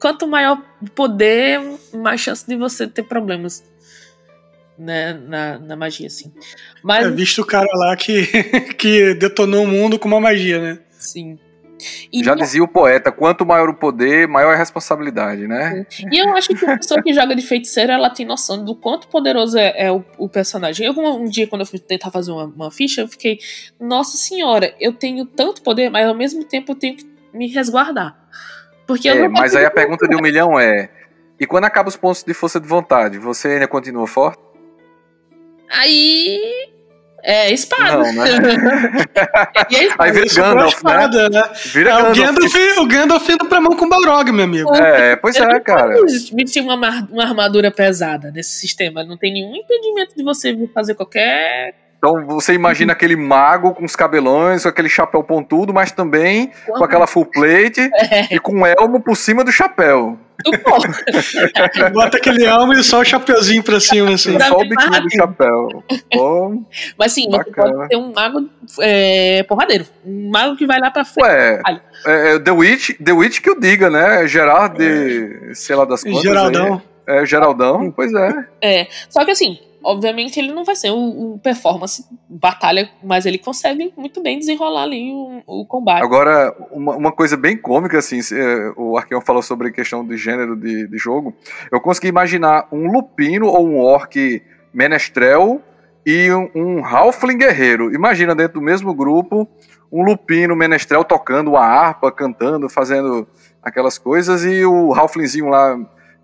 quanto 0.00 0.26
maior 0.26 0.62
o 0.80 0.90
poder, 0.90 1.60
mais 1.94 2.20
chance 2.20 2.46
de 2.46 2.56
você 2.56 2.86
ter 2.86 3.02
problemas. 3.02 3.70
Né, 4.78 5.12
na, 5.12 5.58
na 5.58 5.76
magia, 5.76 6.06
assim. 6.06 6.32
Mas... 6.82 7.06
É, 7.06 7.10
visto 7.10 7.42
o 7.42 7.46
cara 7.46 7.68
lá 7.74 7.94
que, 7.94 8.26
que 8.74 9.14
detonou 9.14 9.64
o 9.64 9.68
mundo 9.68 9.98
com 9.98 10.08
uma 10.08 10.18
magia, 10.18 10.60
né? 10.60 10.78
Sim. 10.98 11.38
E 12.12 12.22
Já 12.22 12.34
dizia 12.34 12.62
o 12.62 12.68
poeta, 12.68 13.10
quanto 13.10 13.44
maior 13.44 13.68
o 13.68 13.74
poder, 13.74 14.28
maior 14.28 14.54
a 14.54 14.56
responsabilidade, 14.56 15.46
né? 15.46 15.86
E 16.10 16.18
eu 16.18 16.34
acho 16.36 16.48
que 16.48 16.64
a 16.64 16.78
pessoa 16.78 17.02
que 17.02 17.12
joga 17.12 17.34
de 17.34 17.42
feiticeiro, 17.42 17.92
ela 17.92 18.10
tem 18.10 18.26
noção 18.26 18.64
do 18.64 18.74
quanto 18.74 19.08
poderoso 19.08 19.58
é, 19.58 19.72
é 19.76 19.92
o, 19.92 20.04
o, 20.18 20.28
personagem. 20.28 20.86
Eu, 20.86 20.92
um 20.92 21.24
dia, 21.24 21.46
quando 21.46 21.62
eu 21.62 21.66
fui 21.66 21.78
tentar 21.78 22.10
fazer 22.10 22.32
uma, 22.32 22.44
uma, 22.44 22.70
ficha, 22.70 23.02
eu 23.02 23.08
fiquei, 23.08 23.38
nossa 23.80 24.16
senhora, 24.16 24.74
eu 24.80 24.92
tenho 24.92 25.24
tanto 25.26 25.62
poder, 25.62 25.90
mas 25.90 26.06
ao 26.06 26.14
mesmo 26.14 26.44
tempo 26.44 26.72
eu 26.72 26.76
tenho 26.76 26.96
que 26.96 27.06
me 27.32 27.48
resguardar. 27.48 28.16
Porque 28.86 29.08
é, 29.08 29.28
mas 29.28 29.54
aí 29.54 29.64
a 29.64 29.70
pergunta 29.70 30.06
de 30.08 30.14
um 30.14 30.20
milhão 30.20 30.58
é, 30.58 30.90
e 31.38 31.46
quando 31.46 31.64
acaba 31.64 31.88
os 31.88 31.96
pontos 31.96 32.22
de 32.22 32.34
força 32.34 32.60
de 32.60 32.68
vontade, 32.68 33.18
você 33.18 33.48
ainda 33.48 33.66
continua 33.66 34.06
forte? 34.06 34.40
Aí 35.68 36.71
é, 37.22 37.52
espada. 37.52 37.98
Não, 37.98 38.12
né? 38.12 38.24
e 39.70 39.76
é 39.76 39.84
espada. 39.84 40.04
Aí 40.04 40.12
vira 40.12 40.34
Gandalf, 40.34 40.74
espada, 40.74 41.28
né? 41.28 41.40
né? 41.40 41.50
Vira 41.66 41.90
é, 41.90 41.94
Gandalf. 41.94 42.18
O 42.18 42.22
Gandalf, 42.22 42.78
o 42.78 42.86
Gandalf 42.86 43.28
indo 43.28 43.48
pra 43.48 43.60
mão 43.60 43.76
com 43.76 43.84
o 43.84 43.88
Balrog, 43.88 44.32
meu 44.32 44.44
amigo. 44.44 44.74
É, 44.74 45.16
pois 45.16 45.36
é, 45.36 45.60
cara. 45.60 45.94
Vestir 46.32 46.62
uma, 46.62 46.74
uma 47.10 47.22
armadura 47.22 47.70
pesada 47.70 48.30
nesse 48.32 48.58
sistema. 48.58 49.04
Não 49.04 49.16
tem 49.16 49.32
nenhum 49.32 49.54
impedimento 49.54 50.16
de 50.16 50.24
você 50.24 50.68
fazer 50.74 50.94
qualquer 50.94 51.74
então 52.02 52.26
você 52.26 52.52
imagina 52.52 52.92
aquele 52.92 53.14
mago 53.14 53.72
com 53.72 53.84
os 53.84 53.94
cabelões, 53.94 54.64
com 54.64 54.68
aquele 54.68 54.88
chapéu 54.88 55.22
pontudo, 55.22 55.72
mas 55.72 55.92
também 55.92 56.50
com 56.66 56.82
aquela 56.82 57.06
full 57.06 57.24
plate 57.24 57.80
é. 57.94 58.34
e 58.34 58.40
com 58.40 58.56
um 58.56 58.66
elmo 58.66 59.00
por 59.00 59.16
cima 59.16 59.44
do 59.44 59.52
chapéu. 59.52 60.18
Bota 61.92 62.16
aquele 62.16 62.44
elmo 62.44 62.72
e 62.72 62.82
só 62.82 63.00
o 63.00 63.04
chapeuzinho 63.04 63.62
pra 63.62 63.80
cima, 63.80 64.12
assim. 64.12 64.38
Só 64.38 64.56
o 64.56 64.68
biquinho 64.68 65.02
do 65.02 65.10
chapéu. 65.10 65.84
Pô, 66.12 66.62
mas 66.98 67.12
sim, 67.12 67.30
bacana. 67.30 67.68
você 67.68 67.76
pode 67.76 67.88
ter 67.88 67.96
um 67.96 68.12
mago 68.12 68.50
é, 68.80 69.42
porradeiro. 69.44 69.86
Um 70.04 70.30
mago 70.30 70.56
que 70.56 70.66
vai 70.66 70.78
lá 70.80 70.90
pra 70.90 71.04
frente. 71.04 71.26
Ué, 71.26 71.62
é, 72.06 72.34
é, 72.34 72.38
The, 72.38 72.50
Witch, 72.50 72.90
The 73.02 73.12
Witch 73.12 73.40
que 73.40 73.50
eu 73.50 73.58
diga, 73.58 73.90
né? 73.90 74.26
Gerard 74.26 74.76
de, 74.76 75.54
sei 75.54 75.76
lá 75.76 75.84
das 75.84 76.02
quantas. 76.02 76.22
Geraldão. 76.22 76.74
Aí. 76.74 76.92
É, 77.04 77.26
Geraldão, 77.26 77.90
pois 77.90 78.12
é. 78.14 78.44
É, 78.60 78.86
só 79.08 79.24
que 79.24 79.32
assim, 79.32 79.58
obviamente 79.84 80.38
ele 80.38 80.52
não 80.52 80.64
vai 80.64 80.74
ser 80.74 80.90
o, 80.90 81.34
o, 81.34 81.38
performance 81.38 82.04
batalha, 82.28 82.90
mas 83.02 83.26
ele 83.26 83.38
consegue 83.38 83.92
muito 83.96 84.22
bem 84.22 84.38
desenrolar 84.38 84.84
ali 84.84 85.12
o, 85.12 85.42
o 85.46 85.66
combate. 85.66 86.02
Agora, 86.02 86.54
uma, 86.70 86.96
uma, 86.96 87.12
coisa 87.12 87.36
bem 87.36 87.56
cômica, 87.56 87.98
assim, 87.98 88.20
é, 88.32 88.72
o 88.76 88.96
Arqueão 88.96 89.20
falou 89.20 89.42
sobre 89.42 89.68
a 89.68 89.72
questão 89.72 90.04
do 90.04 90.16
gênero 90.16 90.56
de, 90.56 90.86
de 90.86 90.98
jogo, 90.98 91.34
eu 91.70 91.80
consegui 91.80 92.08
imaginar 92.08 92.66
um 92.72 92.90
lupino 92.90 93.46
ou 93.46 93.66
um 93.66 93.78
orc 93.78 94.42
menestrel 94.72 95.60
e 96.04 96.30
um, 96.32 96.50
um 96.54 96.84
Halfling 96.84 97.38
guerreiro. 97.38 97.94
Imagina 97.94 98.34
dentro 98.34 98.54
do 98.54 98.62
mesmo 98.62 98.94
grupo 98.94 99.48
um 99.90 100.02
lupino 100.02 100.56
menestrel 100.56 101.04
tocando 101.04 101.56
a 101.56 101.64
harpa, 101.64 102.10
cantando, 102.10 102.68
fazendo 102.68 103.26
aquelas 103.62 103.98
coisas 103.98 104.44
e 104.44 104.64
o 104.64 104.94
Halflingzinho 104.94 105.48
lá 105.48 105.78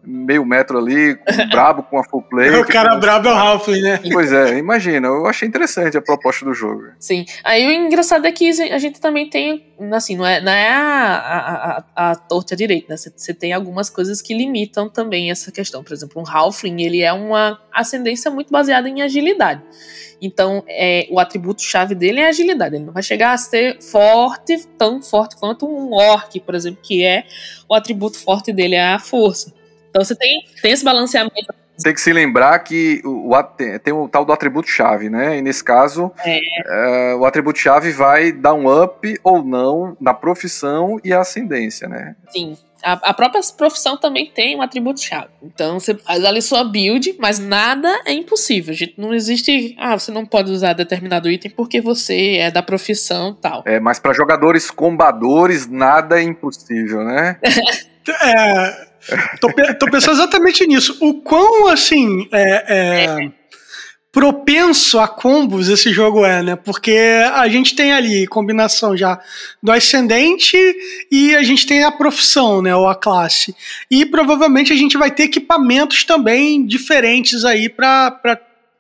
meio 0.09 0.45
metro 0.45 0.79
ali, 0.79 1.19
brabo 1.51 1.83
com 1.83 1.99
a 1.99 2.05
full 2.05 2.23
play. 2.23 2.49
o 2.59 2.67
cara 2.67 2.95
com... 2.95 3.01
brabo 3.01 3.29
é 3.29 3.33
o 3.33 3.37
Halfling, 3.37 3.83
né? 3.83 4.01
Pois 4.11 4.33
é, 4.33 4.57
imagina, 4.57 5.09
eu 5.09 5.27
achei 5.27 5.47
interessante 5.47 5.99
a 5.99 6.03
proposta 6.03 6.47
do 6.47 6.55
jogo. 6.55 6.85
Sim, 6.99 7.27
aí 7.45 7.67
o 7.67 7.71
engraçado 7.71 8.27
é 8.27 8.33
que 8.33 8.49
a 8.49 8.79
gente 8.79 9.01
também 9.01 9.29
tem, 9.29 9.67
assim, 9.93 10.17
não 10.17 10.25
é, 10.25 10.41
não 10.41 10.51
é 10.51 10.71
a, 10.71 11.15
a, 11.15 11.85
a, 11.95 12.11
a 12.11 12.15
torta 12.17 12.57
direita, 12.57 12.87
né? 12.89 12.97
Você 12.97 13.35
tem 13.35 13.53
algumas 13.53 13.91
coisas 13.91 14.23
que 14.23 14.33
limitam 14.33 14.89
também 14.89 15.31
essa 15.31 15.53
questão. 15.53 15.85
Por 15.85 15.93
exemplo, 15.93 16.23
um 16.23 16.29
Halfling, 16.29 16.83
ele 16.83 17.03
é 17.03 17.13
uma 17.13 17.61
ascendência 17.73 18.31
muito 18.31 18.51
baseada 18.51 18.89
em 18.89 19.03
agilidade. 19.03 19.63
Então, 20.21 20.65
é, 20.67 21.07
o 21.11 21.21
atributo-chave 21.21 21.95
dele 21.95 22.21
é 22.21 22.29
agilidade. 22.29 22.77
Ele 22.77 22.85
não 22.85 22.93
vai 22.93 23.03
chegar 23.03 23.33
a 23.33 23.37
ser 23.37 23.81
forte, 23.81 24.67
tão 24.77 25.01
forte 25.01 25.37
quanto 25.37 25.67
um 25.67 25.93
orc, 25.93 26.41
por 26.41 26.55
exemplo, 26.55 26.81
que 26.83 27.05
é 27.05 27.25
o 27.69 27.75
atributo 27.75 28.19
forte 28.19 28.53
dele 28.53 28.75
é 28.75 28.95
a 28.95 28.99
força. 28.99 29.58
Então 29.91 30.05
você 30.05 30.15
tem, 30.15 30.45
tem 30.63 30.73
esse 30.73 30.85
balanceamento. 30.85 31.55
Tem 31.83 31.95
que 31.95 32.01
se 32.01 32.13
lembrar 32.13 32.59
que 32.61 33.01
o, 33.05 33.33
o 33.33 33.43
tem 33.79 33.93
o 33.93 34.09
tal 34.09 34.25
do 34.25 34.33
atributo-chave, 34.33 35.09
né? 35.09 35.39
E 35.39 35.43
nesse 35.43 35.63
caso, 35.63 36.11
é. 36.25 36.41
uh, 37.15 37.19
o 37.19 37.25
atributo-chave 37.25 37.93
vai 37.93 38.33
dar 38.33 38.53
um 38.55 38.83
up 38.83 39.17
ou 39.23 39.45
não 39.45 39.97
na 40.01 40.13
profissão 40.13 40.99
e 41.05 41.13
a 41.13 41.21
ascendência, 41.21 41.89
né? 41.89 42.17
Sim. 42.31 42.57
A, 42.83 42.93
a 42.93 43.15
própria 43.15 43.41
profissão 43.57 43.97
também 43.97 44.31
tem 44.33 44.57
um 44.57 44.63
atributo-chave. 44.63 45.29
Então 45.43 45.79
você 45.79 45.95
faz 45.95 46.25
ali 46.25 46.43
sua 46.43 46.65
build, 46.65 47.17
mas 47.19 47.39
nada 47.39 47.89
é 48.05 48.13
impossível. 48.13 48.75
Gente, 48.75 48.95
não 48.97 49.15
existe. 49.15 49.77
Ah, 49.79 49.99
você 49.99 50.11
não 50.11 50.27
pode 50.27 50.51
usar 50.51 50.73
determinado 50.73 51.31
item 51.31 51.51
porque 51.51 51.81
você 51.81 52.37
é 52.39 52.51
da 52.51 52.63
profissão 52.63 53.35
tal. 53.35 53.63
É, 53.65 53.79
mas 53.79 54.01
para 54.01 54.13
jogadores 54.13 54.71
combadores, 54.71 55.69
nada 55.69 56.21
é 56.21 56.23
impossível, 56.23 57.05
né? 57.05 57.39
é, 58.23 58.88
Tô, 59.41 59.49
tô, 59.79 59.91
pensando 59.91 60.15
exatamente 60.15 60.67
nisso. 60.67 60.97
O 61.01 61.15
quão, 61.15 61.69
assim, 61.69 62.29
é, 62.33 62.65
é, 62.69 63.33
propenso 64.13 64.99
a 64.99 65.07
combos 65.07 65.69
esse 65.69 65.93
jogo 65.93 66.25
é, 66.25 66.43
né? 66.43 66.57
Porque 66.57 66.99
a 67.35 67.49
gente 67.49 67.75
tem 67.75 67.93
ali 67.93 68.27
combinação 68.27 68.97
já 68.97 69.21
do 69.63 69.73
ascendente 69.73 70.57
e 71.11 71.35
a 71.35 71.43
gente 71.43 71.67
tem 71.67 71.85
a 71.85 71.93
profissão, 71.93 72.61
né? 72.61 72.75
Ou 72.75 72.89
a 72.89 72.95
classe. 72.95 73.55
E 73.91 74.05
provavelmente 74.05 74.73
a 74.73 74.77
gente 74.77 74.99
vai 74.99 75.11
ter 75.11 75.25
equipamentos 75.25 76.05
também 76.05 76.67
diferentes 76.67 77.45
aí 77.45 77.69
para 77.69 78.11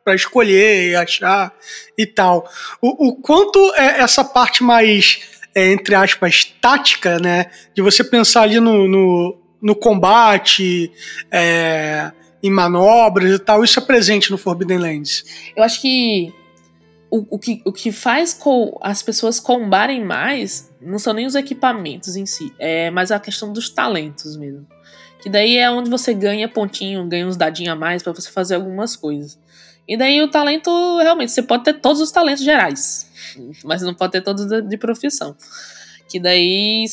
para 0.04 0.14
escolher 0.14 0.90
e 0.90 0.96
achar 0.96 1.52
e 1.96 2.06
tal. 2.06 2.50
O, 2.80 3.08
o 3.08 3.16
quanto 3.16 3.58
é 3.74 4.00
essa 4.00 4.24
parte 4.24 4.64
mais, 4.64 5.20
é, 5.54 5.70
entre 5.70 5.94
aspas, 5.94 6.44
tática, 6.62 7.18
né? 7.18 7.50
De 7.74 7.82
você 7.82 8.02
pensar 8.02 8.42
ali 8.42 8.58
no, 8.58 8.88
no 8.88 9.38
no 9.60 9.74
combate, 9.74 10.90
é, 11.30 12.12
em 12.42 12.50
manobras 12.50 13.34
e 13.34 13.38
tal, 13.38 13.64
isso 13.64 13.78
é 13.78 13.82
presente 13.82 14.30
no 14.30 14.38
Forbidden 14.38 14.78
Lands. 14.78 15.24
Eu 15.56 15.62
acho 15.62 15.80
que 15.80 16.32
o, 17.10 17.36
o, 17.36 17.38
que, 17.38 17.62
o 17.64 17.72
que 17.72 17.90
faz 17.90 18.34
com 18.34 18.78
as 18.80 19.02
pessoas 19.02 19.40
combarem 19.40 20.04
mais 20.04 20.70
não 20.80 20.98
são 20.98 21.12
nem 21.12 21.26
os 21.26 21.34
equipamentos 21.34 22.16
em 22.16 22.26
si, 22.26 22.52
é 22.58 22.90
mais 22.90 23.10
a 23.10 23.18
questão 23.18 23.52
dos 23.52 23.68
talentos 23.70 24.36
mesmo. 24.36 24.66
Que 25.20 25.28
daí 25.28 25.56
é 25.56 25.68
onde 25.68 25.90
você 25.90 26.14
ganha 26.14 26.48
pontinho, 26.48 27.06
ganha 27.08 27.26
uns 27.26 27.36
dadinhos 27.36 27.72
a 27.72 27.76
mais 27.76 28.02
para 28.02 28.12
você 28.12 28.30
fazer 28.30 28.54
algumas 28.54 28.94
coisas. 28.94 29.38
E 29.86 29.96
daí 29.96 30.22
o 30.22 30.28
talento, 30.28 30.70
realmente, 30.98 31.32
você 31.32 31.42
pode 31.42 31.64
ter 31.64 31.80
todos 31.80 32.00
os 32.00 32.12
talentos 32.12 32.44
gerais, 32.44 33.10
mas 33.64 33.82
não 33.82 33.94
pode 33.94 34.12
ter 34.12 34.20
todos 34.20 34.46
de, 34.46 34.62
de 34.62 34.76
profissão. 34.76 35.34
Que 36.08 36.20
daí 36.20 36.84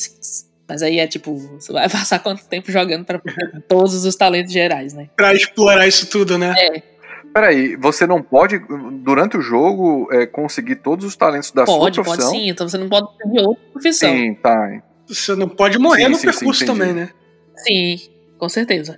mas 0.68 0.82
aí 0.82 1.00
é 1.00 1.08
tipo, 1.08 1.36
você 1.36 1.72
vai 1.72 1.88
passar 1.90 2.20
quanto 2.20 2.46
tempo 2.46 2.72
jogando 2.72 3.06
para 3.06 3.22
todos 3.68 4.06
os 4.06 4.16
talentos 4.16 4.52
gerais, 4.52 4.94
né? 4.94 5.10
Pra 5.16 5.34
explorar 5.34 5.88
isso 5.88 6.10
tudo, 6.10 6.38
né? 6.38 6.54
É. 6.58 6.96
Peraí, 7.34 7.76
você 7.76 8.08
não 8.08 8.22
pode, 8.22 8.60
durante 9.04 9.36
o 9.36 9.42
jogo, 9.42 10.08
é, 10.10 10.26
conseguir 10.26 10.78
todos 10.78 11.06
os 11.06 11.18
talentos 11.18 11.52
da 11.52 11.66
pode, 11.66 11.96
sua 11.96 12.04
profissão? 12.04 12.32
Pode, 12.32 12.44
sim. 12.44 12.50
Então 12.50 12.68
você 12.68 12.78
não 12.78 12.88
pode 12.88 13.08
ter 13.18 13.42
outra 13.42 13.64
profissão. 13.74 14.10
Sim, 14.10 14.34
tá. 14.36 14.82
Você 15.06 15.36
não 15.36 15.50
pode 15.50 15.78
morrer 15.78 16.06
sim, 16.06 16.10
no 16.12 16.16
sim, 16.16 16.28
percurso 16.28 16.60
sim, 16.62 16.66
também, 16.66 16.94
né? 16.94 17.10
Sim, 17.58 18.00
com 18.38 18.48
certeza. 18.48 18.98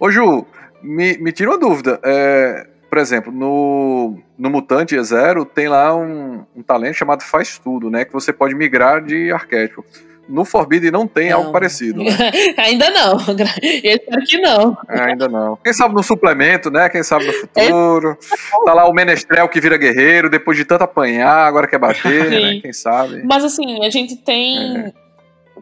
Ô 0.00 0.10
Ju, 0.10 0.46
me, 0.82 1.18
me 1.18 1.32
tira 1.32 1.50
uma 1.50 1.58
dúvida. 1.58 2.00
É, 2.02 2.66
por 2.88 2.98
exemplo, 2.98 3.32
no, 3.32 4.18
no 4.38 4.50
Mutante 4.50 5.00
Zero 5.02 5.44
tem 5.44 5.68
lá 5.68 5.94
um, 5.94 6.44
um 6.56 6.62
talento 6.62 6.94
chamado 6.94 7.22
Faz 7.22 7.58
Tudo, 7.58 7.90
né? 7.90 8.04
Que 8.04 8.12
você 8.12 8.32
pode 8.32 8.54
migrar 8.54 9.04
de 9.04 9.30
arquétipo. 9.30 9.84
No 10.28 10.44
Forbidden 10.44 10.90
não 10.90 11.06
tem 11.06 11.30
não. 11.30 11.38
algo 11.38 11.52
parecido. 11.52 12.02
Né? 12.02 12.10
ainda 12.56 12.90
não. 12.90 13.18
Eu 13.82 13.96
espero 13.96 14.22
que 14.22 14.38
não. 14.38 14.76
É, 14.88 15.00
ainda 15.02 15.28
não. 15.28 15.56
Quem 15.62 15.72
sabe 15.72 15.94
no 15.94 16.02
suplemento, 16.02 16.70
né? 16.70 16.88
Quem 16.88 17.02
sabe 17.02 17.26
no 17.26 17.32
futuro. 17.32 18.10
É. 18.10 18.64
Tá 18.64 18.74
lá 18.74 18.88
o 18.88 18.92
Menestrel 18.92 19.48
que 19.48 19.60
vira 19.60 19.76
guerreiro, 19.76 20.30
depois 20.30 20.56
de 20.56 20.64
tanto 20.64 20.84
apanhar, 20.84 21.46
agora 21.46 21.68
quer 21.68 21.78
bater, 21.78 22.30
né? 22.30 22.60
Quem 22.60 22.72
sabe. 22.72 23.22
Mas 23.24 23.44
assim, 23.44 23.84
a 23.84 23.90
gente 23.90 24.16
tem 24.16 24.78
é. 24.78 24.92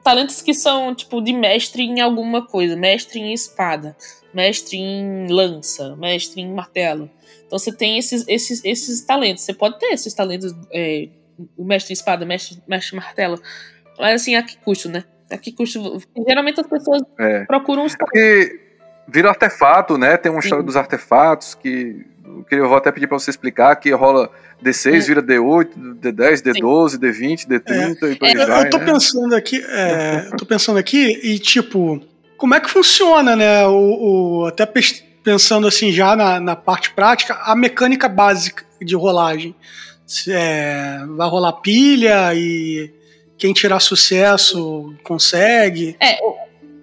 talentos 0.03 0.41
que 0.43 0.55
são, 0.55 0.95
tipo, 0.95 1.21
de 1.21 1.33
mestre 1.33 1.83
em 1.83 2.01
alguma 2.01 2.47
coisa. 2.47 2.77
Mestre 2.77 3.19
em 3.19 3.33
espada, 3.33 3.97
mestre 4.33 4.77
em 4.77 5.27
lança, 5.29 5.97
mestre 5.97 6.41
em 6.41 6.53
martelo. 6.53 7.11
Então 7.47 7.59
você 7.59 7.73
tem 7.73 7.99
esses, 7.99 8.27
esses, 8.29 8.65
esses 8.65 9.01
talentos. 9.03 9.43
Você 9.43 9.53
pode 9.53 9.79
ter 9.79 9.87
esses 9.87 10.15
talentos. 10.15 10.55
É, 10.73 11.09
o 11.57 11.65
mestre 11.65 11.93
em 11.93 11.95
espada, 11.95 12.25
mestre, 12.25 12.63
mestre 12.69 12.95
martelo 12.95 13.41
mas 13.82 13.82
assim, 13.99 14.35
a 14.35 14.43
que 14.43 14.57
custo, 14.59 14.89
né? 14.89 15.05
A 15.31 15.39
que 15.39 15.53
custo? 15.53 16.01
Geralmente 16.27 16.61
as 16.61 16.67
pessoas 16.67 17.03
é. 17.19 17.45
procuram 17.45 17.85
os. 17.85 17.95
É 17.95 17.97
porque 17.97 18.61
vira 19.09 19.29
artefato, 19.29 19.99
né? 19.99 20.17
Tem 20.17 20.31
uma 20.31 20.41
história 20.41 20.63
Sim. 20.63 20.67
dos 20.67 20.77
artefatos 20.77 21.55
que 21.55 22.07
eu 22.51 22.69
vou 22.69 22.77
até 22.77 22.91
pedir 22.93 23.07
para 23.07 23.19
você 23.19 23.31
explicar 23.31 23.75
que 23.77 23.91
rola 23.91 24.31
D6, 24.63 24.95
é. 24.95 24.99
vira 25.01 25.23
D8, 25.23 25.69
D10, 26.01 26.43
D12, 26.43 26.91
Sim. 26.91 26.99
D20, 26.99 27.49
D30 27.49 28.03
é. 28.03 28.13
e 28.13 28.17
por 28.17 28.29
aí 28.29 28.33
é, 28.33 28.47
vai. 28.47 28.67
Eu 28.67 28.71
tô 28.71 28.79
né? 28.79 28.85
pensando 28.87 29.35
aqui, 29.35 29.65
é, 29.69 30.29
eu 30.31 30.37
tô 30.37 30.47
pensando 30.47 30.79
aqui 30.79 31.21
e 31.23 31.39
tipo, 31.39 32.01
como 32.37 32.55
é 32.55 32.61
que 32.61 32.71
funciona, 32.71 33.37
né? 33.37 33.67
O, 33.67 34.41
o 34.41 34.47
até 34.47 34.67
pensando 35.23 35.67
assim 35.67 35.93
já 35.93 36.15
na, 36.17 36.41
na, 36.41 36.57
parte 36.57 36.91
prática, 36.93 37.39
a 37.43 37.55
mecânica 37.55 38.09
básica 38.09 38.65
de 38.81 38.95
rolagem. 38.95 39.55
É, 40.29 40.99
vai 41.17 41.29
rolar 41.29 41.53
pilha 41.55 42.35
e 42.35 42.93
quem 43.43 43.53
tirar 43.53 43.81
sucesso 43.81 44.95
consegue. 45.03 45.97
É, 45.99 46.17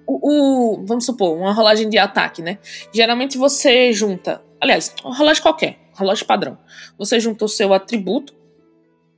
o, 0.05 0.73
o, 0.75 0.85
vamos 0.85 1.05
supor, 1.05 1.37
uma 1.37 1.53
rolagem 1.53 1.89
de 1.89 1.97
ataque, 1.97 2.41
né? 2.41 2.57
Geralmente 2.93 3.37
você 3.37 3.93
junta, 3.93 4.41
aliás, 4.59 4.93
uma 5.01 5.15
rolagem 5.15 5.41
qualquer, 5.41 5.79
rolagem 5.93 6.27
padrão. 6.27 6.57
Você 6.97 7.17
junta 7.17 7.45
o 7.45 7.47
seu 7.47 7.73
atributo, 7.73 8.35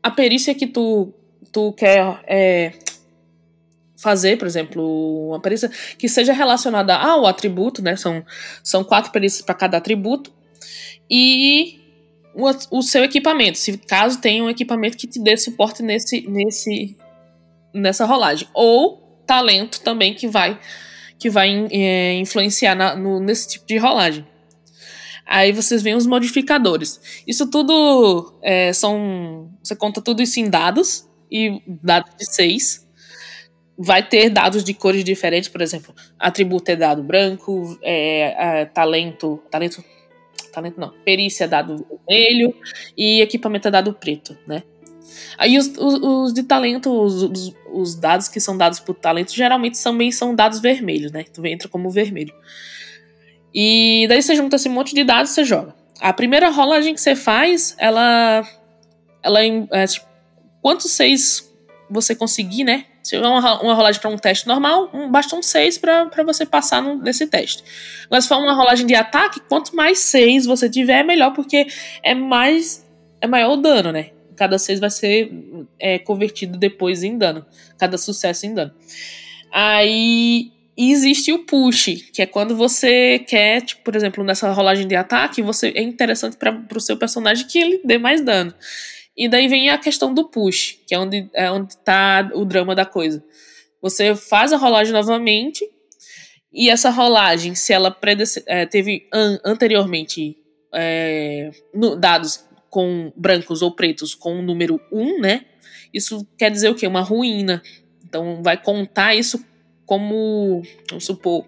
a 0.04 0.12
perícia 0.12 0.54
que 0.54 0.68
tu, 0.68 1.12
tu 1.52 1.74
quer 1.74 2.22
é, 2.28 2.74
fazer, 3.98 4.38
por 4.38 4.46
exemplo, 4.46 5.30
uma 5.30 5.40
perícia 5.40 5.68
que 5.98 6.08
seja 6.08 6.34
relacionada 6.34 6.96
ao 6.96 7.26
atributo, 7.26 7.82
né? 7.82 7.96
São, 7.96 8.24
são 8.64 8.84
quatro 8.84 9.12
perícias 9.12 9.42
para 9.42 9.56
cada 9.56 9.78
atributo. 9.78 10.32
E 11.10 11.80
o, 12.36 12.78
o, 12.78 12.84
seu 12.84 13.04
equipamento, 13.04 13.58
se 13.58 13.76
caso 13.80 14.22
tenha 14.22 14.44
um 14.44 14.50
equipamento 14.50 14.96
que 14.96 15.08
te 15.08 15.20
dê 15.20 15.36
suporte 15.36 15.82
nesse, 15.82 16.22
nesse, 16.30 16.96
nessa 17.74 18.06
rolagem. 18.06 18.48
Ou 18.54 19.24
talento 19.26 19.82
também 19.82 20.14
que 20.14 20.28
vai 20.28 20.60
que 21.18 21.30
vai 21.30 21.68
é, 21.72 22.16
influenciar 22.16 22.74
na, 22.74 22.96
no, 22.96 23.20
nesse 23.20 23.48
tipo 23.48 23.68
de 23.68 23.78
rolagem. 23.78 24.26
Aí 25.24 25.52
vocês 25.52 25.84
veem 25.84 25.96
os 25.96 26.08
modificadores. 26.08 27.00
Isso 27.28 27.50
tudo 27.50 28.34
é, 28.42 28.74
são. 28.74 29.52
Você 29.64 29.76
conta 29.76 30.02
tudo 30.02 30.22
isso 30.22 30.40
em 30.40 30.50
dados, 30.50 31.08
e 31.32 31.62
dados 31.66 32.12
de 32.18 32.26
seis. 32.26 32.88
Vai 33.78 34.08
ter 34.08 34.30
dados 34.30 34.64
de 34.64 34.74
cores 34.74 35.04
diferentes, 35.04 35.48
por 35.48 35.62
exemplo, 35.62 35.96
atributo 36.20 36.70
é 36.70 36.76
dado 36.76 37.02
branco, 37.02 37.80
é, 37.82 38.62
é, 38.62 38.66
talento. 38.66 39.42
Talento. 39.50 39.84
Talento 40.52 40.80
não. 40.80 40.92
Perícia 41.06 41.46
é 41.46 41.48
dado 41.48 41.86
vermelho 42.08 42.54
e 42.98 43.22
equipamento 43.22 43.70
é 43.70 43.72
dado 43.72 43.94
preto, 43.94 44.38
né? 44.46 44.64
Aí 45.38 45.58
os, 45.58 45.68
os, 45.78 46.00
os 46.02 46.34
de 46.34 46.44
talento, 46.44 46.92
os, 46.92 47.54
os, 47.72 47.96
dados 47.96 48.28
que 48.28 48.40
são 48.40 48.58
dados 48.58 48.80
por 48.80 48.96
talento, 48.96 49.34
geralmente 49.34 49.82
também 49.82 50.12
são 50.12 50.36
dados 50.36 50.60
vermelhos, 50.60 51.12
né? 51.12 51.24
Tu 51.24 51.46
entra 51.46 51.68
como 51.68 51.90
vermelho. 51.90 52.34
E 53.54 54.06
daí 54.08 54.22
você 54.22 54.36
junta 54.36 54.56
esse 54.56 54.70
monte 54.70 54.96
de 54.96 55.04
dados 55.04 55.32
e 55.32 55.36
você 55.36 55.44
joga. 55.44 55.76
A 56.00 56.14
primeira 56.14 56.50
rolagem 56.50 56.94
que 56.94 57.02
você 57.02 57.16
faz, 57.16 57.76
ela. 57.78 58.48
Ela 59.24 59.40
é, 59.72 59.86
tipo, 59.88 60.08
quantos 60.62 60.92
seis 60.92 61.52
você 61.90 62.16
conseguir, 62.16 62.64
né? 62.64 62.86
Se 63.04 63.18
for 63.18 63.26
uma, 63.26 63.62
uma 63.62 63.74
rolagem 63.74 64.00
para 64.00 64.10
um 64.10 64.18
teste 64.18 64.48
normal, 64.48 64.90
um, 64.94 65.10
basta 65.10 65.36
um 65.36 65.42
6 65.42 65.78
para 65.80 66.24
você 66.24 66.46
passar 66.46 66.82
no, 66.82 66.96
nesse 66.96 67.26
teste. 67.28 67.64
Mas 68.10 68.24
se 68.24 68.30
for 68.30 68.38
uma 68.38 68.54
rolagem 68.54 68.86
de 68.86 68.94
ataque, 68.94 69.40
quanto 69.50 69.76
mais 69.76 70.00
6 70.00 70.46
você 70.46 70.70
tiver, 70.70 71.00
é 71.00 71.04
melhor, 71.04 71.34
porque 71.34 71.68
é 72.04 72.14
mais. 72.14 72.86
é 73.20 73.28
maior 73.28 73.54
o 73.54 73.58
dano, 73.58 73.92
né? 73.92 74.12
Cada 74.42 74.58
6 74.58 74.80
vai 74.80 74.90
ser 74.90 75.32
é, 75.78 76.00
convertido 76.00 76.58
depois 76.58 77.04
em 77.04 77.16
dano. 77.16 77.46
Cada 77.78 77.96
sucesso 77.96 78.48
em 78.48 78.56
dano. 78.56 78.74
Aí 79.52 80.52
existe 80.76 81.32
o 81.32 81.46
push, 81.46 82.10
que 82.12 82.24
é 82.24 82.26
quando 82.26 82.58
você 82.58 83.20
quer, 83.20 83.62
tipo, 83.62 83.84
por 83.84 83.96
exemplo, 83.96 84.24
nessa 84.24 84.52
rolagem 84.52 84.88
de 84.88 84.96
ataque, 84.96 85.44
você 85.44 85.68
é 85.76 85.84
interessante 85.84 86.38
para 86.38 86.66
o 86.76 86.82
seu 86.82 86.98
personagem 86.98 87.46
que 87.46 87.60
ele 87.60 87.82
dê 87.86 88.00
mais 88.00 88.22
dano. 88.22 88.52
E 89.16 89.30
daí 89.30 89.48
vem 89.48 89.70
a 89.70 89.78
questão 89.78 90.12
do 90.12 90.28
push, 90.28 90.80
que 90.88 90.96
é 90.96 90.98
onde 90.98 91.30
é 91.36 91.52
onde 91.52 91.78
tá 91.78 92.28
o 92.34 92.44
drama 92.44 92.74
da 92.74 92.84
coisa. 92.84 93.24
Você 93.80 94.16
faz 94.16 94.52
a 94.52 94.58
rolagem 94.58 94.92
novamente, 94.92 95.64
e 96.52 96.68
essa 96.68 96.90
rolagem, 96.90 97.54
se 97.54 97.74
ela 97.74 97.96
é, 98.48 98.66
teve 98.66 99.08
an 99.14 99.40
anteriormente 99.46 100.36
é, 100.74 101.52
no, 101.76 101.96
dados 101.96 102.50
com 102.72 103.12
brancos 103.16 103.62
ou 103.62 103.76
pretos 103.76 104.16
com 104.16 104.40
o 104.40 104.42
número 104.42 104.80
1, 104.92 105.20
né? 105.20 105.46
Isso 105.94 106.26
quer 106.38 106.50
dizer 106.50 106.70
o 106.70 106.76
quê? 106.76 106.88
Uma 106.88 107.02
ruína. 107.02 107.62
Então 108.04 108.42
vai 108.42 108.56
contar 108.56 109.14
isso 109.14 109.46
como, 109.86 110.64
vamos 110.90 111.06
supor, 111.06 111.46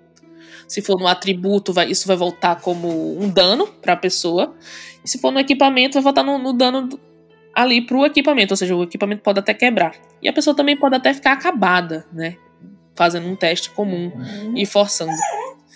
se 0.67 0.82
for 0.82 0.99
no 0.99 1.07
atributo, 1.07 1.71
vai, 1.71 1.89
isso 1.89 2.07
vai 2.07 2.17
voltar 2.17 2.59
como 2.59 3.17
um 3.17 3.30
dano 3.30 3.67
para 3.67 3.93
a 3.93 3.97
pessoa. 3.97 4.53
E 5.03 5.09
se 5.09 5.17
for 5.17 5.32
no 5.32 5.39
equipamento, 5.39 5.93
vai 5.93 6.03
voltar 6.03 6.24
no, 6.24 6.38
no 6.38 6.51
dano 6.51 6.89
ali 7.55 7.86
para 7.86 7.97
o 7.97 8.05
equipamento, 8.05 8.53
ou 8.53 8.57
seja, 8.57 8.76
o 8.76 8.84
equipamento 8.84 9.21
pode 9.21 9.39
até 9.39 9.53
quebrar. 9.53 9.95
E 10.21 10.28
a 10.28 10.34
pessoa 10.34 10.55
também 10.55 10.76
pode 10.76 10.95
até 10.95 11.13
ficar 11.13 11.34
acabada, 11.34 12.05
né? 12.11 12.36
Fazendo 12.95 13.28
um 13.28 13.36
teste 13.36 13.69
comum 13.69 14.11
uhum. 14.13 14.57
e 14.57 14.65
forçando. 14.65 15.13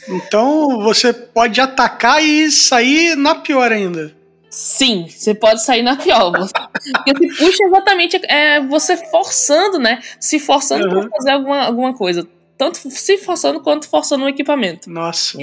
Então 0.09 0.79
você 0.83 1.13
pode 1.13 1.61
atacar 1.61 2.23
e 2.23 2.51
sair 2.51 3.15
na 3.15 3.35
pior 3.35 3.71
ainda. 3.71 4.15
Sim, 4.59 5.05
você 5.07 5.35
pode 5.35 5.63
sair 5.63 5.83
na 5.83 5.95
pior. 5.95 6.31
Porque 6.31 7.15
se 7.15 7.37
puxa 7.37 7.63
exatamente 7.63 8.19
é 8.27 8.59
você 8.65 8.97
forçando, 8.97 9.77
né? 9.77 10.01
Se 10.19 10.39
forçando 10.39 10.87
uhum. 10.87 11.01
para 11.01 11.09
fazer 11.11 11.31
alguma, 11.31 11.61
alguma 11.61 11.93
coisa 11.93 12.27
tanto 12.57 12.89
se 12.89 13.17
forçando 13.19 13.61
quanto 13.61 13.87
forçando 13.87 14.25
o 14.25 14.27
equipamento. 14.27 14.89
Nossa. 14.89 15.37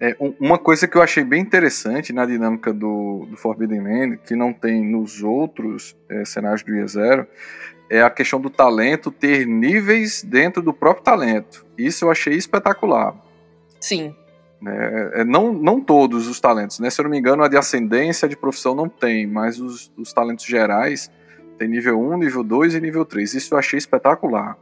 É, 0.00 0.16
uma 0.38 0.56
coisa 0.56 0.86
que 0.86 0.96
eu 0.96 1.02
achei 1.02 1.24
bem 1.24 1.42
interessante 1.42 2.12
na 2.12 2.24
dinâmica 2.24 2.72
do, 2.72 3.26
do 3.28 3.36
Forbidden 3.36 3.82
Land, 3.82 4.20
que 4.24 4.36
não 4.36 4.52
tem 4.52 4.84
nos 4.84 5.20
outros 5.20 5.96
é, 6.08 6.24
cenários 6.24 6.62
do 6.62 6.70
IE0, 6.70 7.26
é 7.90 8.02
a 8.02 8.10
questão 8.10 8.40
do 8.40 8.50
talento 8.50 9.10
ter 9.10 9.48
níveis 9.48 10.22
dentro 10.22 10.62
do 10.62 10.72
próprio 10.72 11.02
talento. 11.02 11.66
Isso 11.76 12.04
eu 12.04 12.10
achei 12.12 12.34
espetacular. 12.34 13.16
Sim. 13.80 14.14
É, 14.66 15.20
é, 15.20 15.24
não, 15.24 15.52
não 15.52 15.80
todos 15.80 16.26
os 16.26 16.40
talentos, 16.40 16.80
né? 16.80 16.90
Se 16.90 17.00
eu 17.00 17.04
não 17.04 17.10
me 17.10 17.18
engano, 17.18 17.42
a 17.42 17.48
de 17.48 17.56
ascendência 17.56 18.28
de 18.28 18.36
profissão 18.36 18.74
não 18.74 18.88
tem, 18.88 19.26
mas 19.26 19.60
os, 19.60 19.92
os 19.96 20.12
talentos 20.12 20.44
gerais 20.44 21.10
tem 21.58 21.68
nível 21.68 22.00
1, 22.00 22.18
nível 22.18 22.42
2 22.42 22.74
e 22.74 22.80
nível 22.80 23.04
3. 23.04 23.34
Isso 23.34 23.54
eu 23.54 23.58
achei 23.58 23.78
espetacular. 23.78 24.56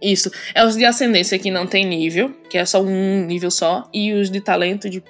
Isso. 0.00 0.30
É 0.54 0.64
os 0.64 0.76
de 0.76 0.84
ascendência 0.84 1.38
que 1.38 1.50
não 1.50 1.66
tem 1.66 1.84
nível, 1.84 2.30
que 2.48 2.56
é 2.56 2.64
só 2.64 2.82
um 2.82 3.26
nível 3.26 3.50
só, 3.50 3.88
e 3.92 4.12
os 4.14 4.30
de 4.30 4.40
talento, 4.40 4.88
de, 4.88 5.02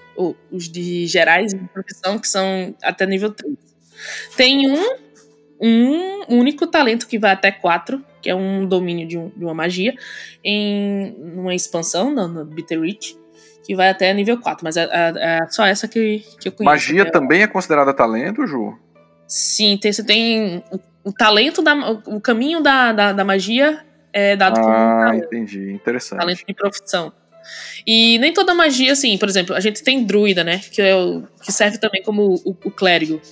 os 0.51 0.69
de 0.69 1.07
gerais 1.07 1.55
de 1.55 1.61
profissão, 1.69 2.19
que 2.19 2.27
são 2.27 2.75
até 2.83 3.07
nível 3.07 3.31
3. 3.31 3.55
Tem 4.37 4.69
um, 4.69 4.97
um 5.61 6.39
único 6.39 6.67
talento 6.67 7.07
que 7.07 7.19
vai 7.19 7.31
até 7.31 7.53
4, 7.53 8.05
que 8.21 8.29
é 8.29 8.35
um 8.35 8.67
domínio 8.67 9.07
de, 9.07 9.17
um, 9.17 9.31
de 9.35 9.45
uma 9.45 9.55
magia, 9.55 9.95
em 10.43 11.15
uma 11.37 11.55
expansão 11.55 12.11
no, 12.11 12.45
Bitter 12.45 12.81
Reach, 12.81 13.17
que 13.71 13.77
vai 13.77 13.89
até 13.89 14.13
nível 14.13 14.37
4, 14.37 14.65
mas 14.65 14.77
é, 14.77 14.83
é, 14.83 15.13
é 15.17 15.47
só 15.49 15.65
essa 15.65 15.87
que, 15.87 16.25
que 16.41 16.49
eu 16.49 16.53
conheço. 16.53 16.65
Magia 16.65 17.03
é 17.03 17.05
também 17.05 17.43
é 17.43 17.47
considerada 17.47 17.95
talento, 17.95 18.45
Ju? 18.45 18.77
Sim, 19.29 19.79
tem, 19.81 19.93
você 19.93 20.03
tem 20.03 20.65
o, 21.05 21.13
talento, 21.13 21.63
da, 21.63 21.93
o, 21.93 22.21
caminho 22.21 22.61
da, 22.61 22.93
da, 22.93 23.13
da 23.13 23.25
magia 23.25 23.87
é 24.13 24.35
dado 24.35 24.59
ah, 24.59 24.61
como 24.61 24.75
Ah, 24.75 25.13
entendi. 25.15 25.71
Interessante. 25.71 26.19
Talento 26.19 26.45
de 26.45 26.53
profissão. 26.53 27.13
E 27.87 28.19
nem 28.19 28.33
toda 28.33 28.53
magia, 28.55 28.91
assim, 28.91 29.17
por 29.17 29.29
exemplo, 29.29 29.55
a 29.55 29.61
gente 29.61 29.85
tem 29.85 30.03
druida, 30.03 30.43
né? 30.43 30.59
Que, 30.59 30.83
é 30.83 30.97
o, 30.97 31.23
que 31.41 31.53
serve 31.53 31.79
também 31.79 32.03
como 32.03 32.41
o, 32.45 32.51
o 32.51 32.73
clérigo. 32.73 33.23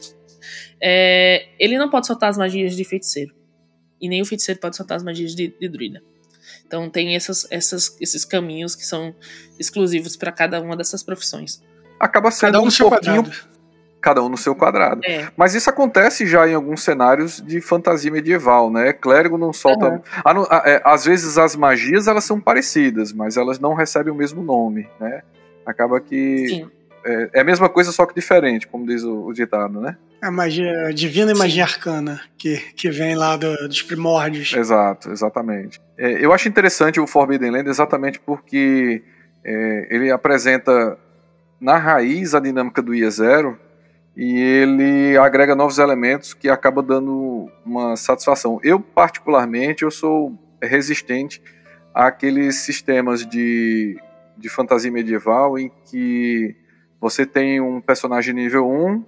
É, 0.80 1.48
ele 1.58 1.76
não 1.76 1.90
pode 1.90 2.06
soltar 2.06 2.30
as 2.30 2.38
magias 2.38 2.76
de 2.76 2.84
feiticeiro. 2.84 3.34
E 4.00 4.08
nem 4.08 4.22
o 4.22 4.24
feiticeiro 4.24 4.60
pode 4.60 4.76
soltar 4.76 4.98
as 4.98 5.02
magias 5.02 5.34
de, 5.34 5.48
de 5.48 5.68
druida. 5.68 6.00
Então 6.68 6.88
tem 6.88 7.16
essas, 7.16 7.46
essas, 7.50 7.96
esses 8.00 8.24
caminhos 8.24 8.76
que 8.76 8.86
são 8.86 9.14
exclusivos 9.58 10.16
para 10.16 10.30
cada 10.30 10.60
uma 10.60 10.76
dessas 10.76 11.02
profissões. 11.02 11.60
Acaba 11.98 12.30
sendo 12.30 12.52
cada 12.52 12.60
um, 12.60 12.68
um 12.68 12.70
pouquinho, 12.70 13.24
quadrado 13.24 13.58
cada 14.00 14.22
um 14.22 14.28
no 14.28 14.36
seu 14.36 14.54
quadrado. 14.54 15.00
É. 15.04 15.28
Mas 15.36 15.54
isso 15.54 15.68
acontece 15.68 16.26
já 16.26 16.48
em 16.48 16.54
alguns 16.54 16.82
cenários 16.82 17.42
de 17.44 17.60
fantasia 17.60 18.10
medieval, 18.10 18.70
né? 18.70 18.92
Clérigo 18.92 19.36
não 19.36 19.52
solta. 19.52 19.90
Uhum. 19.90 20.46
é, 20.64 20.80
às 20.84 21.04
vezes 21.04 21.36
as 21.36 21.56
magias 21.56 22.06
elas 22.06 22.24
são 22.24 22.40
parecidas, 22.40 23.12
mas 23.12 23.36
elas 23.36 23.58
não 23.58 23.74
recebem 23.74 24.12
o 24.12 24.16
mesmo 24.16 24.42
nome, 24.42 24.88
né? 25.00 25.22
Acaba 25.66 26.00
que 26.00 26.66
é, 27.04 27.30
é, 27.34 27.40
a 27.40 27.44
mesma 27.44 27.68
coisa 27.68 27.92
só 27.92 28.06
que 28.06 28.14
diferente, 28.14 28.66
como 28.66 28.86
diz 28.86 29.02
o, 29.02 29.26
o 29.26 29.32
ditado, 29.32 29.80
né? 29.80 29.96
A 30.20 30.30
magia 30.30 30.92
divina 30.92 31.32
e 31.32 31.34
Sim. 31.34 31.40
magia 31.40 31.62
arcana 31.62 32.20
que, 32.36 32.56
que 32.74 32.90
vem 32.90 33.14
lá 33.14 33.36
do, 33.36 33.54
dos 33.68 33.82
primórdios. 33.82 34.52
Exato, 34.52 35.10
exatamente. 35.10 35.80
É, 35.96 36.24
eu 36.24 36.32
acho 36.32 36.48
interessante 36.48 36.98
o 36.98 37.06
Forbidden 37.06 37.50
Land 37.50 37.68
exatamente 37.68 38.18
porque 38.18 39.02
é, 39.44 39.86
ele 39.90 40.10
apresenta 40.10 40.98
na 41.60 41.76
raiz 41.76 42.34
a 42.34 42.40
dinâmica 42.40 42.82
do 42.82 42.92
IE0 42.92 43.56
e 44.16 44.36
ele 44.36 45.16
agrega 45.16 45.54
novos 45.54 45.78
elementos 45.78 46.34
que 46.34 46.48
acaba 46.48 46.82
dando 46.82 47.48
uma 47.64 47.94
satisfação. 47.96 48.58
Eu 48.64 48.80
particularmente 48.80 49.84
eu 49.84 49.90
sou 49.90 50.36
resistente 50.60 51.40
àqueles 51.94 52.56
sistemas 52.56 53.24
de, 53.24 53.96
de 54.36 54.48
fantasia 54.48 54.90
medieval 54.90 55.56
em 55.56 55.70
que 55.88 56.56
você 57.00 57.24
tem 57.24 57.60
um 57.60 57.80
personagem 57.80 58.34
nível 58.34 58.68
1, 58.68 59.04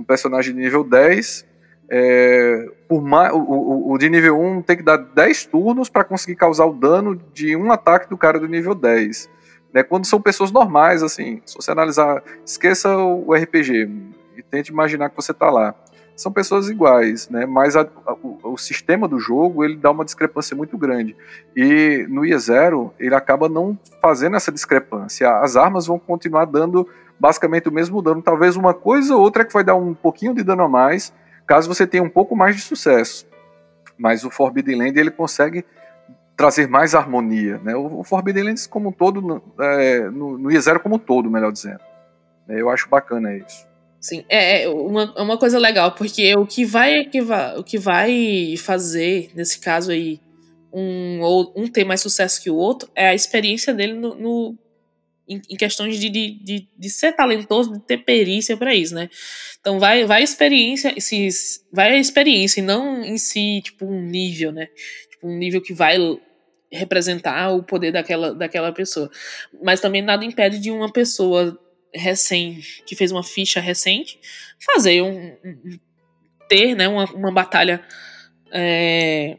um 0.00 0.04
personagem 0.04 0.54
de 0.54 0.60
nível 0.60 0.82
10, 0.82 1.46
é, 1.90 2.68
por 2.88 3.02
mais, 3.02 3.32
o, 3.32 3.38
o, 3.38 3.92
o, 3.92 3.98
de 3.98 4.08
nível 4.08 4.40
1 4.40 4.62
tem 4.62 4.76
que 4.76 4.82
dar 4.82 4.96
10 4.96 5.46
turnos 5.46 5.88
para 5.88 6.04
conseguir 6.04 6.36
causar 6.36 6.64
o 6.66 6.72
dano 6.72 7.20
de 7.34 7.56
um 7.56 7.70
ataque 7.70 8.08
do 8.08 8.16
cara 8.16 8.38
do 8.38 8.46
nível 8.46 8.74
10. 8.74 9.28
Né, 9.72 9.82
quando 9.82 10.06
são 10.06 10.20
pessoas 10.20 10.50
normais, 10.50 11.02
assim, 11.02 11.40
se 11.44 11.54
você 11.54 11.70
analisar, 11.70 12.22
esqueça 12.44 12.96
o 12.96 13.32
RPG, 13.34 13.88
e 14.36 14.42
tente 14.42 14.72
imaginar 14.72 15.10
que 15.10 15.16
você 15.16 15.32
está 15.32 15.50
lá. 15.50 15.74
São 16.16 16.32
pessoas 16.32 16.68
iguais, 16.68 17.28
né? 17.30 17.46
Mas 17.46 17.76
a, 17.76 17.82
a, 18.06 18.12
o, 18.12 18.38
o, 18.42 18.58
sistema 18.58 19.08
do 19.08 19.18
jogo 19.18 19.64
ele 19.64 19.76
dá 19.76 19.90
uma 19.90 20.04
discrepância 20.04 20.54
muito 20.54 20.76
grande. 20.76 21.16
E 21.56 22.06
no 22.10 22.22
IE0 22.22 22.90
ele 22.98 23.14
acaba 23.14 23.48
não 23.48 23.78
fazendo 24.02 24.36
essa 24.36 24.52
discrepância. 24.52 25.30
As 25.38 25.56
armas 25.56 25.86
vão 25.86 25.98
continuar 25.98 26.44
dando 26.44 26.86
basicamente 27.20 27.68
o 27.68 27.72
mesmo 27.72 28.00
dano. 28.00 28.22
Talvez 28.22 28.56
uma 28.56 28.72
coisa 28.72 29.14
ou 29.14 29.20
outra 29.20 29.44
que 29.44 29.52
vai 29.52 29.62
dar 29.62 29.76
um 29.76 29.92
pouquinho 29.92 30.34
de 30.34 30.42
dano 30.42 30.62
a 30.62 30.68
mais, 30.68 31.12
caso 31.46 31.68
você 31.68 31.86
tenha 31.86 32.02
um 32.02 32.08
pouco 32.08 32.34
mais 32.34 32.56
de 32.56 32.62
sucesso. 32.62 33.26
Mas 33.98 34.24
o 34.24 34.30
Forbidden 34.30 34.78
Land 34.78 34.98
ele 34.98 35.10
consegue 35.10 35.64
trazer 36.34 36.66
mais 36.66 36.94
harmonia. 36.94 37.58
Né? 37.58 37.76
O, 37.76 38.02
Forbidden 38.02 38.44
Lands 38.44 38.66
como 38.66 38.88
um 38.88 38.92
todo, 38.92 39.42
é, 39.60 40.08
no, 40.08 40.38
no 40.38 40.48
IE0 40.48 40.78
como 40.78 40.96
um 40.96 40.98
todo, 40.98 41.30
melhor 41.30 41.52
dizendo. 41.52 41.80
Eu 42.48 42.70
acho 42.70 42.88
bacana 42.88 43.36
isso. 43.36 43.68
Sim, 44.00 44.24
é, 44.30 44.64
é 44.64 44.68
uma, 44.68 45.12
é 45.14 45.20
uma 45.20 45.38
coisa 45.38 45.58
legal, 45.58 45.92
porque 45.92 46.34
o 46.34 46.46
que 46.46 46.64
vai, 46.64 47.10
o 47.58 47.62
que 47.62 47.78
vai 47.78 48.54
fazer, 48.56 49.30
nesse 49.34 49.60
caso 49.60 49.90
aí, 49.90 50.18
um, 50.72 51.20
um 51.54 51.68
ter 51.68 51.84
mais 51.84 52.00
sucesso 52.00 52.42
que 52.42 52.50
o 52.50 52.56
outro, 52.56 52.90
é 52.94 53.08
a 53.08 53.14
experiência 53.14 53.74
dele 53.74 53.92
no, 53.92 54.14
no 54.14 54.58
em, 55.30 55.40
em, 55.48 55.56
questões 55.56 55.98
de, 55.98 56.08
de, 56.08 56.68
de, 56.76 56.90
ser 56.90 57.12
talentoso, 57.12 57.72
de 57.72 57.80
ter 57.80 57.98
perícia 57.98 58.56
para 58.56 58.74
isso, 58.74 58.94
né? 58.94 59.08
Então 59.60 59.78
vai, 59.78 60.04
vai 60.04 60.22
experiência, 60.22 60.92
se, 60.98 61.28
vai 61.72 61.92
a 61.92 61.98
experiência 61.98 62.60
e 62.60 62.64
não 62.64 63.04
em 63.04 63.16
si, 63.16 63.60
tipo, 63.62 63.86
um 63.86 64.02
nível, 64.02 64.50
né? 64.50 64.66
Tipo, 65.10 65.28
um 65.28 65.38
nível 65.38 65.62
que 65.62 65.72
vai 65.72 65.96
representar 66.72 67.50
o 67.52 67.62
poder 67.62 67.92
daquela, 67.92 68.34
daquela 68.34 68.72
pessoa. 68.72 69.10
Mas 69.62 69.80
também 69.80 70.02
nada 70.02 70.24
impede 70.24 70.58
de 70.58 70.70
uma 70.70 70.92
pessoa 70.92 71.58
recém, 71.94 72.60
que 72.86 72.96
fez 72.96 73.12
uma 73.12 73.22
ficha 73.22 73.60
recente, 73.60 74.18
fazer 74.58 75.02
um, 75.02 75.36
um 75.44 75.78
ter, 76.48 76.74
né, 76.74 76.88
uma, 76.88 77.04
uma 77.12 77.32
batalha 77.32 77.82
é, 78.52 79.36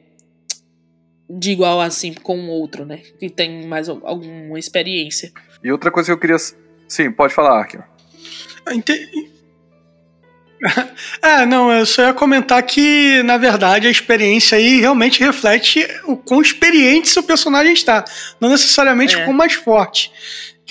de 1.30 1.52
igual 1.52 1.80
assim 1.80 2.14
com 2.14 2.38
o 2.38 2.50
outro, 2.50 2.86
né, 2.86 2.98
que 3.20 3.30
tem 3.30 3.66
mais 3.68 3.90
alguma 3.90 4.60
experiência. 4.60 5.32
E 5.64 5.72
outra 5.72 5.92
coisa 5.92 6.08
que 6.08 6.14
eu 6.14 6.18
queria, 6.18 6.38
sim, 6.88 7.12
pode 7.12 7.34
falar, 7.34 7.60
Arkio. 7.60 7.84
Ah, 8.66 8.74
é, 11.22 11.46
não, 11.46 11.72
eu 11.72 11.86
só 11.86 12.04
ia 12.04 12.14
comentar 12.14 12.62
que, 12.64 13.24
na 13.24 13.38
verdade, 13.38 13.88
a 13.88 13.92
experiência 13.92 14.58
aí 14.58 14.80
realmente 14.80 15.24
reflete 15.24 15.88
o 16.06 16.16
quão 16.16 16.42
experiente 16.42 17.10
seu 17.10 17.24
personagem 17.24 17.74
está. 17.74 18.06
Não 18.40 18.50
necessariamente 18.50 19.16
é. 19.16 19.24
quão 19.24 19.34
mais 19.34 19.54
forte. 19.54 20.12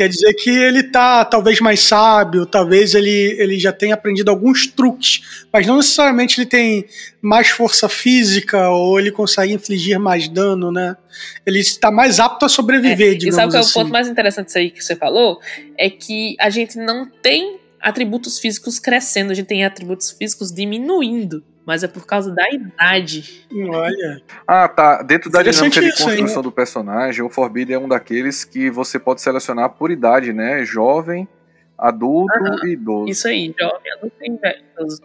Quer 0.01 0.09
dizer 0.09 0.33
que 0.33 0.49
ele 0.49 0.85
tá 0.85 1.27
talvez 1.27 1.61
mais 1.61 1.81
sábio, 1.81 2.47
talvez 2.47 2.95
ele, 2.95 3.37
ele 3.39 3.59
já 3.59 3.71
tenha 3.71 3.93
aprendido 3.93 4.31
alguns 4.31 4.67
truques, 4.67 5.45
mas 5.53 5.67
não 5.67 5.77
necessariamente 5.77 6.41
ele 6.41 6.47
tem 6.47 6.87
mais 7.21 7.49
força 7.49 7.87
física 7.87 8.71
ou 8.71 8.99
ele 8.99 9.11
consegue 9.11 9.53
infligir 9.53 9.99
mais 10.01 10.27
dano, 10.27 10.73
né? 10.73 10.97
Ele 11.45 11.59
está 11.59 11.91
mais 11.91 12.19
apto 12.19 12.47
a 12.47 12.49
sobreviver, 12.49 13.13
é, 13.13 13.15
digamos 13.15 13.35
E 13.35 13.37
sabe 13.37 13.53
qual 13.53 13.57
é 13.59 13.59
o 13.59 13.61
assim. 13.61 13.75
ponto 13.75 13.93
mais 13.93 14.09
interessante 14.09 14.47
disso 14.47 14.57
aí 14.57 14.71
que 14.71 14.83
você 14.83 14.97
falou? 14.97 15.39
É 15.77 15.91
que 15.91 16.35
a 16.41 16.49
gente 16.49 16.79
não 16.79 17.05
tem 17.05 17.61
atributos 17.79 18.39
físicos 18.39 18.79
crescendo, 18.79 19.33
a 19.33 19.35
gente 19.35 19.49
tem 19.49 19.67
atributos 19.67 20.11
físicos 20.13 20.51
diminuindo 20.51 21.45
mas 21.65 21.83
é 21.83 21.89
por 21.89 22.07
causa 22.07 22.33
da 22.33 22.49
idade. 22.51 23.47
Olha. 23.69 24.23
Ah, 24.47 24.69
tá. 24.69 25.03
Dentro 25.03 25.31
da 25.31 25.43
dinâmica 25.43 25.81
de 25.81 25.97
construção 25.97 26.43
do 26.43 26.51
personagem, 26.51 27.23
o 27.23 27.31
Forbidden 27.31 27.77
é 27.77 27.79
um 27.79 27.89
daqueles 27.89 28.45
que 28.45 28.71
você 28.71 28.99
pode 28.99 29.21
selecionar 29.21 29.71
por 29.71 29.91
idade, 29.91 30.33
né? 30.33 30.65
Jovem, 30.65 31.29
adulto 31.77 32.67
e 32.67 32.73
idoso. 32.73 33.11
Isso 33.11 33.29
aí, 33.29 33.55
jovem, 33.59 33.93
adulto 33.93 34.17
e 34.21 34.27
idoso. 34.27 35.03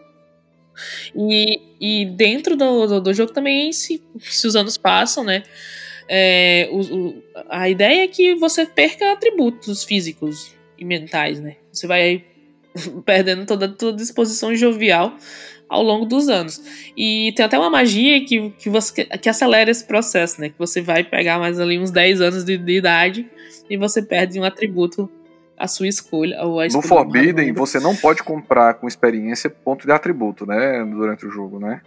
E, 1.14 1.62
e 1.80 2.06
dentro 2.06 2.56
do, 2.56 2.86
do, 2.86 3.00
do, 3.00 3.14
jogo 3.14 3.32
também, 3.32 3.72
se, 3.72 4.02
se 4.18 4.46
os 4.46 4.56
anos 4.56 4.76
passam, 4.76 5.24
né? 5.24 5.42
É, 6.08 6.68
o, 6.70 6.80
o, 6.80 7.22
a 7.48 7.68
ideia 7.68 8.04
é 8.04 8.08
que 8.08 8.34
você 8.36 8.64
perca 8.64 9.12
atributos 9.12 9.84
físicos 9.84 10.54
e 10.78 10.84
mentais, 10.84 11.40
né? 11.40 11.56
Você 11.72 11.86
vai 11.86 12.24
perdendo 13.04 13.46
toda, 13.46 13.68
toda 13.68 13.92
a 13.92 13.96
disposição 13.96 14.54
jovial 14.54 15.16
ao 15.68 15.82
longo 15.82 16.06
dos 16.06 16.28
anos. 16.28 16.62
E 16.96 17.32
tem 17.36 17.44
até 17.44 17.58
uma 17.58 17.70
magia 17.70 18.24
que, 18.24 18.50
que, 18.50 18.70
você, 18.70 19.04
que 19.04 19.28
acelera 19.28 19.70
esse 19.70 19.84
processo, 19.84 20.40
né? 20.40 20.48
Que 20.48 20.58
você 20.58 20.80
vai 20.80 21.04
pegar 21.04 21.38
mais 21.38 21.58
ali 21.58 21.78
uns 21.78 21.90
10 21.90 22.20
anos 22.20 22.44
de, 22.44 22.56
de 22.56 22.72
idade 22.72 23.28
e 23.68 23.76
você 23.76 24.02
perde 24.02 24.38
um 24.38 24.44
atributo 24.44 25.10
à 25.56 25.66
sua 25.66 25.88
escolha. 25.88 26.40
Ou 26.42 26.62
no 26.68 26.82
Forbidden, 26.82 27.52
você 27.52 27.80
não 27.80 27.96
pode 27.96 28.22
comprar 28.22 28.74
com 28.74 28.86
experiência 28.86 29.50
ponto 29.50 29.86
de 29.86 29.92
atributo, 29.92 30.46
né? 30.46 30.84
Durante 30.84 31.26
o 31.26 31.30
jogo, 31.30 31.58
né? 31.58 31.80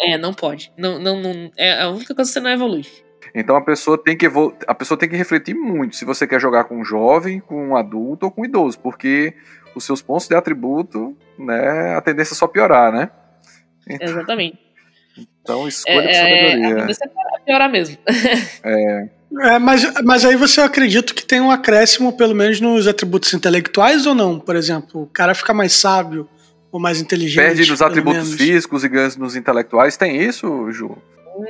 É, 0.00 0.16
não 0.16 0.32
pode. 0.32 0.72
Não, 0.78 0.98
não, 0.98 1.20
não, 1.20 1.50
é 1.56 1.82
a 1.82 1.90
única 1.90 2.14
coisa 2.14 2.30
que 2.30 2.34
você 2.34 2.40
não 2.40 2.50
evolui. 2.50 2.86
Então 3.34 3.54
a 3.54 3.60
pessoa 3.60 4.02
tem 4.02 4.16
que 4.16 4.26
a 4.66 4.74
pessoa 4.74 4.98
tem 4.98 5.08
que 5.08 5.16
refletir 5.16 5.54
muito 5.54 5.94
se 5.94 6.04
você 6.04 6.26
quer 6.26 6.40
jogar 6.40 6.64
com 6.64 6.80
um 6.80 6.84
jovem, 6.84 7.38
com 7.38 7.68
um 7.68 7.76
adulto 7.76 8.26
ou 8.26 8.32
com 8.32 8.42
um 8.42 8.44
idoso, 8.44 8.78
porque 8.80 9.34
os 9.74 9.84
seus 9.84 10.02
pontos 10.02 10.28
de 10.28 10.34
atributo, 10.34 11.16
né, 11.38 11.94
a 11.96 12.00
tendência 12.00 12.34
é 12.34 12.36
só 12.36 12.46
piorar, 12.46 12.92
né? 12.92 13.10
Então, 13.88 14.08
Exatamente. 14.08 14.58
Então 15.42 15.66
escolha 15.68 16.08
é, 16.08 16.12
sabedoria. 16.12 16.76
A 16.76 16.80
tendência 16.80 17.04
é 17.04 17.40
piorar 17.44 17.70
mesmo. 17.70 17.98
É. 18.62 19.08
é. 19.54 19.58
mas, 19.58 19.92
mas 20.04 20.24
aí 20.24 20.36
você 20.36 20.60
acredita 20.60 21.14
que 21.14 21.24
tem 21.24 21.40
um 21.40 21.50
acréscimo, 21.50 22.12
pelo 22.12 22.34
menos 22.34 22.60
nos 22.60 22.86
atributos 22.86 23.32
intelectuais 23.32 24.06
ou 24.06 24.14
não? 24.14 24.38
Por 24.38 24.56
exemplo, 24.56 25.02
o 25.02 25.06
cara 25.06 25.34
fica 25.34 25.54
mais 25.54 25.72
sábio 25.72 26.28
ou 26.70 26.80
mais 26.80 27.00
inteligente? 27.00 27.44
Perde 27.44 27.70
nos 27.70 27.82
atributos 27.82 28.28
menos. 28.28 28.34
físicos 28.34 28.84
e 28.84 28.88
ganha 28.88 29.08
nos 29.18 29.36
intelectuais. 29.36 29.96
Tem 29.96 30.20
isso, 30.20 30.70
Ju? 30.70 30.96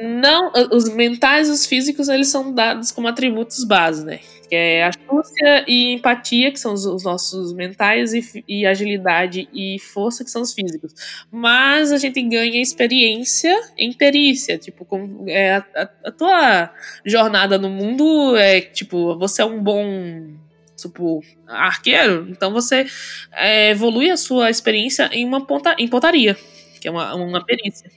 Não, 0.03 0.53
os 0.73 0.89
mentais 0.89 1.49
e 1.49 1.51
os 1.51 1.67
físicos, 1.67 2.09
eles 2.09 2.29
são 2.29 2.53
dados 2.53 2.93
como 2.93 3.09
atributos 3.09 3.65
base, 3.65 4.05
né? 4.05 4.21
Que 4.51 4.57
é 4.57 4.85
astúcia 4.85 5.65
e 5.69 5.93
empatia, 5.93 6.51
que 6.51 6.59
são 6.59 6.73
os, 6.73 6.85
os 6.85 7.05
nossos 7.05 7.53
mentais, 7.53 8.13
e, 8.13 8.45
e, 8.49 8.67
agilidade 8.67 9.49
e 9.55 9.79
força, 9.79 10.25
que 10.25 10.31
são 10.31 10.43
os 10.43 10.53
físicos. 10.53 10.93
Mas 11.31 11.93
a 11.93 11.99
gente 11.99 12.21
ganha 12.21 12.61
experiência 12.61 13.57
em 13.79 13.93
perícia. 13.93 14.59
Tipo, 14.59 14.85
com, 14.85 15.25
é, 15.29 15.55
a, 15.55 15.89
a, 16.05 16.11
tua 16.11 16.75
jornada 17.05 17.59
no 17.59 17.71
mundo 17.71 18.37
é, 18.37 18.61
tipo, 18.61 19.17
você 19.17 19.41
é 19.41 19.45
um 19.45 19.63
bom 19.63 20.35
tipo, 20.77 21.23
arqueiro, 21.47 22.27
então 22.29 22.53
você 22.53 22.87
é, 23.33 23.71
evolui 23.71 24.11
a 24.11 24.17
sua 24.17 24.51
experiência 24.51 25.09
em 25.13 25.25
uma 25.25 25.47
ponta, 25.47 25.77
em 25.79 25.87
pontaria, 25.87 26.37
que 26.81 26.89
é 26.89 26.91
uma, 26.91 27.15
uma 27.15 27.45
perícia. 27.45 27.89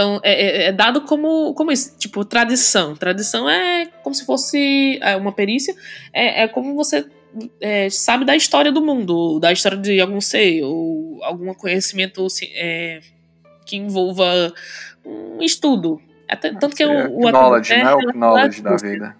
Então, 0.00 0.18
é, 0.22 0.32
é, 0.32 0.62
é, 0.68 0.72
dado 0.72 1.02
como, 1.02 1.52
como 1.52 1.70
isso, 1.70 1.94
tipo, 1.98 2.24
tradição. 2.24 2.96
Tradição 2.96 3.50
é 3.50 3.84
como 4.02 4.14
se 4.14 4.24
fosse 4.24 4.98
é, 5.02 5.14
uma 5.14 5.30
perícia, 5.30 5.74
é, 6.10 6.44
é 6.44 6.48
como 6.48 6.74
você 6.74 7.04
é, 7.60 7.90
sabe 7.90 8.24
da 8.24 8.34
história 8.34 8.72
do 8.72 8.80
mundo, 8.80 9.38
da 9.38 9.52
história 9.52 9.76
de 9.76 10.00
algum 10.00 10.18
ser, 10.18 10.62
ou 10.62 11.22
algum 11.22 11.52
conhecimento 11.52 12.26
é, 12.54 13.00
que 13.66 13.76
envolva 13.76 14.54
um 15.04 15.42
estudo. 15.42 16.00
Até, 16.26 16.50
tanto 16.54 16.74
que 16.74 16.86
o, 16.86 17.18
o 17.18 17.30
knowledge, 17.30 17.76
né? 17.76 17.92
O 17.92 18.12
knowledge 18.14 18.62
da 18.62 18.76
vida. 18.76 19.16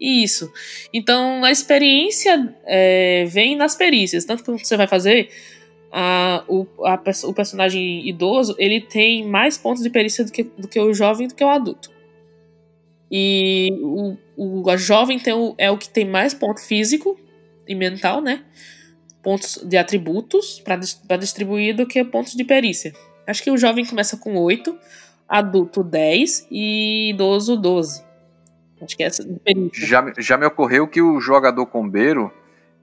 Isso. 0.00 0.50
Então, 0.90 1.44
a 1.44 1.50
experiência 1.50 2.54
vem 3.28 3.56
nas 3.56 3.74
perícias. 3.74 4.24
Tanto 4.24 4.56
que 4.56 4.64
você 4.64 4.76
vai 4.76 4.86
fazer, 4.86 5.28
a, 5.92 6.44
o, 6.46 6.66
a, 6.84 7.00
o 7.24 7.32
personagem 7.32 8.06
idoso 8.06 8.54
ele 8.58 8.80
tem 8.80 9.26
mais 9.26 9.56
pontos 9.56 9.82
de 9.82 9.90
perícia 9.90 10.24
do 10.24 10.30
que, 10.32 10.42
do 10.42 10.68
que 10.68 10.78
o 10.78 10.92
jovem 10.92 11.28
do 11.28 11.34
que 11.34 11.44
o 11.44 11.48
adulto. 11.48 11.90
E 13.10 13.70
o, 13.82 14.16
o 14.36 14.70
a 14.70 14.76
jovem 14.76 15.18
tem 15.18 15.32
o, 15.32 15.54
é 15.56 15.70
o 15.70 15.78
que 15.78 15.88
tem 15.88 16.04
mais 16.04 16.34
ponto 16.34 16.60
físico 16.60 17.18
e 17.66 17.74
mental, 17.74 18.20
né? 18.20 18.44
Pontos 19.22 19.58
de 19.64 19.76
atributos 19.76 20.60
para 20.60 21.16
distribuir 21.16 21.74
do 21.74 21.86
que 21.86 22.04
pontos 22.04 22.34
de 22.34 22.44
perícia. 22.44 22.92
Acho 23.26 23.42
que 23.42 23.50
o 23.50 23.58
jovem 23.58 23.84
começa 23.84 24.16
com 24.16 24.36
8, 24.36 24.76
adulto 25.28 25.82
10 25.82 26.48
e 26.50 27.10
idoso 27.10 27.56
12. 27.56 28.04
Acho 28.80 28.96
que 28.96 29.02
é 29.02 29.06
essa. 29.06 29.26
Já, 29.74 30.12
já 30.18 30.36
me 30.36 30.46
ocorreu 30.46 30.86
que 30.86 31.02
o 31.02 31.20
jogador 31.20 31.66
combeiro 31.66 32.32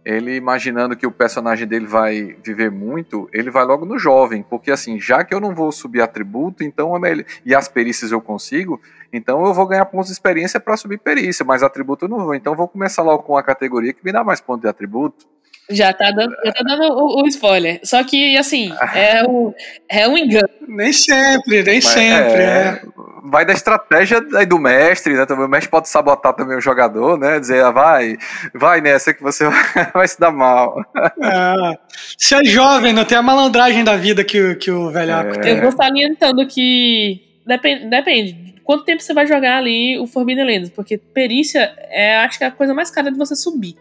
ele 0.06 0.36
imaginando 0.36 0.95
que 0.95 1.08
o 1.08 1.12
personagem 1.12 1.68
dele 1.68 1.88
vai 1.88 2.38
viver 2.43 2.70
muito, 2.70 3.28
ele 3.34 3.49
vai 3.49 3.66
logo 3.66 3.86
no 3.86 3.97
jovem, 3.97 4.43
porque 4.43 4.70
assim, 4.70 4.99
já 4.99 5.24
que 5.24 5.34
eu 5.34 5.39
não 5.39 5.56
vou 5.56 5.72
subir 5.72 6.01
atributo, 6.01 6.64
então 6.64 6.95
é 6.95 6.99
melhor, 6.99 7.26
e 7.43 7.56
as 7.56 7.68
perícias 7.68 8.12
eu 8.12 8.22
consigo, 8.22 8.80
então 9.12 9.43
eu 9.45 9.53
vou 9.53 9.66
ganhar 9.66 9.86
pontos 9.86 10.08
de 10.08 10.14
experiência 10.14 10.60
para 10.60 10.78
subir 10.78 10.99
perícia, 10.99 11.43
mas 11.43 11.64
atributo 11.64 12.06
eu 12.06 12.10
não 12.10 12.20
vou. 12.20 12.36
Então 12.36 12.53
eu 12.53 12.58
vou 12.58 12.68
começar 12.68 13.01
logo 13.01 13.24
com 13.24 13.36
a 13.36 13.41
categoria 13.41 13.93
que 13.93 14.06
me 14.06 14.12
dá 14.12 14.24
mais 14.24 14.39
pontos 14.39 14.62
de 14.62 14.68
atributo. 14.68 15.26
Já 15.70 15.91
tá 15.91 16.11
dando, 16.11 16.36
já 16.45 16.51
tá 16.51 16.63
dando 16.63 16.84
o, 16.93 17.24
o, 17.24 17.28
spoiler. 17.28 17.80
Só 17.84 18.03
que, 18.03 18.38
assim, 18.38 18.72
é, 18.93 19.24
o, 19.24 19.53
é 19.89 20.07
um 20.07 20.16
engano. 20.16 20.47
Nem 20.68 20.93
sempre, 20.93 21.63
nem 21.63 21.76
Mas 21.76 21.86
sempre. 21.86 22.41
É, 22.41 22.45
é. 22.45 22.82
Vai 23.24 23.43
da 23.43 23.53
estratégia 23.53 24.24
aí 24.36 24.45
do 24.45 24.59
mestre, 24.59 25.16
né? 25.16 25.26
Também 25.26 25.45
o 25.45 25.49
mestre 25.49 25.72
pode 25.72 25.89
sabotar 25.89 26.34
também 26.34 26.55
o 26.55 26.61
jogador, 26.61 27.18
né? 27.18 27.39
Dizer, 27.39 27.63
ah, 27.63 27.72
vai, 27.72 28.16
vai 28.53 28.80
nessa 28.80 29.11
que 29.11 29.24
você 29.24 29.45
vai, 29.49 29.91
vai 29.91 30.07
se 30.07 30.20
dar 30.20 30.32
mal. 30.32 30.80
É. 30.95 31.78
Se 32.16 32.36
é 32.36 32.45
jovem, 32.45 32.93
não 32.93 33.03
tem 33.03 33.18
a 33.18 33.24
malandragem 33.24 33.84
da 33.84 33.95
vida 33.95 34.24
que, 34.24 34.55
que 34.55 34.70
o 34.70 34.91
velhaco 34.91 35.32
é. 35.32 35.39
tem. 35.39 35.55
Eu 35.55 35.63
vou 35.63 35.72
salientando 35.72 36.45
que 36.45 37.22
depende, 37.43 37.89
depende. 37.89 38.55
Quanto 38.63 38.84
tempo 38.84 39.01
você 39.01 39.13
vai 39.13 39.26
jogar 39.26 39.57
ali 39.57 39.97
o 39.97 40.05
Forbidden 40.05 40.45
Lands? 40.45 40.70
Porque 40.70 40.97
perícia 40.97 41.74
é, 41.89 42.18
acho 42.18 42.38
que 42.38 42.43
é 42.43 42.47
a 42.47 42.51
coisa 42.51 42.74
mais 42.74 42.91
cara 42.91 43.11
de 43.11 43.18
você 43.18 43.36
subir. 43.36 43.76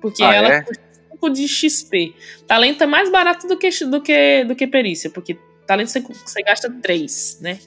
Porque 0.00 0.22
ah, 0.22 0.34
ela 0.34 0.48
é? 0.48 0.64
De 1.30 1.48
XP. 1.48 2.14
Talento 2.46 2.82
é 2.82 2.86
mais 2.86 3.10
barato 3.10 3.46
do 3.46 3.56
que, 3.56 3.70
do 3.84 4.00
que, 4.00 4.44
do 4.44 4.54
que 4.54 4.66
perícia, 4.66 5.10
porque 5.10 5.38
talento 5.66 5.88
você, 5.88 6.00
você 6.00 6.42
gasta 6.42 6.70
3, 6.70 7.38
né? 7.40 7.58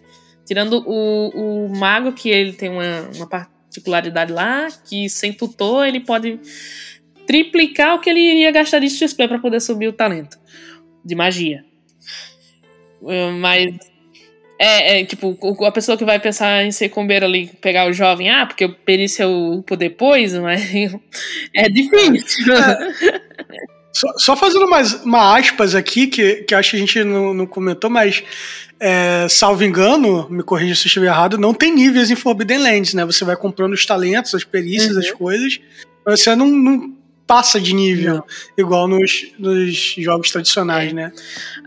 Tirando 0.46 0.84
o, 0.88 1.66
o 1.66 1.70
mago, 1.70 2.14
que 2.14 2.30
ele 2.30 2.54
tem 2.54 2.70
uma, 2.70 3.10
uma 3.16 3.28
particularidade 3.28 4.32
lá, 4.32 4.68
que 4.88 5.10
sem 5.10 5.34
tutor 5.34 5.86
ele 5.86 6.00
pode 6.00 6.40
triplicar 7.26 7.96
o 7.96 8.00
que 8.00 8.10
ele 8.10 8.22
iria 8.22 8.52
gastar 8.52 8.80
de 8.80 8.90
XP 8.90 9.28
para 9.28 9.40
poder 9.40 9.60
subir 9.60 9.88
o 9.88 9.94
talento 9.94 10.40
de 11.04 11.16
magia. 11.16 11.66
Mas 13.40 13.76
é, 14.60 15.02
é, 15.02 15.06
tipo, 15.06 15.38
a 15.66 15.72
pessoa 15.72 15.98
que 15.98 16.06
vai 16.06 16.20
pensar 16.20 16.64
em 16.64 16.72
ser 16.72 16.90
combeiro 16.90 17.26
ali, 17.26 17.52
pegar 17.62 17.88
o 17.88 17.94
jovem, 17.94 18.30
ah, 18.30 18.46
porque 18.46 18.66
o 18.66 18.74
perícia 18.74 19.24
eu 19.24 19.54
upo 19.60 19.76
depois, 19.76 20.34
mas 20.34 20.62
é 21.54 21.70
difícil. 21.70 22.54
É. 22.54 22.94
Só, 23.94 24.14
só, 24.18 24.38
fazendo 24.38 24.70
mais 24.70 24.94
uma 25.04 25.38
aspas 25.38 25.74
aqui, 25.74 26.08
que, 26.08 26.44
que 26.44 26.54
acho 26.54 26.72
que 26.72 26.78
a 26.78 26.80
gente 26.80 27.04
não, 27.04 27.34
não 27.34 27.48
comentou, 27.48 27.90
mas 27.90 28.24
é, 28.80 29.28
salvo 29.28 29.64
engano, 29.64 30.28
me 30.30 30.44
corrija 30.44 30.76
se 30.76 30.82
eu 30.82 30.88
estiver 30.88 31.08
errado, 31.08 31.38
não 31.38 31.54
tem 31.54 31.74
níveis 31.74 32.12
em 32.12 32.16
Forbidden 32.16 32.60
Lands, 32.60 32.94
né? 32.94 33.06
Você 33.06 33.26
vai 33.26 33.36
comprando 33.36 33.74
os 33.74 33.86
talentos, 33.86 34.36
as 34.36 34.44
perícias, 34.44 34.94
uhum. 34.94 35.00
as 35.00 35.12
coisas, 35.12 35.60
você 36.06 36.36
não, 36.36 36.48
não 36.48 36.97
passa 37.28 37.60
de 37.60 37.76
nível, 37.76 38.16
não. 38.16 38.26
igual 38.58 38.88
nos, 38.88 39.34
nos 39.38 39.96
jogos 39.98 40.32
tradicionais, 40.32 40.92
é. 40.92 40.94
né? 40.94 41.12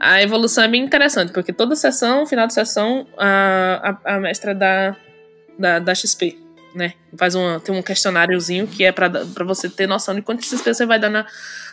A 0.01 0.23
evolução 0.23 0.65
é 0.65 0.69
bem 0.69 0.83
interessante, 0.83 1.33
porque 1.33 1.53
toda 1.53 1.77
sessão, 1.77 2.27
final 2.27 2.47
de 2.47 2.55
sessão, 2.55 3.07
a, 3.19 3.99
a, 4.05 4.17
a 4.17 4.21
mestra 4.21 4.55
dá, 4.55 4.97
dá, 5.59 5.79
dá 5.79 5.95
XP. 5.95 6.39
né? 6.75 6.95
Faz 7.17 7.35
uma, 7.35 7.61
tem 7.61 7.75
um 7.75 7.83
questionáriozinho 7.83 8.67
que 8.67 8.85
é 8.85 8.91
para 8.91 9.45
você 9.45 9.69
ter 9.69 9.87
noção 9.87 10.15
de 10.15 10.23
quanto 10.23 10.45
XP 10.45 10.73
você 10.73 10.87
vai 10.87 10.99
dar 10.99 11.11
na, 11.11 11.27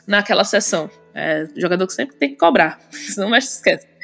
naquela 0.06 0.44
sessão. 0.44 0.90
É, 1.16 1.48
jogador 1.56 1.88
que 1.88 1.94
sempre 1.94 2.16
tem 2.18 2.30
que 2.30 2.36
cobrar, 2.36 2.80
senão 2.92 3.28
o 3.28 3.32
mestre 3.32 3.56
esquece. 3.56 3.97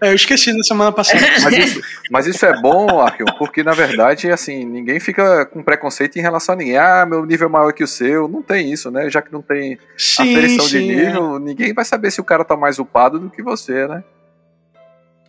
É, 0.00 0.10
eu 0.10 0.14
esqueci 0.14 0.52
na 0.52 0.62
semana 0.62 0.90
passada. 0.90 1.20
Mas 1.42 1.58
isso, 1.58 1.80
mas 2.10 2.26
isso 2.26 2.44
é 2.46 2.60
bom, 2.60 3.00
Arkham, 3.00 3.26
porque 3.38 3.62
na 3.62 3.72
verdade, 3.72 4.30
assim, 4.30 4.64
ninguém 4.64 4.98
fica 4.98 5.46
com 5.46 5.62
preconceito 5.62 6.18
em 6.18 6.22
relação 6.22 6.54
a 6.54 6.58
ninguém. 6.58 6.76
Ah, 6.76 7.06
meu 7.06 7.24
nível 7.24 7.48
é 7.48 7.50
maior 7.50 7.72
que 7.72 7.84
o 7.84 7.88
seu. 7.88 8.26
Não 8.26 8.42
tem 8.42 8.72
isso, 8.72 8.90
né? 8.90 9.08
Já 9.10 9.22
que 9.22 9.32
não 9.32 9.42
tem 9.42 9.78
Sim, 9.96 10.30
aferição 10.32 10.64
sim, 10.64 10.70
de 10.70 10.92
é. 10.92 11.04
nível, 11.04 11.38
ninguém 11.38 11.72
vai 11.72 11.84
saber 11.84 12.10
se 12.10 12.20
o 12.20 12.24
cara 12.24 12.44
tá 12.44 12.56
mais 12.56 12.78
upado 12.78 13.18
do 13.18 13.30
que 13.30 13.42
você, 13.42 13.86
né? 13.86 14.02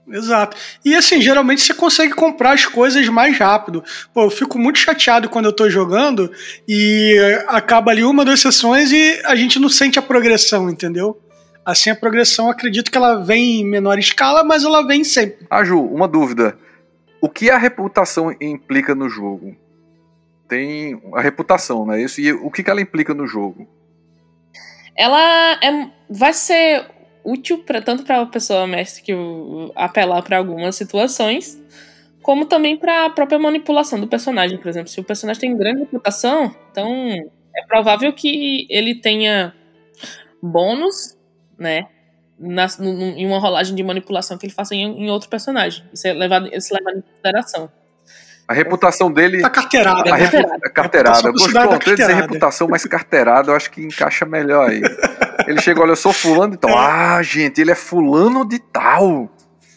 Exato. 0.07 0.57
E 0.83 0.95
assim, 0.95 1.21
geralmente 1.21 1.61
você 1.61 1.73
consegue 1.73 2.13
comprar 2.13 2.53
as 2.53 2.65
coisas 2.65 3.07
mais 3.07 3.37
rápido. 3.37 3.83
Pô, 4.13 4.23
eu 4.23 4.29
fico 4.29 4.59
muito 4.59 4.79
chateado 4.79 5.29
quando 5.29 5.45
eu 5.45 5.53
tô 5.53 5.69
jogando 5.69 6.31
e 6.67 7.17
acaba 7.47 7.91
ali 7.91 8.03
uma, 8.03 8.25
duas 8.25 8.39
sessões 8.39 8.91
e 8.91 9.21
a 9.25 9.35
gente 9.35 9.59
não 9.59 9.69
sente 9.69 9.97
a 9.97 10.01
progressão, 10.01 10.69
entendeu? 10.69 11.19
Assim, 11.65 11.89
a 11.89 11.95
progressão, 11.95 12.49
acredito 12.49 12.91
que 12.91 12.97
ela 12.97 13.15
vem 13.15 13.61
em 13.61 13.65
menor 13.65 13.97
escala, 13.97 14.43
mas 14.43 14.63
ela 14.63 14.85
vem 14.85 15.03
sempre. 15.03 15.45
Ah, 15.49 15.63
Ju, 15.63 15.79
uma 15.79 16.07
dúvida. 16.07 16.57
O 17.21 17.29
que 17.29 17.49
a 17.49 17.57
reputação 17.57 18.35
implica 18.41 18.93
no 18.93 19.07
jogo? 19.07 19.55
Tem 20.47 21.01
a 21.13 21.21
reputação, 21.21 21.85
né? 21.85 22.01
Isso, 22.01 22.19
e 22.19 22.33
o 22.33 22.51
que, 22.51 22.63
que 22.63 22.69
ela 22.69 22.81
implica 22.81 23.13
no 23.13 23.25
jogo? 23.25 23.67
Ela 24.95 25.53
é, 25.63 25.89
vai 26.09 26.33
ser 26.33 26.85
útil 27.23 27.59
pra, 27.59 27.81
tanto 27.81 28.03
para 28.03 28.21
a 28.21 28.25
pessoa 28.25 28.67
mestre 28.67 29.01
que 29.01 29.13
apelar 29.75 30.21
para 30.21 30.37
algumas 30.37 30.75
situações, 30.75 31.61
como 32.21 32.45
também 32.45 32.77
para 32.77 33.05
a 33.05 33.09
própria 33.09 33.39
manipulação 33.39 33.99
do 33.99 34.07
personagem. 34.07 34.57
Por 34.57 34.67
exemplo, 34.67 34.89
se 34.89 34.99
o 34.99 35.03
personagem 35.03 35.39
tem 35.39 35.57
grande 35.57 35.79
reputação, 35.79 36.53
então 36.71 36.89
é 37.55 37.65
provável 37.67 38.11
que 38.11 38.67
ele 38.69 38.95
tenha 38.95 39.53
bônus, 40.41 41.17
né? 41.57 41.85
na- 42.39 42.67
no- 42.79 42.93
no- 42.93 43.03
em 43.17 43.25
uma 43.27 43.39
rolagem 43.39 43.75
de 43.75 43.83
manipulação 43.83 44.37
que 44.37 44.45
ele 44.47 44.53
faça 44.53 44.73
em, 44.75 44.81
em 45.05 45.09
outro 45.09 45.29
personagem. 45.29 45.83
Isso 45.93 46.07
é 46.07 46.13
levado, 46.13 46.47
isso 46.53 46.73
é 46.75 46.77
levado 46.79 46.97
em 46.97 47.01
consideração. 47.01 47.71
A 48.47 48.53
reputação 48.53 49.11
dele. 49.11 49.41
Tá 49.41 49.49
carteirada, 49.49 50.13
A 50.13 50.17
né? 50.17 50.25
repu- 50.25 50.53
a 50.65 50.69
carteirada. 50.69 51.17
Reputação 51.17 51.29
Eu 51.29 51.33
por 51.33 51.39
cidade 51.47 51.65
da 51.67 51.75
gosto 51.75 51.79
de 51.85 51.91
dizer 51.91 51.97
carteirada. 52.07 52.21
reputação, 52.27 52.67
mas 52.67 52.85
carteirada 52.85 53.51
eu 53.51 53.55
acho 53.55 53.71
que 53.71 53.81
encaixa 53.85 54.25
melhor 54.25 54.69
aí. 54.69 54.81
Ele 55.47 55.61
chega, 55.61 55.79
olha, 55.81 55.91
eu 55.91 55.95
sou 55.95 56.11
fulano 56.11 56.53
de 56.53 56.57
tal. 56.57 56.77
Ah, 56.77 57.21
gente, 57.23 57.61
ele 57.61 57.71
é 57.71 57.75
fulano 57.75 58.45
de 58.47 58.59
tal. 58.59 59.29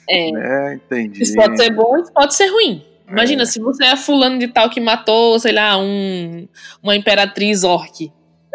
É. 0.09 0.31
É, 0.71 0.75
entendi. 0.75 1.23
Isso 1.23 1.35
pode 1.35 1.57
ser 1.63 1.71
bom, 1.71 1.97
isso 1.99 2.13
pode 2.13 2.35
ser 2.35 2.47
ruim. 2.49 2.85
Imagina, 3.09 3.43
É. 3.43 3.47
se 3.47 3.61
você 3.61 3.85
é 3.85 3.97
fulano 3.97 4.39
de 4.39 4.49
tal 4.49 4.69
que 4.71 4.81
matou, 4.81 5.39
sei 5.39 5.53
lá, 5.53 5.77
um, 5.79 6.49
uma 6.83 6.97
imperatriz 6.97 7.63
orc. 7.63 8.11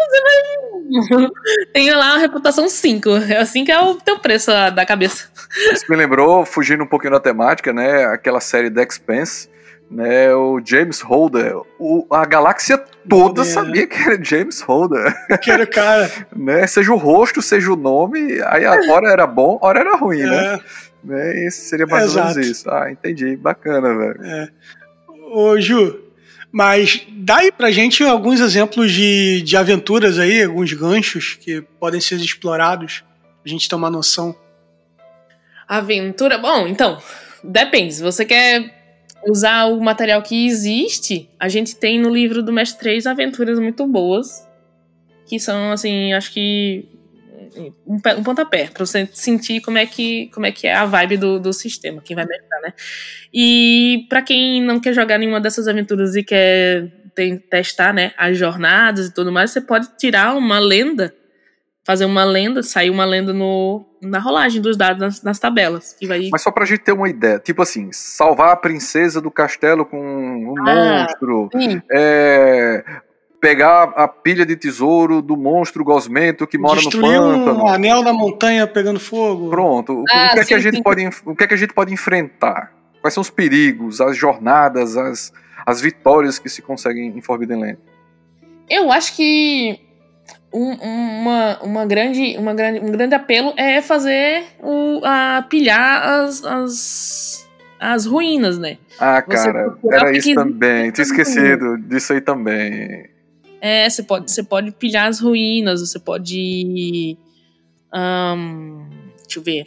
Você 0.10 1.16
vai. 1.16 1.30
Tem 1.74 1.92
lá 1.94 2.14
uma 2.14 2.18
reputação 2.20 2.68
5. 2.68 3.10
É 3.30 3.38
assim 3.38 3.64
que 3.64 3.72
é 3.72 3.80
o 3.80 3.96
teu 3.96 4.20
preço 4.20 4.52
da 4.52 4.86
cabeça. 4.86 5.30
Isso 5.72 5.86
me 5.90 5.96
lembrou, 5.96 6.46
fugindo 6.46 6.84
um 6.84 6.88
pouquinho 6.88 7.14
da 7.14 7.20
temática, 7.20 7.72
né? 7.74 8.06
Aquela 8.06 8.40
série 8.42 8.70
The 8.70 8.84
Expanse, 8.84 9.50
né? 9.90 10.34
O 10.36 10.60
James 10.64 11.00
Holder. 11.02 11.56
O, 11.80 12.06
a 12.12 12.26
galáxia 12.26 12.78
toda 13.10 13.42
É. 13.42 13.46
sabia 13.46 13.88
que 13.88 13.96
era 13.98 14.22
James 14.24 14.62
Holder, 14.62 15.14
Aquele 15.30 15.66
cara. 15.66 16.10
né? 16.36 16.68
Seja 16.68 16.92
o 16.94 16.98
rosto, 16.98 17.42
seja 17.42 17.72
o 17.72 17.76
nome, 17.76 18.42
aí 18.48 18.66
a 18.66 18.74
hora 18.92 19.10
era 19.10 19.26
bom, 19.28 19.60
a 19.62 19.68
hora 19.68 19.80
era 19.80 19.96
ruim, 19.96 20.24
né? 20.24 20.56
É, 20.56 20.60
né? 21.04 21.46
Esse 21.46 21.70
seria 21.70 21.86
mais 21.88 22.16
ou 22.16 22.22
menos 22.24 22.38
isso. 22.38 22.70
Ah, 22.70 22.92
entendi. 22.92 23.36
Bacana, 23.36 23.96
velho. 23.98 24.20
é. 24.24 24.50
Ô, 25.34 25.60
Ju, 25.60 25.98
mas 26.52 27.06
dá 27.10 27.38
aí 27.38 27.52
pra 27.52 27.72
gente 27.72 28.04
alguns 28.04 28.40
exemplos 28.40 28.92
de, 28.92 29.42
de 29.42 29.56
aventuras 29.56 30.20
aí, 30.20 30.44
alguns 30.44 30.74
ganchos 30.74 31.38
que 31.40 31.62
podem 31.80 32.02
ser 32.02 32.16
explorados, 32.18 33.04
a 33.46 33.48
gente 33.48 33.70
ter 33.70 33.76
uma 33.76 33.90
noção. 33.90 34.36
Aventura. 35.68 36.38
Bom, 36.38 36.68
então, 36.68 36.98
depende. 37.42 37.94
Se 37.94 38.04
você 38.04 38.26
quer 38.26 38.82
usar 39.26 39.66
o 39.66 39.80
material 39.80 40.22
que 40.22 40.46
existe, 40.46 41.30
a 41.40 41.48
gente 41.48 41.76
tem 41.76 42.00
no 42.00 42.10
livro 42.10 42.44
do 42.44 42.52
Mestre 42.52 42.80
3 42.80 43.08
aventuras 43.08 43.58
muito 43.58 43.88
boas. 43.88 44.46
Que 45.26 45.40
são, 45.40 45.72
assim, 45.72 46.12
acho 46.12 46.34
que. 46.34 46.86
Um, 47.58 47.74
um 48.18 48.24
pontapé, 48.24 48.70
pra 48.74 48.86
você 48.86 49.08
sentir 49.14 49.62
como 49.62 49.78
é 49.78 49.86
que, 49.86 50.30
como 50.34 50.46
é, 50.46 50.52
que 50.52 50.68
é 50.68 50.74
a 50.74 50.86
vibe 50.86 51.18
do, 51.18 51.40
do 51.40 51.52
sistema, 51.54 52.02
quem 52.02 52.16
vai 52.16 52.26
mestrar, 52.26 52.62
né? 52.62 52.74
E 53.34 54.06
pra 54.10 54.22
quem 54.22 54.62
não 54.62 54.80
quer 54.80 54.94
jogar 54.94 55.18
nenhuma 55.18 55.42
dessas 55.42 55.68
aventuras 55.68 56.16
e 56.16 56.24
quer 56.24 56.88
tem- 57.14 57.38
testar, 57.38 57.94
né, 57.94 58.14
as 58.18 58.38
jornadas 58.38 59.08
e 59.08 59.14
tudo 59.14 59.32
mais, 59.32 59.52
você 59.52 59.60
pode 59.62 59.88
tirar 59.98 60.36
uma 60.36 60.60
lenda 60.60 61.14
fazer 61.84 62.06
uma 62.06 62.24
lenda, 62.24 62.62
sair 62.62 62.92
uma 62.92 63.04
lenda 63.04 63.34
no, 63.34 63.84
na 64.04 64.20
rolagem 64.20 64.62
dos 64.62 64.78
dados 64.78 65.00
nas, 65.02 65.24
nas 65.24 65.40
tabelas. 65.40 65.94
Que 66.00 66.06
vai. 66.06 66.30
Mas 66.32 66.44
só 66.44 66.52
pra 66.52 66.64
gente 66.64 66.82
ter 66.84 66.92
uma 66.92 67.10
ideia, 67.10 67.40
tipo 67.40 67.60
assim, 67.64 67.90
salvar 67.92 68.52
a 68.52 68.56
princesa 68.56 69.20
do 69.20 69.32
castelo 69.32 69.84
com 69.84 69.98
um 70.00 70.54
Ah. 70.70 71.08
monstro, 71.08 71.50
Sim, 71.52 71.82
é, 71.92 72.84
pegar 73.42 73.92
a 73.96 74.08
pilha 74.08 74.46
de 74.46 74.56
tesouro 74.56 75.22
do 75.22 75.36
monstro 75.36 75.84
gosmento 75.84 76.46
que 76.46 76.58
mora 76.60 76.76
no 76.76 76.82
Destruir 76.82 77.18
pântano. 77.20 77.64
um 77.64 77.68
anel 77.68 78.04
na 78.04 78.14
montanha 78.14 78.68
pegando 78.68 79.00
fogo. 79.00 79.50
Pronto. 79.50 79.94
O, 80.02 80.06
Ah, 80.10 80.30
o 80.32 80.34
que 80.36 80.40
é 80.40 80.46
que 80.46 80.54
a 80.54 80.58
sim, 80.58 80.62
gente 80.62 80.78
sim. 80.78 80.84
pode, 80.84 81.10
o 81.26 81.36
que 81.36 81.44
é 81.44 81.48
que 81.48 81.54
a 81.56 81.58
gente 81.58 81.74
pode 81.74 81.92
enfrentar? 81.92 82.72
Quais 83.02 83.16
são 83.16 83.22
os 83.22 83.32
perigos, 83.32 84.00
as 84.00 84.16
jornadas, 84.16 84.96
as, 84.96 85.34
as 85.66 85.82
vitórias 85.82 86.38
que 86.38 86.48
se 86.48 86.62
conseguem 86.62 87.08
em 87.08 87.22
Forbidden 87.22 87.60
Land? 87.60 87.78
eu 88.70 88.90
acho 88.90 89.16
que 89.18 89.82
um, 90.54 90.72
uma, 90.76 91.60
uma 91.62 91.86
grande, 91.86 92.38
uma 92.38 92.54
grande, 92.54 92.80
um 92.80 92.90
grande 92.92 93.16
apelo 93.16 93.54
é 93.58 93.82
fazer 93.82 94.44
o, 94.60 95.02
a 95.04 95.46
pilhar 95.50 96.02
as, 96.08 96.46
as, 96.46 97.50
as 97.80 98.06
ruínas, 98.06 98.58
né? 98.58 98.78
Ah, 98.98 99.22
cara, 99.22 99.76
era 99.92 100.16
isso 100.16 100.34
também. 100.36 100.90
Tinha 100.92 101.06
no 101.06 101.12
esquecido 101.12 101.78
disso 101.80 102.14
aí 102.14 102.22
também. 102.22 103.10
É, 103.62 103.88
você 103.90 104.02
pode, 104.04 104.32
você 104.32 104.44
pode 104.44 104.72
pilhar 104.72 105.08
as 105.08 105.20
ruínas, 105.20 105.80
você 105.82 106.00
pode. 106.00 107.16
ahn, 107.94 108.90
deixa 109.24 109.40
eu 109.40 109.44
ver. 109.44 109.66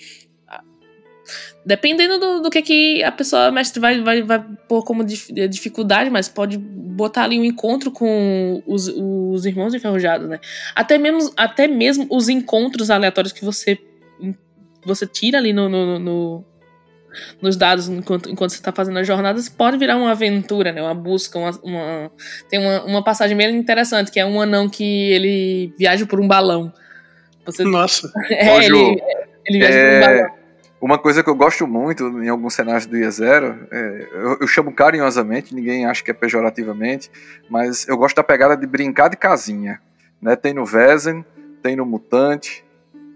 Dependendo 1.64 2.18
do, 2.20 2.42
do 2.42 2.50
que, 2.50 2.60
que 2.60 3.02
a 3.02 3.10
pessoa 3.10 3.50
mestre 3.50 3.80
vai, 3.80 4.02
vai, 4.02 4.20
vai 4.22 4.44
pôr 4.68 4.84
como 4.84 5.02
dif- 5.02 5.32
dificuldade, 5.48 6.10
mas 6.10 6.28
pode 6.28 6.58
botar 6.58 7.24
ali 7.24 7.38
um 7.40 7.44
encontro 7.44 7.90
com 7.90 8.62
os, 8.66 8.88
os 8.88 9.46
irmãos 9.46 9.72
enferrujados, 9.72 10.28
né? 10.28 10.38
Até 10.74 10.98
mesmo, 10.98 11.32
até 11.34 11.66
mesmo 11.66 12.06
os 12.10 12.28
encontros 12.28 12.90
aleatórios 12.90 13.32
que 13.32 13.42
você, 13.42 13.78
você 14.84 15.06
tira 15.06 15.38
ali 15.38 15.54
no, 15.54 15.66
no- 15.70 15.98
no- 15.98 16.44
nos 17.40 17.56
dados 17.56 17.88
enquanto, 17.88 18.28
enquanto 18.30 18.50
você 18.50 18.56
está 18.56 18.72
fazendo 18.72 18.98
as 18.98 19.06
jornadas, 19.06 19.48
pode 19.48 19.76
virar 19.76 19.96
uma 19.96 20.10
aventura, 20.12 20.72
né? 20.72 20.82
Uma 20.82 20.94
busca, 20.94 21.38
uma, 21.38 21.50
uma- 21.62 22.10
tem 22.48 22.58
uma, 22.60 22.84
uma 22.84 23.04
passagem 23.04 23.36
bem 23.36 23.54
interessante, 23.56 24.10
que 24.10 24.20
é 24.20 24.26
um 24.26 24.40
anão 24.40 24.68
que 24.68 25.10
ele 25.12 25.72
viaja 25.78 26.06
por 26.06 26.20
um 26.20 26.26
balão. 26.28 26.72
Você, 27.46 27.62
Nossa. 27.64 28.10
é, 28.30 28.50
Ô, 28.56 28.62
Ju, 28.62 28.76
ele, 28.76 29.02
ele 29.46 29.58
viaja 29.58 29.78
por 29.78 29.84
um 29.84 29.92
É, 29.92 30.00
balão. 30.00 30.34
uma 30.80 30.98
coisa 30.98 31.22
que 31.22 31.30
eu 31.30 31.34
gosto 31.34 31.66
muito 31.66 32.06
em 32.22 32.28
alguns 32.28 32.54
cenários 32.54 32.86
do 32.86 32.96
IE0, 32.96 33.66
é, 33.70 34.08
eu, 34.12 34.38
eu 34.40 34.46
chamo 34.46 34.72
carinhosamente, 34.72 35.54
ninguém 35.54 35.86
acha 35.86 36.02
que 36.02 36.10
é 36.10 36.14
pejorativamente, 36.14 37.10
mas 37.48 37.86
eu 37.88 37.96
gosto 37.96 38.16
da 38.16 38.24
pegada 38.24 38.56
de 38.56 38.66
brincar 38.66 39.08
de 39.08 39.16
casinha. 39.16 39.80
Né? 40.20 40.34
Tem 40.36 40.54
no 40.54 40.64
Vezem, 40.64 41.22
tem 41.62 41.76
no 41.76 41.84
Mutante, 41.84 42.63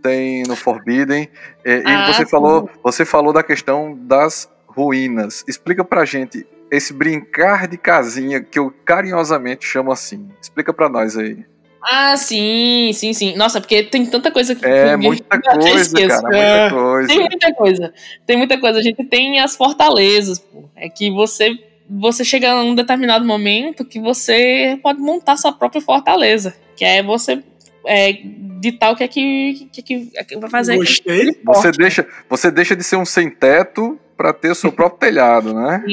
tem 0.02 0.42
no 0.44 0.56
Forbidden. 0.56 1.28
E, 1.64 1.70
e 1.70 1.82
Ah, 1.86 2.12
você, 2.12 2.24
sim. 2.24 2.30
falou, 2.30 2.70
você 2.82 3.04
falou 3.04 3.32
da 3.32 3.42
questão 3.42 3.96
das 4.02 4.48
ruínas. 4.66 5.44
Explica 5.48 5.84
pra 5.84 6.04
gente 6.04 6.46
esse 6.70 6.92
brincar 6.92 7.66
de 7.66 7.76
casinha 7.78 8.40
que 8.40 8.58
eu 8.58 8.70
carinhosamente 8.84 9.66
chamo 9.66 9.90
assim. 9.92 10.28
Explica 10.40 10.72
pra 10.72 10.88
nós 10.88 11.16
aí. 11.16 11.38
Ah, 11.82 12.16
sim, 12.16 12.90
sim, 12.92 13.12
sim. 13.12 13.36
Nossa, 13.36 13.60
porque 13.60 13.84
tem 13.84 14.04
tanta 14.04 14.30
coisa 14.30 14.54
que. 14.54 14.66
É 14.66 14.96
muita 14.96 15.40
coisa, 15.40 16.08
cara, 16.08 16.36
É, 16.36 16.70
muita 16.70 16.74
coisa. 16.74 17.08
Tem 17.08 17.18
muita 17.20 17.54
coisa. 17.54 17.94
Tem 18.26 18.36
muita 18.36 18.60
coisa. 18.60 18.78
A 18.78 18.82
gente 18.82 19.04
tem 19.04 19.40
as 19.40 19.56
fortalezas, 19.56 20.38
pô. 20.38 20.68
É 20.76 20.88
que 20.88 21.10
você 21.10 21.56
você 21.90 22.22
chega 22.22 22.52
a 22.52 22.60
um 22.62 22.74
determinado 22.74 23.24
momento 23.24 23.82
que 23.84 23.98
você 23.98 24.78
pode 24.82 25.00
montar 25.00 25.38
sua 25.38 25.52
própria 25.52 25.80
fortaleza. 25.80 26.54
Que 26.76 26.84
é 26.84 27.02
você 27.02 27.42
é, 27.88 28.12
ditar 28.60 28.92
o 28.92 28.96
que 28.96 29.04
é 29.04 29.08
que, 29.08 29.68
que, 29.72 29.82
que, 29.82 30.10
é 30.14 30.22
que 30.22 30.36
vai 30.36 30.50
fazer. 30.50 30.76
Gostei. 30.76 31.40
Você 31.44 31.70
deixa, 31.72 32.06
você 32.28 32.50
deixa 32.50 32.76
de 32.76 32.84
ser 32.84 32.96
um 32.96 33.04
sem 33.04 33.30
teto 33.30 33.98
pra 34.16 34.32
ter 34.32 34.50
o 34.50 34.54
seu 34.54 34.70
próprio 34.70 35.00
telhado, 35.00 35.54
né? 35.54 35.82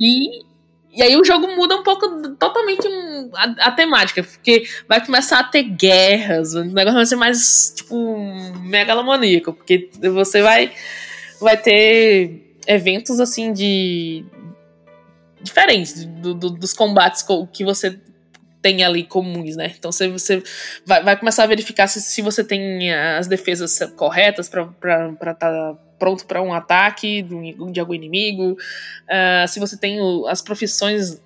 E, 0.00 0.44
e 0.92 1.02
aí 1.02 1.16
o 1.16 1.24
jogo 1.24 1.48
muda 1.56 1.74
um 1.74 1.82
pouco, 1.82 2.28
totalmente 2.36 2.86
a, 3.34 3.66
a 3.66 3.72
temática, 3.72 4.22
porque 4.22 4.62
vai 4.88 5.04
começar 5.04 5.40
a 5.40 5.44
ter 5.44 5.64
guerras, 5.64 6.54
o 6.54 6.62
negócio 6.62 6.94
vai 6.94 7.06
ser 7.06 7.16
mais, 7.16 7.74
tipo, 7.76 8.16
megalomaníaco, 8.60 9.52
porque 9.52 9.90
você 10.00 10.40
vai, 10.40 10.70
vai 11.40 11.56
ter 11.56 12.54
eventos, 12.64 13.18
assim, 13.18 13.52
de... 13.52 14.24
diferentes 15.42 16.04
do, 16.04 16.32
do, 16.32 16.50
dos 16.50 16.72
combates 16.72 17.26
que 17.52 17.64
você 17.64 17.98
tem 18.68 18.84
ali 18.84 19.02
comuns, 19.02 19.56
né? 19.56 19.72
Então 19.78 19.90
você, 19.90 20.08
você 20.08 20.42
vai, 20.84 21.02
vai 21.02 21.16
começar 21.16 21.44
a 21.44 21.46
verificar 21.46 21.86
se, 21.86 22.02
se 22.02 22.20
você 22.20 22.44
tem 22.44 22.92
as 22.92 23.26
defesas 23.26 23.78
corretas 23.96 24.48
para 24.48 24.62
estar 25.20 25.34
tá 25.34 25.74
pronto 25.98 26.26
para 26.26 26.42
um 26.42 26.52
ataque 26.52 27.22
de, 27.22 27.80
algum 27.80 27.94
inimigo, 27.94 28.52
uh, 28.52 29.48
se 29.48 29.58
você 29.58 29.76
tem 29.78 30.00
o, 30.00 30.26
as 30.26 30.42
profissões 30.42 31.20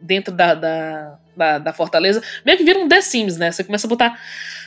dentro 0.00 0.34
da, 0.34 0.54
da, 0.54 1.18
da, 1.36 1.58
da, 1.58 1.72
fortaleza, 1.72 2.20
meio 2.44 2.58
que 2.58 2.64
vira 2.64 2.80
um 2.80 2.88
The 2.88 3.00
Sims, 3.00 3.36
né? 3.36 3.52
Você 3.52 3.62
começa 3.62 3.86
a 3.86 3.90
botar. 3.90 4.18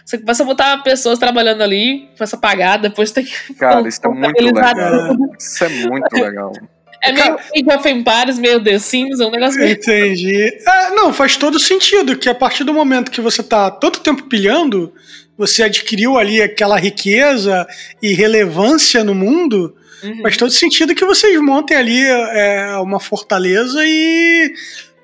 Você 0.06 0.18
começa 0.18 0.44
a 0.44 0.46
botar 0.46 0.78
pessoas 0.84 1.20
trabalhando 1.20 1.62
ali, 1.62 2.10
começa 2.18 2.36
a 2.38 2.40
pagar, 2.40 2.78
depois 2.78 3.12
tem 3.12 3.26
que. 3.26 3.54
Cara, 3.56 3.86
isso 3.88 4.00
é 4.04 4.10
muito 4.10 4.42
legal. 4.42 5.16
Isso 5.38 5.64
é 5.66 5.70
muito 5.70 6.16
legal. 6.16 6.54
É 7.02 7.12
meio 7.12 7.36
Age 7.36 7.78
of 7.78 7.90
Empires, 7.90 8.38
meio 8.38 8.64
The 8.64 8.78
Sims, 8.78 9.20
é 9.20 9.26
um 9.26 9.32
negócio 9.32 9.60
meio... 9.60 9.72
Entendi. 9.72 10.54
É, 10.68 10.92
não, 10.92 11.12
faz 11.12 11.36
todo 11.36 11.60
sentido 11.60 12.16
que 12.16 12.30
a 12.30 12.36
partir 12.36 12.64
do 12.64 12.74
momento 12.74 13.12
que 13.12 13.22
você 13.22 13.42
tá 13.42 13.72
tanto 13.72 14.02
tempo 14.02 14.24
pilhando, 14.24 14.94
você 15.36 15.64
adquiriu 15.64 16.18
ali 16.18 16.42
aquela 16.42 16.78
riqueza 16.78 17.68
e 18.02 18.14
relevância 18.14 19.04
no 19.04 19.16
mundo, 19.16 19.76
uhum. 20.04 20.22
faz 20.22 20.38
todo 20.38 20.52
sentido 20.52 20.94
que 20.94 21.04
vocês 21.04 21.40
montem 21.42 21.76
ali 21.76 22.04
é, 22.06 22.76
uma 22.78 23.00
fortaleza 23.00 23.82
e 23.84 24.54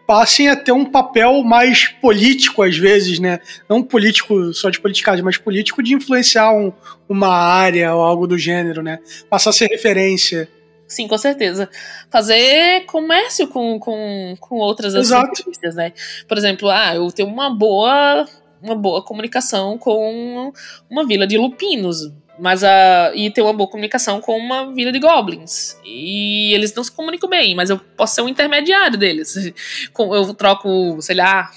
passem 0.05 0.47
a 0.47 0.55
ter 0.55 0.71
um 0.71 0.85
papel 0.85 1.43
mais 1.43 1.87
político 1.87 2.63
às 2.63 2.77
vezes, 2.77 3.19
né? 3.19 3.39
Não 3.67 3.83
político 3.83 4.53
só 4.53 4.69
de 4.69 4.79
politicagem, 4.79 5.23
mas 5.23 5.37
político 5.37 5.83
de 5.83 5.93
influenciar 5.93 6.53
um, 6.53 6.71
uma 7.09 7.27
área 7.27 7.93
ou 7.93 8.01
algo 8.01 8.25
do 8.25 8.37
gênero, 8.37 8.81
né? 8.81 8.99
Passar 9.29 9.49
a 9.49 9.53
ser 9.53 9.67
referência. 9.67 10.47
Sim, 10.87 11.07
com 11.07 11.17
certeza. 11.17 11.69
Fazer 12.09 12.85
comércio 12.85 13.47
com, 13.47 13.77
com, 13.79 14.35
com 14.39 14.55
outras 14.55 14.93
notícias, 14.93 15.75
né? 15.75 15.91
Por 16.27 16.37
exemplo, 16.37 16.69
ah, 16.69 16.95
eu 16.95 17.11
tenho 17.11 17.27
uma 17.27 17.49
boa 17.49 18.25
uma 18.61 18.75
boa 18.75 19.03
comunicação 19.03 19.77
com 19.77 20.51
uma 20.89 21.05
vila 21.05 21.27
de 21.27 21.37
lupinos, 21.37 22.11
mas 22.39 22.63
a 22.63 23.11
e 23.15 23.29
ter 23.29 23.41
uma 23.41 23.53
boa 23.53 23.69
comunicação 23.69 24.21
com 24.21 24.37
uma 24.37 24.73
vila 24.73 24.91
de 24.91 24.99
goblins. 24.99 25.77
E 25.85 26.53
eles 26.53 26.73
não 26.73 26.83
se 26.83 26.91
comunicam 26.91 27.29
bem, 27.29 27.55
mas 27.55 27.69
eu 27.69 27.77
posso 27.77 28.15
ser 28.15 28.21
um 28.21 28.29
intermediário 28.29 28.97
deles. 28.97 29.35
Eu 29.97 30.33
troco, 30.33 31.01
sei 31.01 31.15
lá, 31.15 31.49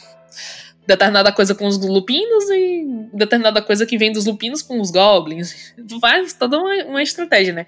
determinada 0.86 1.32
coisa 1.32 1.54
com 1.54 1.66
os 1.66 1.78
lupinos 1.78 2.50
e 2.50 3.08
determinada 3.12 3.62
coisa 3.62 3.86
que 3.86 3.98
vem 3.98 4.12
dos 4.12 4.26
lupinos 4.26 4.62
com 4.62 4.80
os 4.80 4.90
goblins. 4.90 5.74
Faz 6.00 6.32
toda 6.32 6.58
uma, 6.58 6.84
uma 6.84 7.02
estratégia, 7.02 7.52
né? 7.52 7.66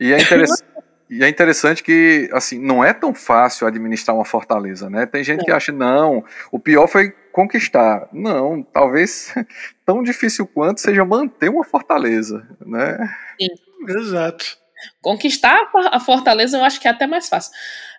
E 0.00 0.12
é, 0.12 0.18
e 1.10 1.24
é 1.24 1.28
interessante 1.28 1.82
que, 1.82 2.28
assim, 2.32 2.58
não 2.58 2.84
é 2.84 2.92
tão 2.92 3.14
fácil 3.14 3.66
administrar 3.66 4.14
uma 4.14 4.24
fortaleza, 4.24 4.90
né? 4.90 5.06
Tem 5.06 5.24
gente 5.24 5.40
é. 5.40 5.44
que 5.44 5.50
acha, 5.50 5.72
não, 5.72 6.24
o 6.52 6.58
pior 6.58 6.86
foi 6.86 7.10
conquistar. 7.32 8.08
Não, 8.12 8.62
talvez 8.62 9.34
tão 9.86 10.02
difícil 10.02 10.46
quanto 10.46 10.80
seja 10.80 11.04
manter 11.04 11.48
uma 11.48 11.64
fortaleza, 11.64 12.46
né? 12.64 12.98
Sim. 13.40 13.48
Exato. 13.88 14.58
Conquistar 15.00 15.70
a 15.90 15.98
fortaleza 15.98 16.56
eu 16.56 16.64
acho 16.64 16.80
que 16.80 16.86
é 16.86 16.90
até 16.90 17.06
mais 17.06 17.28
fácil. 17.28 17.52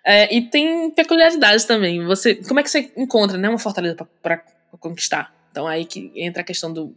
É, 0.04 0.34
e 0.34 0.48
tem 0.48 0.90
peculiaridades 0.90 1.64
também. 1.64 2.04
Você, 2.06 2.36
como 2.36 2.60
é 2.60 2.62
que 2.62 2.70
você 2.70 2.92
encontra 2.96 3.36
né, 3.36 3.48
uma 3.48 3.58
fortaleza 3.58 3.96
para 4.22 4.42
conquistar? 4.78 5.34
Então 5.50 5.66
aí 5.66 5.84
que 5.84 6.12
entra 6.14 6.42
a 6.42 6.44
questão 6.44 6.72
do 6.72 6.94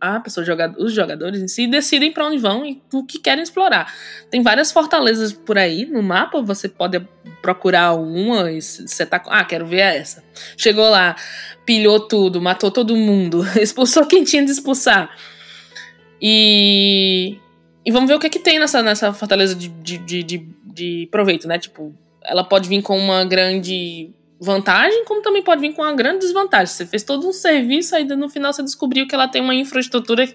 a 0.00 0.20
pessoa 0.20 0.46
jogador, 0.46 0.80
os 0.80 0.92
jogadores 0.92 1.42
em 1.42 1.48
si 1.48 1.66
decidem 1.66 2.12
para 2.12 2.26
onde 2.26 2.38
vão 2.38 2.64
e 2.64 2.80
o 2.92 3.04
que 3.04 3.18
querem 3.18 3.42
explorar. 3.42 3.92
Tem 4.30 4.42
várias 4.42 4.70
fortalezas 4.70 5.32
por 5.32 5.58
aí 5.58 5.84
no 5.86 6.02
mapa, 6.02 6.40
você 6.40 6.68
pode 6.68 7.00
procurar 7.42 7.94
uma 7.94 8.52
e 8.52 8.62
você 8.62 9.04
tá, 9.04 9.20
ah, 9.26 9.44
quero 9.44 9.66
ver 9.66 9.80
essa. 9.80 10.22
Chegou 10.56 10.88
lá, 10.88 11.16
pilhou 11.64 11.98
tudo, 11.98 12.40
matou 12.40 12.70
todo 12.70 12.96
mundo, 12.96 13.44
expulsou 13.60 14.06
quem 14.06 14.22
tinha 14.22 14.44
de 14.44 14.52
expulsar. 14.52 15.10
E 16.22 17.38
e 17.86 17.92
vamos 17.92 18.08
ver 18.08 18.16
o 18.16 18.18
que 18.18 18.26
é 18.26 18.30
que 18.30 18.40
tem 18.40 18.58
nessa, 18.58 18.82
nessa 18.82 19.12
fortaleza 19.12 19.54
de, 19.54 19.68
de, 19.68 19.98
de, 19.98 20.22
de, 20.24 20.48
de 20.64 21.08
proveito, 21.08 21.46
né? 21.46 21.56
Tipo, 21.56 21.94
ela 22.20 22.42
pode 22.42 22.68
vir 22.68 22.82
com 22.82 22.98
uma 22.98 23.24
grande 23.24 24.10
vantagem, 24.40 25.04
como 25.04 25.22
também 25.22 25.42
pode 25.42 25.60
vir 25.60 25.74
com 25.74 25.82
uma 25.82 25.94
grande 25.94 26.20
desvantagem. 26.20 26.66
Você 26.66 26.86
fez 26.86 27.02
todo 27.02 27.26
um 27.28 27.32
serviço, 27.32 27.94
aí 27.96 28.04
no 28.04 28.28
final 28.28 28.52
você 28.52 28.62
descobriu 28.62 29.06
que 29.06 29.14
ela 29.14 29.28
tem 29.28 29.42
uma 29.42 29.54
infraestrutura 29.54 30.28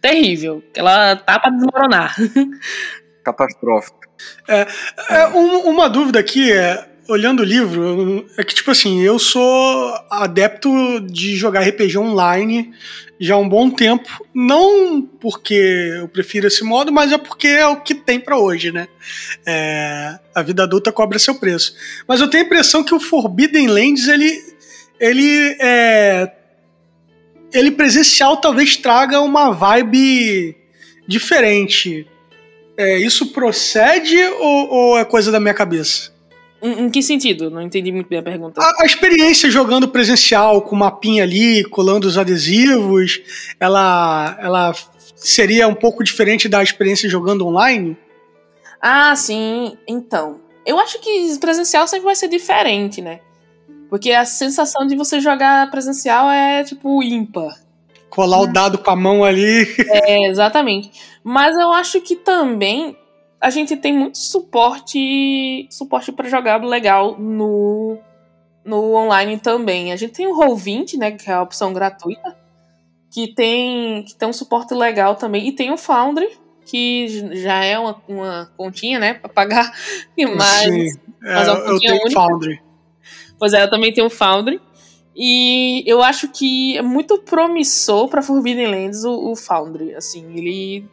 terrível, 0.00 0.62
que 0.72 0.80
ela 0.80 1.16
tá 1.16 1.38
para 1.38 1.52
desmoronar. 1.52 2.16
Catastrófica. 3.24 4.08
É, 4.48 4.66
é 5.10 5.28
um, 5.28 5.68
uma 5.68 5.88
dúvida 5.88 6.18
aqui 6.18 6.50
é, 6.50 6.88
olhando 7.08 7.40
o 7.40 7.44
livro, 7.44 8.26
é 8.36 8.44
que 8.44 8.54
tipo 8.54 8.70
assim, 8.70 9.00
eu 9.00 9.18
sou 9.18 9.94
adepto 10.10 11.00
de 11.00 11.34
jogar 11.36 11.66
RPG 11.66 11.96
online 11.96 12.70
já 13.18 13.34
há 13.34 13.38
um 13.38 13.48
bom 13.48 13.70
tempo. 13.70 14.24
Não 14.32 15.02
porque 15.02 15.54
eu 16.00 16.08
prefiro 16.08 16.46
esse 16.46 16.62
modo, 16.62 16.92
mas 16.92 17.10
é 17.10 17.18
porque 17.18 17.48
é 17.48 17.66
o 17.66 17.80
que 17.80 17.94
tem 17.94 18.20
para 18.20 18.38
hoje, 18.38 18.70
né? 18.70 18.86
É, 19.46 20.18
a 20.34 20.42
vida 20.42 20.62
adulta 20.62 20.92
cobra 20.92 21.18
seu 21.18 21.34
preço. 21.34 21.74
Mas 22.06 22.20
eu 22.20 22.28
tenho 22.28 22.44
a 22.44 22.46
impressão 22.46 22.84
que 22.84 22.94
o 22.94 23.00
Forbidden 23.00 23.66
Lands, 23.66 24.06
ele, 24.06 24.40
ele 25.00 25.56
é, 25.60 26.30
ele 27.52 27.70
presencial 27.70 28.36
talvez 28.36 28.76
traga 28.76 29.20
uma 29.20 29.50
vibe 29.50 30.54
diferente. 31.06 32.06
É, 32.76 32.98
isso 32.98 33.32
procede 33.32 34.22
ou, 34.38 34.70
ou 34.70 34.98
é 34.98 35.04
coisa 35.04 35.32
da 35.32 35.40
minha 35.40 35.54
cabeça? 35.54 36.17
Em, 36.60 36.84
em, 36.84 36.90
que 36.90 37.02
sentido? 37.02 37.50
Não 37.50 37.62
entendi 37.62 37.92
muito 37.92 38.08
bem 38.08 38.18
a 38.18 38.22
pergunta. 38.22 38.60
A, 38.60 38.82
a, 38.82 38.86
experiência 38.86 39.50
jogando 39.50 39.88
presencial, 39.88 40.62
com 40.62 40.74
mapinha 40.74 41.22
ali, 41.22 41.64
colando 41.64 42.06
os 42.06 42.18
adesivos, 42.18 43.20
ela, 43.60 44.36
ela 44.40 44.74
seria 45.14 45.68
um 45.68 45.74
pouco 45.74 46.02
diferente 46.02 46.48
da 46.48 46.62
experiência 46.62 47.08
jogando 47.08 47.46
online? 47.46 47.96
Ah, 48.80 49.14
sim. 49.14 49.76
Então, 49.86 50.40
eu 50.66 50.78
acho 50.78 51.00
que 51.00 51.38
presencial 51.38 51.86
sempre 51.86 52.04
vai 52.04 52.16
ser 52.16 52.28
diferente, 52.28 53.00
né? 53.00 53.20
Porque 53.88 54.12
a 54.12 54.24
sensação 54.24 54.86
de 54.86 54.96
você 54.96 55.20
jogar 55.20 55.70
presencial 55.70 56.30
é 56.30 56.62
tipo 56.62 57.02
ímpar. 57.02 57.56
Colar 58.10 58.40
o 58.40 58.46
dado 58.46 58.78
com 58.78 58.90
a 58.90 58.96
mão 58.96 59.24
ali. 59.24 59.66
É, 59.78 60.28
exatamente. 60.28 60.90
Mas 61.22 61.56
eu 61.56 61.72
acho 61.72 62.00
que 62.00 62.16
também 62.16 62.96
a 63.40 63.50
gente 63.50 63.76
tem 63.76 63.92
muito 63.92 64.18
suporte 64.18 65.68
suporte 65.70 66.10
para 66.12 66.28
jogar 66.28 66.62
legal 66.64 67.18
no, 67.18 67.98
no 68.64 68.94
online 68.94 69.38
também. 69.38 69.92
A 69.92 69.96
gente 69.96 70.14
tem 70.14 70.26
o 70.26 70.36
Roll20, 70.36 70.98
né, 70.98 71.12
que 71.12 71.30
é 71.30 71.34
a 71.34 71.42
opção 71.42 71.72
gratuita, 71.72 72.36
que 73.10 73.32
tem, 73.34 74.02
que 74.04 74.14
tem 74.14 74.28
um 74.28 74.32
suporte 74.32 74.74
legal 74.74 75.14
também. 75.14 75.46
E 75.48 75.52
tem 75.52 75.72
o 75.72 75.76
Foundry, 75.76 76.28
que 76.64 77.08
já 77.36 77.64
é 77.64 77.78
uma, 77.78 78.02
uma 78.08 78.52
continha, 78.56 78.98
né, 78.98 79.14
para 79.14 79.28
pagar. 79.28 79.72
Mas, 80.36 80.64
Sim, 80.64 80.98
mas 81.20 81.48
é, 81.48 81.52
uma 81.52 81.60
eu 81.60 81.78
tenho 81.78 81.94
única. 81.94 82.10
Foundry. 82.10 82.60
Pois 83.38 83.52
é, 83.52 83.62
eu 83.62 83.70
também 83.70 83.92
tenho 83.92 84.08
o 84.08 84.10
Foundry. 84.10 84.60
E 85.14 85.82
eu 85.84 86.00
acho 86.00 86.28
que 86.28 86.76
é 86.76 86.82
muito 86.82 87.18
promissor 87.18 88.08
para 88.08 88.22
Forbidden 88.22 88.68
Lands 88.68 89.04
o, 89.04 89.32
o 89.32 89.36
Foundry. 89.36 89.94
Assim, 89.94 90.24
ele 90.36 90.88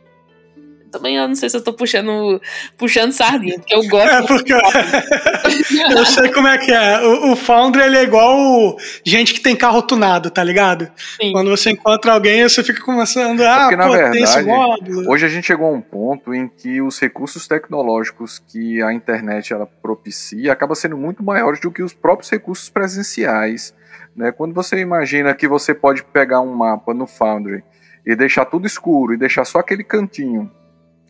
também 0.96 1.18
eu 1.18 1.28
não 1.28 1.36
sei 1.36 1.50
se 1.50 1.58
eu 1.58 1.62
tô 1.62 1.74
puxando, 1.74 2.42
puxando 2.78 3.12
sardinha, 3.12 3.60
porque 3.60 3.76
eu 3.76 3.84
gosto. 3.88 4.10
É 4.10 4.22
porque 4.26 4.54
eu, 4.54 4.60
eu 5.98 6.06
sei 6.06 6.32
como 6.32 6.48
é 6.48 6.58
que 6.58 6.72
é. 6.72 7.02
O, 7.02 7.34
o 7.34 7.36
Foundry 7.36 7.84
ele 7.84 7.98
é 7.98 8.04
igual 8.04 8.78
gente 9.04 9.34
que 9.34 9.42
tem 9.42 9.56
carro 9.56 9.82
tunado, 9.82 10.30
tá 10.30 10.42
ligado? 10.42 10.90
Sim. 11.22 11.34
Quando 11.34 11.50
você 11.50 11.72
encontra 11.72 12.14
alguém, 12.14 12.44
você 12.44 12.64
fica 12.64 12.82
começando, 12.82 13.42
é 13.42 13.48
ah, 13.48 13.60
porque, 13.62 13.76
pô, 13.76 13.84
na 13.84 13.90
verdade, 13.90 14.14
tem 14.14 14.24
esse 14.24 14.42
módulo. 14.42 15.12
Hoje 15.12 15.26
a 15.26 15.30
gente 15.30 15.46
chegou 15.46 15.68
a 15.68 15.72
um 15.72 15.82
ponto 15.82 16.34
em 16.34 16.48
que 16.48 16.82
os 16.82 16.98
recursos 16.98 17.46
tecnológicos 17.46 18.40
que 18.40 18.82
a 18.82 18.94
internet 18.94 19.52
ela 19.52 19.66
propicia 19.66 20.54
acaba 20.54 20.76
sendo 20.76 20.98
muito 20.98 21.22
maiores 21.22 21.60
do 21.60 21.72
que 21.72 21.84
os 21.84 21.94
próprios 21.94 22.30
recursos 22.30 22.70
presenciais. 22.70 23.74
Né? 24.16 24.32
Quando 24.32 24.54
você 24.54 24.80
imagina 24.80 25.34
que 25.34 25.48
você 25.48 25.74
pode 25.74 26.04
pegar 26.06 26.40
um 26.40 26.54
mapa 26.54 26.94
no 26.94 27.06
Foundry 27.06 27.64
e 28.06 28.16
deixar 28.16 28.46
tudo 28.46 28.66
escuro 28.66 29.14
e 29.14 29.18
deixar 29.18 29.44
só 29.44 29.60
aquele 29.60 29.84
cantinho 29.84 30.50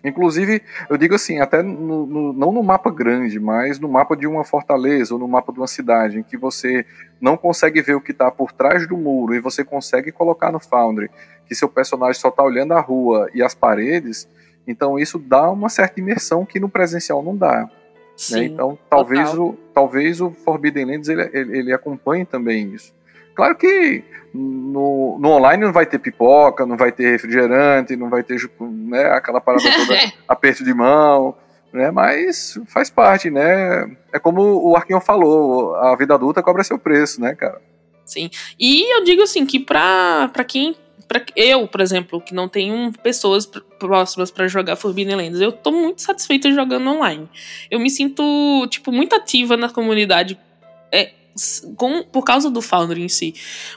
Inclusive, 0.08 0.62
eu 0.90 0.98
digo 0.98 1.16
assim, 1.16 1.40
até 1.40 1.64
no, 1.64 2.06
no, 2.06 2.34
não 2.34 2.52
no 2.52 2.62
mapa 2.62 2.92
grande, 2.92 3.40
mas 3.40 3.80
no 3.80 3.90
mapa 3.90 4.16
de 4.16 4.28
uma 4.28 4.44
fortaleza 4.44 5.14
ou 5.14 5.20
no 5.20 5.28
mapa 5.28 5.52
de 5.52 5.60
uma 5.60 5.68
cidade, 5.68 6.20
em 6.20 6.24
que 6.24 6.38
você 6.38 6.86
não 7.20 7.36
consegue 7.36 7.82
ver 7.82 7.96
o 7.96 8.02
que 8.02 8.12
está 8.12 8.30
por 8.30 8.52
trás 8.52 8.88
do 8.88 8.96
muro 8.96 9.34
e 9.34 9.40
você 9.40 9.64
consegue 9.64 10.12
colocar 10.12 10.52
no 10.52 10.60
Foundry 10.60 11.10
que 11.48 11.56
seu 11.56 11.68
personagem 11.68 12.20
só 12.22 12.30
está 12.30 12.44
olhando 12.44 12.74
a 12.74 12.80
rua 12.80 13.30
e 13.34 13.42
as 13.42 13.56
paredes, 13.56 14.28
então 14.68 14.98
isso 15.00 15.18
dá 15.18 15.50
uma 15.50 15.70
certa 15.70 16.00
imersão 16.00 16.46
que 16.46 16.60
no 16.60 16.70
presencial 16.70 17.24
não 17.24 17.36
dá. 17.36 17.62
Né? 17.62 17.70
Sim, 18.16 18.36
né? 18.36 18.46
Então, 18.46 18.78
talvez 18.90 19.34
o, 19.34 19.56
talvez 19.74 20.22
o 20.22 20.32
Forbidden 20.32 20.86
Lands 20.86 21.10
ele, 21.10 21.30
ele, 21.34 21.58
ele 21.58 21.74
acompanhe 21.74 22.26
também 22.26 22.74
isso. 22.74 22.94
Claro 23.36 23.56
que 23.56 24.04
no, 24.36 25.18
no 25.20 25.30
online 25.30 25.64
não 25.64 25.72
vai 25.72 25.86
ter 25.86 26.00
pipoca, 26.00 26.66
não 26.66 26.76
vai 26.76 26.92
ter 26.92 27.12
refrigerante, 27.12 27.96
não 27.96 28.10
vai 28.10 28.22
ter 28.24 28.38
né, 28.60 29.06
aquela 29.06 29.40
parada 29.40 29.64
toda, 29.64 29.98
aperto 30.28 30.64
de 30.64 30.74
mão. 30.74 31.36
né? 31.72 31.92
Mas 31.92 32.60
faz 32.68 32.90
parte, 32.90 33.30
né? 33.30 33.90
É 34.14 34.20
como 34.20 34.42
o 34.42 34.76
Arquinho 34.76 35.00
falou, 35.00 35.76
a 35.76 35.96
vida 35.96 36.14
adulta 36.14 36.44
cobra 36.44 36.64
seu 36.64 36.78
preço, 36.78 37.22
né, 37.22 37.34
cara? 37.34 37.62
Sim. 38.06 38.30
E 38.60 38.98
eu 38.98 39.04
digo 39.04 39.24
assim 39.24 39.46
que 39.46 39.60
pra, 39.60 40.30
pra 40.32 40.44
quem 40.44 40.76
Pra, 41.08 41.24
eu, 41.36 41.68
por 41.68 41.82
exemplo, 41.82 42.20
que 42.20 42.34
não 42.34 42.50
tenho 42.50 42.92
pessoas 43.04 43.46
próximas 43.78 44.32
para 44.32 44.48
jogar 44.48 44.76
Forbidden 44.76 45.16
Lands, 45.16 45.40
eu 45.40 45.52
tô 45.52 45.72
muito 45.72 46.02
satisfeita 46.02 46.52
jogando 46.52 46.90
online. 46.90 47.30
Eu 47.70 47.80
me 47.80 47.92
sinto, 47.92 48.66
tipo, 48.72 48.92
muito 48.92 49.16
ativa 49.16 49.56
na 49.56 49.70
comunidade. 49.70 50.36
É, 50.92 51.12
com, 51.76 52.04
por 52.04 52.24
causa 52.24 52.50
do 52.50 52.62
Foundry 52.62 53.04
em 53.04 53.10
si. 53.10 53.34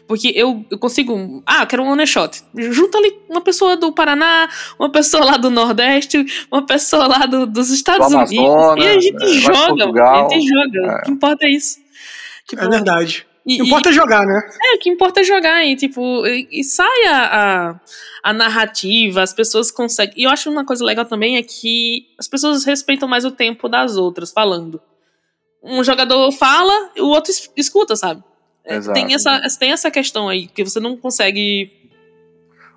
Porque 0.07 0.33
eu, 0.35 0.65
eu 0.71 0.79
consigo. 0.79 1.43
Ah, 1.45 1.67
quero 1.67 1.83
um 1.83 1.91
one 1.91 2.07
shot. 2.07 2.43
Junta 2.55 2.99
ali 2.99 3.19
uma 3.29 3.41
pessoa 3.41 3.77
do 3.77 3.93
Paraná, 3.93 4.49
uma 4.79 4.91
pessoa 4.91 5.25
lá 5.25 5.37
do 5.37 5.51
Nordeste, 5.51 6.25
uma 6.51 6.65
pessoa 6.65 7.07
lá 7.07 7.27
do, 7.27 7.47
dos 7.47 7.71
Estados 7.71 8.09
do 8.11 8.17
Unidos. 8.17 8.39
Amazonas, 8.39 8.85
e 8.85 8.89
a 8.89 9.01
gente 9.01 9.25
é, 9.25 9.29
joga. 9.29 10.11
A 10.11 10.29
gente 10.29 10.49
joga. 10.49 10.93
É. 10.93 10.99
O 10.99 11.03
que 11.03 11.11
importa 11.11 11.47
é 11.47 11.51
isso. 11.51 11.79
Tipo, 12.49 12.63
é 12.63 12.69
verdade. 12.69 13.27
o 13.45 13.49
que 13.49 13.63
importa 13.63 13.89
e, 13.89 13.91
é 13.91 13.95
jogar, 13.95 14.25
né? 14.25 14.41
É, 14.63 14.75
o 14.77 14.79
que 14.79 14.91
importa 14.91 15.21
é 15.21 15.25
jogar. 15.25 15.67
E, 15.67 15.75
tipo, 15.75 16.27
e, 16.27 16.49
e 16.53 16.65
sai 16.65 17.07
a, 17.07 17.25
a, 17.25 17.81
a, 18.23 18.33
narrativa, 18.33 19.21
as 19.21 19.35
pessoas 19.35 19.73
conseguem. 19.73 20.15
E 20.17 20.25
eu 20.25 20.31
acho 20.31 20.49
uma 20.49 20.65
coisa 20.65 20.85
legal 20.85 21.05
também 21.05 21.37
é 21.37 21.43
que 21.43 22.07
as 22.17 22.29
pessoas 22.29 22.65
respeitam 22.65 23.09
mais 23.09 23.25
o 23.25 23.33
tempo 23.33 23.69
das 23.69 23.97
outras 23.97 24.31
falando 24.31 24.81
um 25.63 25.83
jogador 25.83 26.31
fala 26.33 26.91
e 26.97 27.01
o 27.01 27.07
outro 27.07 27.33
escuta, 27.57 27.97
sabe? 27.97 28.23
É, 28.65 28.77
Exato. 28.77 28.95
Tem 28.95 29.15
essa, 29.15 29.41
tem 29.59 29.73
essa 29.73 29.91
questão 29.91 30.29
aí, 30.29 30.47
que 30.47 30.63
você 30.63 30.79
não 30.79 30.97
consegue 30.97 31.73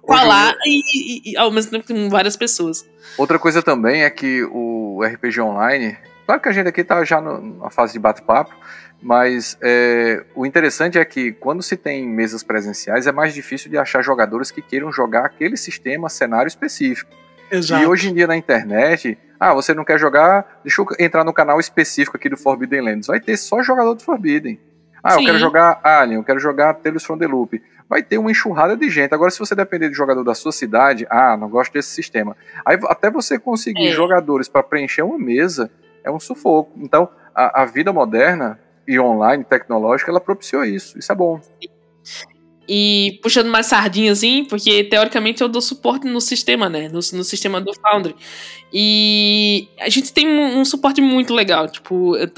falar 0.07 0.55
e, 0.65 1.31
e, 1.31 1.37
ao 1.37 1.51
mesmo 1.51 1.71
tempo 1.71 1.87
com 1.87 2.09
várias 2.09 2.35
pessoas. 2.35 2.87
Outra 3.17 3.37
coisa 3.37 3.61
também 3.61 4.03
é 4.03 4.09
que 4.09 4.43
o 4.45 5.01
RPG 5.03 5.41
Online, 5.41 5.97
claro 6.25 6.41
que 6.41 6.49
a 6.49 6.51
gente 6.51 6.67
aqui 6.67 6.83
tá 6.83 7.03
já 7.03 7.21
no, 7.21 7.59
na 7.59 7.69
fase 7.69 7.93
de 7.93 7.99
bate-papo, 7.99 8.55
mas 9.01 9.57
é, 9.61 10.23
o 10.35 10.45
interessante 10.45 10.97
é 10.97 11.05
que 11.05 11.31
quando 11.33 11.61
se 11.61 11.75
tem 11.75 12.07
mesas 12.07 12.43
presenciais 12.43 13.07
é 13.07 13.11
mais 13.11 13.33
difícil 13.33 13.69
de 13.69 13.77
achar 13.77 14.03
jogadores 14.03 14.51
que 14.51 14.61
queiram 14.61 14.91
jogar 14.91 15.25
aquele 15.25 15.57
sistema, 15.57 16.07
cenário 16.07 16.47
específico. 16.47 17.11
Exato. 17.51 17.83
E 17.83 17.85
hoje 17.85 18.09
em 18.09 18.13
dia 18.13 18.27
na 18.27 18.37
internet 18.37 19.17
ah, 19.43 19.55
você 19.55 19.73
não 19.73 19.83
quer 19.83 19.97
jogar? 19.97 20.61
Deixa 20.63 20.79
eu 20.79 20.87
entrar 20.99 21.23
no 21.23 21.33
canal 21.33 21.59
específico 21.59 22.15
aqui 22.15 22.29
do 22.29 22.37
Forbidden 22.37 22.81
Lands. 22.81 23.07
Vai 23.07 23.19
ter 23.19 23.35
só 23.37 23.63
jogador 23.63 23.95
do 23.95 24.03
Forbidden. 24.03 24.59
Ah, 25.03 25.13
Sim. 25.13 25.21
eu 25.21 25.25
quero 25.25 25.39
jogar 25.39 25.79
Alien, 25.83 26.19
eu 26.19 26.23
quero 26.23 26.39
jogar 26.39 26.75
Tales 26.75 27.03
from 27.03 27.17
the 27.17 27.25
Loop. 27.25 27.59
Vai 27.89 28.03
ter 28.03 28.19
uma 28.19 28.29
enxurrada 28.29 28.77
de 28.77 28.87
gente. 28.87 29.15
Agora, 29.15 29.31
se 29.31 29.39
você 29.39 29.55
depender 29.55 29.89
de 29.89 29.95
jogador 29.95 30.23
da 30.23 30.35
sua 30.35 30.51
cidade, 30.51 31.07
ah, 31.09 31.35
não 31.35 31.49
gosto 31.49 31.73
desse 31.73 31.89
sistema. 31.89 32.37
Aí, 32.63 32.77
até 32.83 33.09
você 33.09 33.39
conseguir 33.39 33.87
é. 33.87 33.91
jogadores 33.91 34.47
para 34.47 34.61
preencher 34.61 35.01
uma 35.01 35.17
mesa, 35.17 35.71
é 36.03 36.11
um 36.11 36.19
sufoco. 36.19 36.73
Então, 36.77 37.09
a, 37.33 37.63
a 37.63 37.65
vida 37.65 37.91
moderna 37.91 38.59
e 38.87 38.99
online, 38.99 39.43
tecnológica, 39.43 40.11
ela 40.11 40.21
propiciou 40.21 40.63
isso. 40.63 40.99
Isso 40.99 41.11
é 41.11 41.15
bom. 41.15 41.41
E 42.67 43.19
puxando 43.21 43.47
mais 43.47 43.65
sardinha, 43.65 44.11
assim, 44.11 44.45
porque 44.45 44.83
teoricamente 44.83 45.41
eu 45.41 45.49
dou 45.49 45.61
suporte 45.61 46.07
no 46.07 46.21
sistema, 46.21 46.69
né? 46.69 46.87
No, 46.87 46.99
no 46.99 47.23
sistema 47.23 47.59
do 47.59 47.73
Foundry. 47.73 48.15
E 48.71 49.67
a 49.79 49.89
gente 49.89 50.13
tem 50.13 50.27
um, 50.27 50.59
um 50.59 50.65
suporte 50.65 51.01
muito 51.01 51.33
legal. 51.33 51.67
Tipo, 51.67 52.15
eu, 52.15 52.29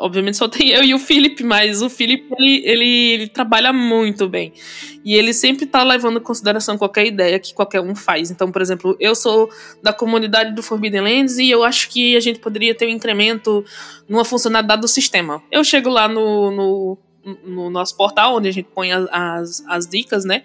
obviamente 0.00 0.36
só 0.36 0.48
tem 0.48 0.70
eu 0.70 0.82
e 0.82 0.94
o 0.94 0.98
Felipe, 0.98 1.44
mas 1.44 1.82
o 1.82 1.90
Felipe 1.90 2.26
ele, 2.38 2.62
ele, 2.64 3.12
ele, 3.12 3.28
trabalha 3.28 3.72
muito 3.72 4.28
bem. 4.28 4.52
E 5.04 5.14
ele 5.14 5.32
sempre 5.32 5.66
tá 5.66 5.82
levando 5.82 6.18
em 6.18 6.22
consideração 6.22 6.76
qualquer 6.76 7.06
ideia 7.06 7.38
que 7.38 7.54
qualquer 7.54 7.80
um 7.80 7.94
faz. 7.94 8.30
Então, 8.30 8.50
por 8.50 8.62
exemplo, 8.62 8.96
eu 8.98 9.14
sou 9.14 9.48
da 9.82 9.92
comunidade 9.92 10.54
do 10.54 10.62
Forbidden 10.62 11.02
Lands 11.02 11.38
e 11.38 11.48
eu 11.48 11.62
acho 11.62 11.88
que 11.88 12.16
a 12.16 12.20
gente 12.20 12.40
poderia 12.40 12.74
ter 12.74 12.86
um 12.86 12.90
incremento 12.90 13.64
numa 14.08 14.24
funcionalidade 14.24 14.80
do 14.80 14.88
sistema. 14.88 15.42
Eu 15.50 15.62
chego 15.62 15.88
lá 15.88 16.08
no, 16.08 16.50
no 16.50 16.98
no 17.44 17.70
nosso 17.70 17.96
portal, 17.96 18.36
onde 18.36 18.48
a 18.48 18.52
gente 18.52 18.68
põe 18.74 18.92
as, 18.92 19.06
as, 19.10 19.64
as, 19.68 19.86
dicas, 19.86 20.24
né? 20.24 20.42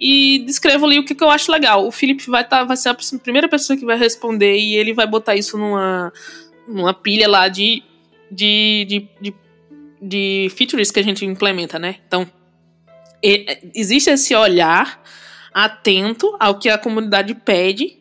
E 0.00 0.42
descrevo 0.46 0.86
ali 0.86 0.98
o 0.98 1.04
que, 1.04 1.14
que 1.14 1.22
eu 1.22 1.30
acho 1.30 1.50
legal. 1.52 1.86
O 1.86 1.92
Felipe 1.92 2.28
vai, 2.28 2.46
tá, 2.46 2.64
vai 2.64 2.76
ser 2.76 2.88
a 2.88 2.96
primeira 3.22 3.48
pessoa 3.48 3.76
que 3.76 3.84
vai 3.84 3.96
responder 3.96 4.56
e 4.56 4.74
ele 4.74 4.92
vai 4.92 5.06
botar 5.06 5.36
isso 5.36 5.56
numa, 5.56 6.12
numa 6.66 6.92
pilha 6.92 7.28
lá 7.28 7.48
de, 7.48 7.82
de, 8.30 8.86
de, 8.88 9.08
de, 9.20 9.34
de 10.02 10.48
features 10.56 10.90
que 10.90 11.00
a 11.00 11.04
gente 11.04 11.24
implementa, 11.24 11.78
né? 11.78 11.96
Então, 12.06 12.28
existe 13.74 14.10
esse 14.10 14.34
olhar 14.34 15.02
atento 15.54 16.36
ao 16.38 16.58
que 16.58 16.68
a 16.68 16.76
comunidade 16.76 17.34
pede 17.34 17.96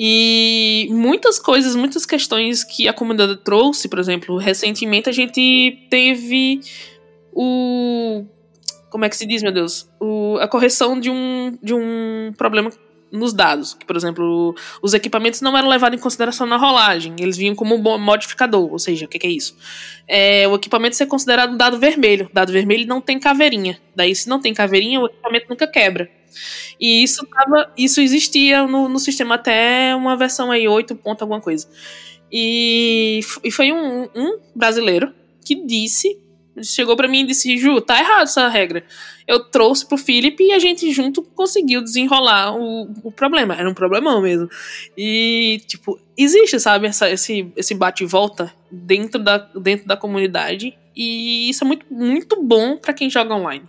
e 0.00 0.86
muitas 0.90 1.40
coisas, 1.40 1.74
muitas 1.74 2.06
questões 2.06 2.62
que 2.62 2.86
a 2.86 2.92
comunidade 2.92 3.36
trouxe, 3.38 3.88
por 3.88 3.98
exemplo, 3.98 4.36
recentemente 4.36 5.08
a 5.08 5.12
gente 5.12 5.86
teve 5.90 6.60
o. 7.38 8.24
Como 8.90 9.04
é 9.04 9.08
que 9.08 9.16
se 9.16 9.26
diz, 9.26 9.42
meu 9.42 9.52
Deus? 9.52 9.88
O, 10.00 10.38
a 10.40 10.48
correção 10.48 10.98
de 10.98 11.08
um, 11.08 11.56
de 11.62 11.72
um 11.72 12.32
problema 12.36 12.70
nos 13.12 13.32
dados. 13.32 13.74
Que, 13.74 13.86
por 13.86 13.94
exemplo, 13.94 14.56
os 14.82 14.92
equipamentos 14.92 15.40
não 15.40 15.56
eram 15.56 15.68
levados 15.68 15.96
em 15.96 16.02
consideração 16.02 16.46
na 16.46 16.56
rolagem, 16.56 17.14
eles 17.20 17.36
vinham 17.36 17.54
como 17.54 17.76
um 17.76 17.98
modificador, 17.98 18.72
ou 18.72 18.78
seja, 18.78 19.06
o 19.06 19.08
que, 19.08 19.18
que, 19.18 19.26
é 19.26 19.30
isso? 19.30 19.56
É, 20.06 20.48
o 20.48 20.56
equipamento 20.56 20.96
ser 20.96 21.06
considerado 21.06 21.52
um 21.52 21.56
dado 21.56 21.78
vermelho. 21.78 22.28
Dado 22.32 22.52
vermelho 22.52 22.88
não 22.88 23.00
tem 23.00 23.20
caveirinha. 23.20 23.78
Daí, 23.94 24.14
se 24.16 24.28
não 24.28 24.40
tem 24.40 24.52
caveirinha, 24.52 25.00
o 25.00 25.06
equipamento 25.06 25.46
nunca 25.48 25.66
quebra. 25.66 26.10
E 26.80 27.02
isso, 27.02 27.24
tava, 27.26 27.72
isso 27.76 28.00
existia 28.00 28.66
no, 28.66 28.88
no 28.88 28.98
sistema 28.98 29.36
até 29.36 29.94
uma 29.94 30.16
versão 30.16 30.50
aí, 30.50 30.66
8 30.66 30.96
ponto 30.96 31.22
alguma 31.22 31.40
coisa. 31.40 31.68
E, 32.32 33.20
e 33.44 33.50
foi 33.50 33.72
um, 33.72 34.08
um 34.14 34.38
brasileiro 34.54 35.14
que 35.44 35.54
disse 35.64 36.18
chegou 36.62 36.96
para 36.96 37.08
mim 37.08 37.20
e 37.20 37.26
disse: 37.26 37.56
Ju, 37.58 37.80
tá 37.80 37.98
errado 37.98 38.24
essa 38.24 38.48
regra. 38.48 38.84
Eu 39.26 39.44
trouxe 39.44 39.86
pro 39.86 39.98
Felipe 39.98 40.42
e 40.42 40.52
a 40.52 40.58
gente 40.58 40.90
junto 40.92 41.22
conseguiu 41.22 41.82
desenrolar 41.82 42.56
o, 42.56 42.90
o 43.02 43.12
problema. 43.12 43.54
Era 43.54 43.68
um 43.68 43.74
problemão 43.74 44.20
mesmo. 44.22 44.48
E, 44.96 45.60
tipo, 45.66 45.98
existe, 46.16 46.58
sabe, 46.58 46.86
essa, 46.86 47.10
esse, 47.10 47.52
esse 47.56 47.74
bate 47.74 48.04
e 48.04 48.06
volta 48.06 48.52
dentro 48.70 49.22
da, 49.22 49.38
dentro 49.38 49.86
da 49.86 49.96
comunidade. 49.96 50.76
E 50.96 51.48
isso 51.48 51.62
é 51.62 51.66
muito, 51.66 51.86
muito 51.90 52.42
bom 52.42 52.76
para 52.76 52.92
quem 52.92 53.08
joga 53.08 53.34
online. 53.34 53.64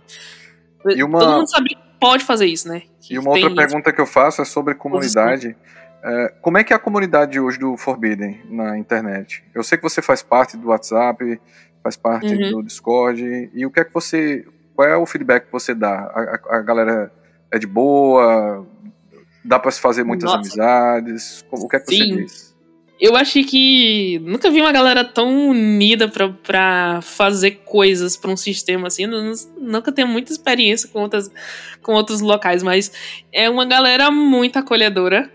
Uma... 0.84 1.18
Todo 1.18 1.32
mundo 1.32 1.50
sabe 1.50 1.68
que 1.70 1.78
pode 2.00 2.24
fazer 2.24 2.46
isso, 2.46 2.68
né? 2.68 2.82
Que 3.00 3.14
e 3.14 3.18
uma 3.18 3.30
outra 3.30 3.54
pergunta 3.54 3.92
que 3.92 4.00
eu 4.00 4.06
faço 4.06 4.40
é 4.40 4.44
sobre 4.44 4.74
comunidade. 4.74 5.54
É, 6.02 6.32
como 6.40 6.56
é 6.56 6.64
que 6.64 6.72
é 6.72 6.76
a 6.76 6.78
comunidade 6.78 7.38
hoje 7.38 7.58
do 7.58 7.76
Forbidden 7.76 8.40
na 8.46 8.78
internet? 8.78 9.44
Eu 9.54 9.62
sei 9.62 9.76
que 9.76 9.84
você 9.84 10.00
faz 10.00 10.22
parte 10.22 10.56
do 10.56 10.68
WhatsApp, 10.68 11.38
faz 11.82 11.96
parte 11.96 12.34
uhum. 12.34 12.50
do 12.50 12.62
Discord. 12.62 13.50
E 13.52 13.66
o 13.66 13.70
que 13.70 13.80
é 13.80 13.84
que 13.84 13.92
você. 13.92 14.46
Qual 14.74 14.88
é 14.88 14.96
o 14.96 15.06
feedback 15.06 15.46
que 15.46 15.52
você 15.52 15.74
dá? 15.74 16.10
A, 16.14 16.20
a, 16.20 16.58
a 16.58 16.62
galera 16.62 17.12
é 17.50 17.58
de 17.58 17.66
boa? 17.66 18.66
Dá 19.44 19.58
para 19.58 19.70
se 19.70 19.80
fazer 19.80 20.04
muitas 20.04 20.24
Nossa. 20.24 20.38
amizades? 20.38 21.44
O 21.50 21.68
que 21.68 21.76
é 21.76 21.80
que 21.80 21.94
Sim. 21.94 21.98
você 21.98 22.22
diz? 22.22 22.50
Eu 23.00 23.16
achei 23.16 23.42
que 23.44 24.18
nunca 24.18 24.50
vi 24.50 24.60
uma 24.60 24.70
galera 24.70 25.02
tão 25.02 25.48
unida 25.48 26.06
pra, 26.06 27.00
fazer 27.00 27.62
coisas 27.64 28.14
para 28.14 28.30
um 28.30 28.36
sistema 28.36 28.88
assim. 28.88 29.06
Nunca 29.56 29.90
tenho 29.90 30.06
muita 30.06 30.30
experiência 30.30 30.86
com, 30.90 31.00
outras, 31.00 31.30
com 31.80 31.92
outros 31.92 32.20
locais, 32.20 32.62
mas 32.62 32.92
é 33.32 33.48
uma 33.48 33.64
galera 33.64 34.10
muito 34.10 34.58
acolhedora 34.58 35.32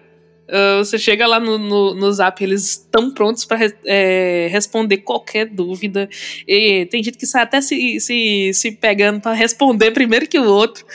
Uh, 0.48 0.78
você 0.78 0.98
chega 1.00 1.26
lá 1.26 1.40
no, 1.40 1.58
no, 1.58 1.96
no 1.96 2.14
Zap, 2.14 2.44
eles 2.44 2.70
estão 2.70 3.12
prontos 3.12 3.46
para 3.46 3.60
é, 3.84 4.48
responder 4.52 4.98
qualquer 4.98 5.48
dúvida. 5.48 6.08
E 6.48 6.86
tem 6.86 7.04
gente 7.04 7.18
que 7.18 7.26
sai 7.26 7.44
até 7.44 7.62
se, 7.62 8.00
se, 8.00 8.52
se 8.54 8.72
pegando 8.72 9.20
para 9.20 9.34
responder 9.34 9.92
primeiro 9.92 10.28
que 10.28 10.38
o 10.38 10.46
outro, 10.46 10.86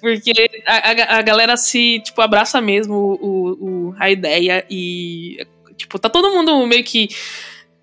porque 0.00 0.32
a, 0.66 0.76
a, 0.76 1.18
a 1.18 1.22
galera 1.22 1.56
se 1.56 2.00
tipo, 2.00 2.20
abraça 2.20 2.60
mesmo 2.60 2.94
o, 2.94 3.50
o, 3.90 3.94
a 3.98 4.10
ideia 4.10 4.66
e 4.68 5.46
tipo, 5.76 5.98
tá 5.98 6.08
todo 6.08 6.32
mundo 6.32 6.66
meio 6.66 6.82
que 6.82 7.08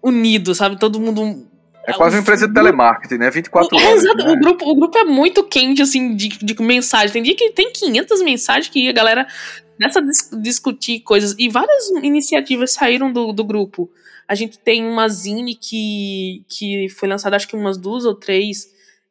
unido, 0.01 0.53
sabe? 0.53 0.77
Todo 0.77 0.99
mundo 0.99 1.47
é 1.85 1.91
quase 1.91 2.15
uma 2.15 2.21
empresa 2.21 2.47
de 2.47 2.53
telemarketing, 2.53 3.17
né? 3.17 3.29
24 3.29 3.75
horas. 3.75 3.89
É, 3.89 3.93
exato. 3.93 4.23
Né? 4.23 4.31
O, 4.31 4.39
grupo, 4.39 4.69
o 4.69 4.75
grupo 4.75 4.97
é 4.97 5.03
muito 5.03 5.43
quente, 5.43 5.81
assim, 5.81 6.15
de, 6.15 6.29
de 6.29 6.61
mensagem. 6.61 7.11
Tem 7.11 7.23
dia 7.23 7.35
que 7.35 7.49
tem 7.49 7.71
500 7.73 8.21
mensagens 8.21 8.69
que 8.69 8.87
a 8.87 8.93
galera 8.93 9.27
nessa 9.83 10.01
dis 10.01 10.29
discutir 10.41 11.01
coisas. 11.01 11.35
E 11.37 11.49
várias 11.49 11.89
iniciativas 12.01 12.71
saíram 12.71 13.11
do, 13.11 13.31
do 13.31 13.43
grupo. 13.43 13.89
A 14.27 14.35
gente 14.35 14.57
tem 14.57 14.85
uma 14.85 15.07
zine 15.09 15.55
que, 15.55 16.45
que 16.47 16.89
foi 16.89 17.07
lançada, 17.07 17.35
acho 17.35 17.47
que 17.47 17.55
umas 17.55 17.77
duas 17.77 18.05
ou 18.05 18.15
três. 18.15 18.67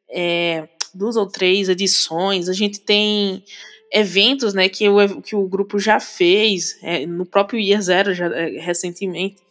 É, 0.09 0.67
duas 0.93 1.15
ou 1.15 1.27
três 1.27 1.69
edições. 1.69 2.49
A 2.49 2.53
gente 2.53 2.79
tem 2.79 3.43
eventos, 3.91 4.53
né, 4.53 4.67
que 4.67 4.89
o, 4.89 5.21
que 5.21 5.35
o 5.35 5.47
grupo 5.47 5.77
já 5.77 5.99
fez, 5.99 6.77
é, 6.81 7.05
no 7.05 7.25
próprio 7.25 7.59
Year 7.59 7.81
Zero, 7.81 8.13
já, 8.13 8.25
é, 8.25 8.59
recentemente. 8.59 9.41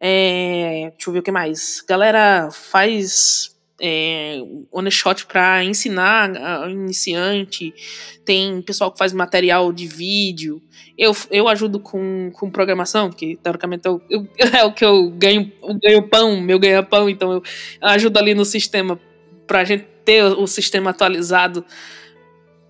É, 0.00 0.90
deixa 0.92 1.10
eu 1.10 1.12
ver 1.12 1.18
o 1.20 1.22
que 1.22 1.30
mais. 1.30 1.82
Galera 1.86 2.48
faz 2.50 3.51
é, 3.84 4.38
one 4.70 4.90
shot 4.92 5.26
para 5.26 5.64
ensinar 5.64 6.30
a 6.36 6.70
iniciante, 6.70 7.74
tem 8.24 8.62
pessoal 8.62 8.92
que 8.92 8.98
faz 8.98 9.12
material 9.12 9.72
de 9.72 9.88
vídeo. 9.88 10.62
Eu, 10.96 11.16
eu 11.32 11.48
ajudo 11.48 11.80
com, 11.80 12.30
com 12.32 12.48
programação, 12.48 13.08
porque 13.08 13.36
teoricamente 13.42 13.84
eu, 13.84 14.00
eu, 14.08 14.28
é 14.56 14.64
o 14.64 14.72
que 14.72 14.84
eu 14.84 15.10
ganho, 15.10 15.50
eu 15.60 15.74
ganho 15.82 16.08
pão, 16.08 16.40
meu 16.40 16.60
ganha-pão, 16.60 17.10
então 17.10 17.32
eu 17.32 17.42
ajudo 17.80 18.18
ali 18.18 18.34
no 18.34 18.44
sistema 18.44 19.00
para 19.48 19.60
a 19.60 19.64
gente 19.64 19.84
ter 20.04 20.22
o 20.22 20.46
sistema 20.46 20.90
atualizado 20.90 21.64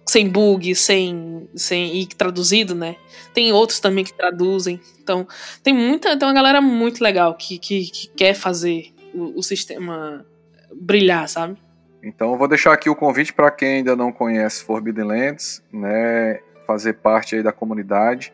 sem 0.07 0.29
bug, 0.29 0.75
sem, 0.75 1.47
sem 1.55 2.01
e 2.01 2.07
traduzido, 2.07 2.75
né? 2.75 2.97
Tem 3.35 3.53
outros 3.53 3.81
também 3.81 4.03
que 4.03 4.15
traduzem. 4.15 4.81
Então, 5.03 5.27
tem 5.63 5.75
muita, 5.75 6.17
tem 6.17 6.27
uma 6.27 6.35
galera 6.35 6.61
muito 6.61 7.05
legal 7.05 7.35
que, 7.35 7.59
que, 7.59 7.85
que 7.85 8.09
quer 8.09 8.35
fazer 8.35 8.93
o, 9.15 9.39
o 9.39 9.43
sistema 9.43 10.27
brilhar, 10.75 11.29
sabe? 11.29 11.57
Então 12.03 12.33
eu 12.33 12.39
vou 12.39 12.49
deixar 12.49 12.73
aqui 12.73 12.91
o 12.91 12.97
convite 12.97 13.33
para 13.33 13.51
quem 13.51 13.77
ainda 13.77 13.95
não 13.95 14.11
conhece 14.11 14.65
Forbidden 14.65 15.05
Lands, 15.05 15.63
né, 15.73 16.41
fazer 16.67 16.95
parte 16.95 17.37
aí 17.37 17.43
da 17.43 17.53
comunidade. 17.53 18.33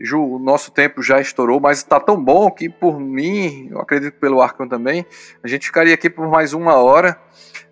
Ju, 0.00 0.20
o 0.20 0.38
nosso 0.38 0.72
tempo 0.72 1.02
já 1.02 1.20
estourou, 1.20 1.60
mas 1.60 1.78
está 1.78 2.00
tão 2.00 2.22
bom 2.22 2.50
que 2.50 2.68
por 2.68 2.98
mim, 2.98 3.68
eu 3.70 3.80
acredito 3.80 4.14
pelo 4.14 4.40
Arkham 4.40 4.66
também, 4.66 5.06
a 5.42 5.46
gente 5.46 5.66
ficaria 5.66 5.94
aqui 5.94 6.08
por 6.08 6.26
mais 6.28 6.52
uma 6.54 6.76
hora. 6.76 7.18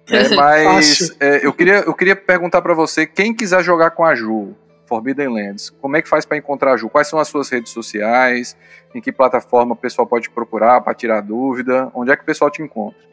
Né, 0.08 0.28
mas 0.36 1.16
é, 1.18 1.44
eu, 1.44 1.52
queria, 1.52 1.78
eu 1.78 1.94
queria 1.94 2.14
perguntar 2.14 2.60
para 2.60 2.74
você, 2.74 3.06
quem 3.06 3.34
quiser 3.34 3.64
jogar 3.64 3.92
com 3.92 4.04
a 4.04 4.14
Ju, 4.14 4.54
Forbidden 4.86 5.28
Lands, 5.28 5.70
como 5.70 5.96
é 5.96 6.02
que 6.02 6.08
faz 6.08 6.26
para 6.26 6.36
encontrar 6.36 6.72
a 6.72 6.76
Ju? 6.76 6.88
Quais 6.88 7.08
são 7.08 7.18
as 7.18 7.28
suas 7.28 7.48
redes 7.48 7.72
sociais? 7.72 8.56
Em 8.92 9.00
que 9.00 9.12
plataforma 9.12 9.72
o 9.72 9.76
pessoal 9.76 10.06
pode 10.06 10.28
procurar 10.28 10.80
para 10.80 10.94
tirar 10.94 11.20
dúvida? 11.20 11.90
Onde 11.94 12.10
é 12.10 12.16
que 12.16 12.22
o 12.22 12.26
pessoal 12.26 12.50
te 12.50 12.60
encontra? 12.60 13.09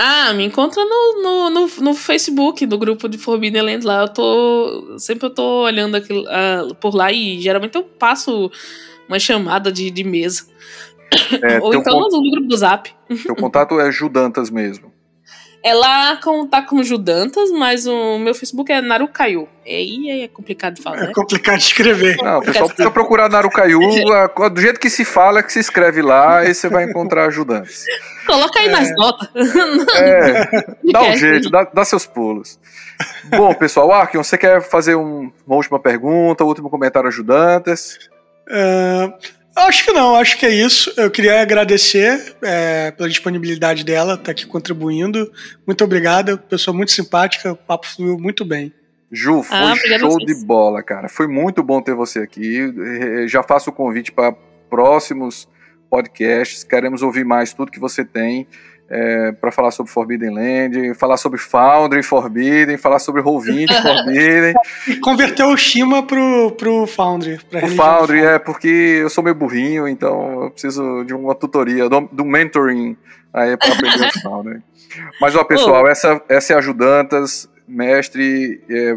Ah, 0.00 0.32
me 0.32 0.44
encontra 0.44 0.80
no, 0.84 1.22
no, 1.22 1.50
no, 1.50 1.66
no, 1.80 1.92
Facebook 1.92 2.64
do 2.64 2.78
grupo 2.78 3.08
de 3.08 3.18
Forbidden 3.18 3.62
Lands 3.62 3.84
lá. 3.84 4.02
Eu 4.02 4.08
tô. 4.08 4.94
Sempre 4.96 5.26
eu 5.26 5.30
tô 5.34 5.64
olhando 5.64 5.96
aquilo, 5.96 6.22
uh, 6.22 6.72
por 6.76 6.94
lá 6.94 7.10
e 7.10 7.40
geralmente 7.40 7.74
eu 7.74 7.82
passo 7.82 8.48
uma 9.08 9.18
chamada 9.18 9.72
de, 9.72 9.90
de 9.90 10.04
mesa. 10.04 10.46
É, 11.42 11.58
Ou 11.58 11.74
então 11.74 11.98
no 11.98 12.30
grupo 12.30 12.46
do 12.46 12.56
Zap. 12.56 12.94
Teu 13.24 13.34
contato 13.34 13.80
é 13.80 13.90
Judantas 13.90 14.50
mesmo. 14.50 14.87
Ela 15.62 16.18
tá 16.50 16.62
com 16.62 16.82
Judantas, 16.82 17.50
mas 17.50 17.86
o 17.86 18.18
meu 18.18 18.34
Facebook 18.34 18.70
é 18.70 18.80
Narukayu. 18.80 19.48
Aí 19.66 20.22
é 20.22 20.28
complicado 20.28 20.74
de 20.74 20.82
falar. 20.82 20.98
É 20.98 21.06
né? 21.08 21.12
complicado 21.12 21.58
de 21.58 21.64
escrever. 21.64 22.16
Não, 22.16 22.38
o 22.38 22.42
pessoal 22.42 22.68
precisa 22.68 22.90
procurar 22.90 23.28
Narukayu. 23.28 23.80
do 24.52 24.60
jeito 24.60 24.78
que 24.78 24.88
se 24.88 25.04
fala, 25.04 25.42
que 25.42 25.52
se 25.52 25.58
escreve 25.58 26.00
lá, 26.00 26.38
aí 26.38 26.54
você 26.54 26.68
vai 26.68 26.84
encontrar 26.84 27.26
ajudantes. 27.26 27.84
Coloca 28.26 28.60
aí 28.60 28.68
é. 28.68 28.70
nas 28.70 28.90
notas. 28.94 29.28
É, 29.96 30.66
dá 30.92 31.02
um 31.02 31.16
jeito, 31.16 31.50
dá, 31.50 31.64
dá 31.64 31.84
seus 31.84 32.06
pulos. 32.06 32.58
Bom, 33.24 33.52
pessoal, 33.54 33.92
Arkion, 33.92 34.22
você 34.22 34.38
quer 34.38 34.62
fazer 34.62 34.94
um, 34.94 35.30
uma 35.46 35.56
última 35.56 35.78
pergunta, 35.78 36.44
um 36.44 36.48
último 36.48 36.70
comentário 36.70 37.08
ajudantes? 37.08 37.98
Uh, 38.48 39.12
Acho 39.66 39.84
que 39.84 39.92
não, 39.92 40.14
acho 40.14 40.38
que 40.38 40.46
é 40.46 40.50
isso. 40.50 40.92
Eu 40.96 41.10
queria 41.10 41.42
agradecer 41.42 42.36
é, 42.42 42.92
pela 42.92 43.08
disponibilidade 43.08 43.84
dela, 43.84 44.12
estar 44.12 44.26
tá 44.26 44.30
aqui 44.30 44.46
contribuindo. 44.46 45.30
Muito 45.66 45.82
obrigada, 45.82 46.36
pessoa 46.36 46.76
muito 46.76 46.92
simpática, 46.92 47.52
o 47.52 47.56
papo 47.56 47.86
fluiu 47.86 48.16
muito 48.18 48.44
bem. 48.44 48.72
Ju, 49.10 49.42
foi 49.42 49.56
ah, 49.56 49.74
show 49.98 50.18
de 50.18 50.34
bola, 50.44 50.82
cara. 50.82 51.08
Foi 51.08 51.26
muito 51.26 51.62
bom 51.62 51.82
ter 51.82 51.94
você 51.94 52.20
aqui. 52.20 52.72
Já 53.26 53.42
faço 53.42 53.70
o 53.70 53.72
convite 53.72 54.12
para 54.12 54.32
próximos 54.70 55.48
podcasts. 55.90 56.62
Queremos 56.62 57.02
ouvir 57.02 57.24
mais 57.24 57.52
tudo 57.52 57.72
que 57.72 57.80
você 57.80 58.04
tem 58.04 58.46
é, 58.90 59.32
para 59.32 59.52
falar 59.52 59.70
sobre 59.70 59.92
Forbidden 59.92 60.30
Land, 60.30 60.94
falar 60.94 61.18
sobre 61.18 61.38
Foundry 61.38 62.02
Forbidden, 62.02 62.78
falar 62.78 62.98
sobre 62.98 63.22
Roll20 63.22 63.68
Forbidden. 63.82 64.54
E 64.86 64.96
converteu 64.96 65.48
o 65.48 65.56
Shima 65.56 66.02
pro, 66.02 66.52
pro 66.52 66.86
Foundry. 66.86 67.38
Pra 67.50 67.64
o 67.64 67.68
Foundry, 67.68 68.20
é, 68.20 68.38
porque 68.38 68.68
eu 69.02 69.10
sou 69.10 69.22
meio 69.22 69.36
burrinho, 69.36 69.86
então 69.86 70.44
eu 70.44 70.50
preciso 70.50 71.04
de 71.04 71.12
uma 71.12 71.34
tutoria, 71.34 71.88
do, 71.88 72.00
do 72.10 72.24
mentoring 72.24 72.96
aí 73.32 73.56
para 73.56 73.72
aprender 73.72 74.06
o 74.06 74.20
Foundry. 74.22 74.62
Mas, 75.20 75.36
ó, 75.36 75.44
pessoal, 75.44 75.84
oh. 75.84 75.88
essa, 75.88 76.22
essa 76.28 76.54
é 76.54 76.56
a 76.56 76.58
Ajudantas, 76.58 77.48
mestre 77.66 78.62
é, 78.70 78.96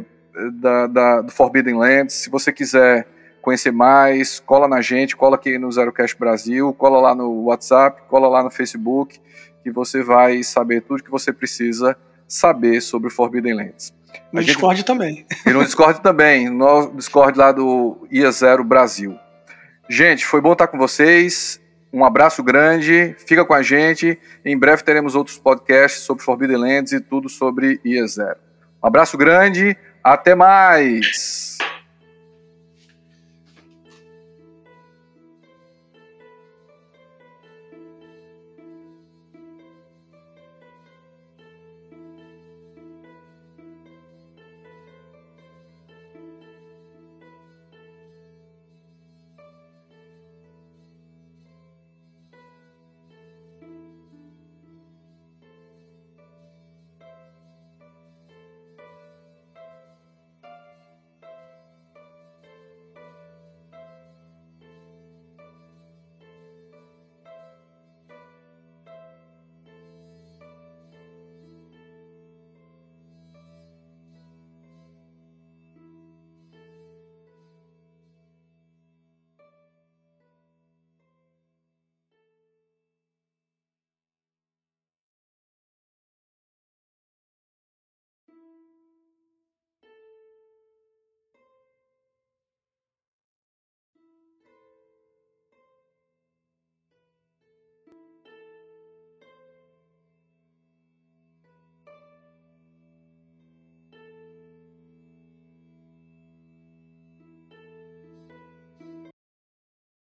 da, 0.54 0.88
da, 0.88 1.22
do 1.22 1.32
Forbidden 1.32 1.78
Lands. 1.78 2.16
Se 2.16 2.30
você 2.30 2.54
quiser 2.54 3.06
conhecer 3.42 3.72
mais, 3.72 4.40
cola 4.40 4.68
na 4.68 4.82
gente, 4.82 5.18
cola 5.18 5.36
aqui 5.36 5.58
no 5.58 5.70
ZeroCast 5.70 6.18
Brasil, 6.18 6.72
cola 6.74 7.02
lá 7.02 7.14
no 7.14 7.46
WhatsApp, 7.46 8.04
cola 8.08 8.30
lá 8.30 8.44
no 8.44 8.52
Facebook 8.52 9.20
que 9.64 9.72
você 9.72 10.04
vai 10.04 10.44
saber 10.44 10.82
tudo 10.82 11.04
que 11.04 11.12
você 11.12 11.32
precisa 11.32 11.98
saber 12.28 12.82
sobre 12.82 13.10
Forbidden 13.10 13.54
Lands. 13.54 13.94
No 14.32 14.40
a 14.40 14.44
Discord 14.44 14.78
gente... 14.78 14.86
também. 14.86 15.26
E 15.46 15.50
no 15.52 15.64
Discord 15.64 16.02
também, 16.02 16.50
no 16.50 16.92
Discord 16.96 17.38
lá 17.38 17.52
do 17.52 18.08
IA 18.12 18.32
Zero 18.32 18.64
Brasil. 18.64 19.18
Gente, 19.90 20.26
foi 20.26 20.42
bom 20.42 20.54
estar 20.54 20.68
com 20.68 20.78
vocês. 20.78 21.60
Um 21.94 22.06
abraço 22.06 22.42
grande, 22.42 23.16
fica 23.28 23.44
com 23.44 23.54
a 23.54 23.62
gente. 23.62 24.18
Em 24.46 24.58
breve 24.58 24.84
teremos 24.84 25.16
outros 25.16 25.38
podcasts 25.38 26.04
sobre 26.04 26.24
Forbidden 26.24 26.58
Lands 26.58 26.94
e 26.94 27.02
tudo 27.02 27.28
sobre 27.28 27.82
IA 27.84 28.08
Zero. 28.08 28.38
Um 28.82 28.88
abraço 28.88 29.18
grande, 29.18 29.76
até 30.04 30.34
mais! 30.34 31.41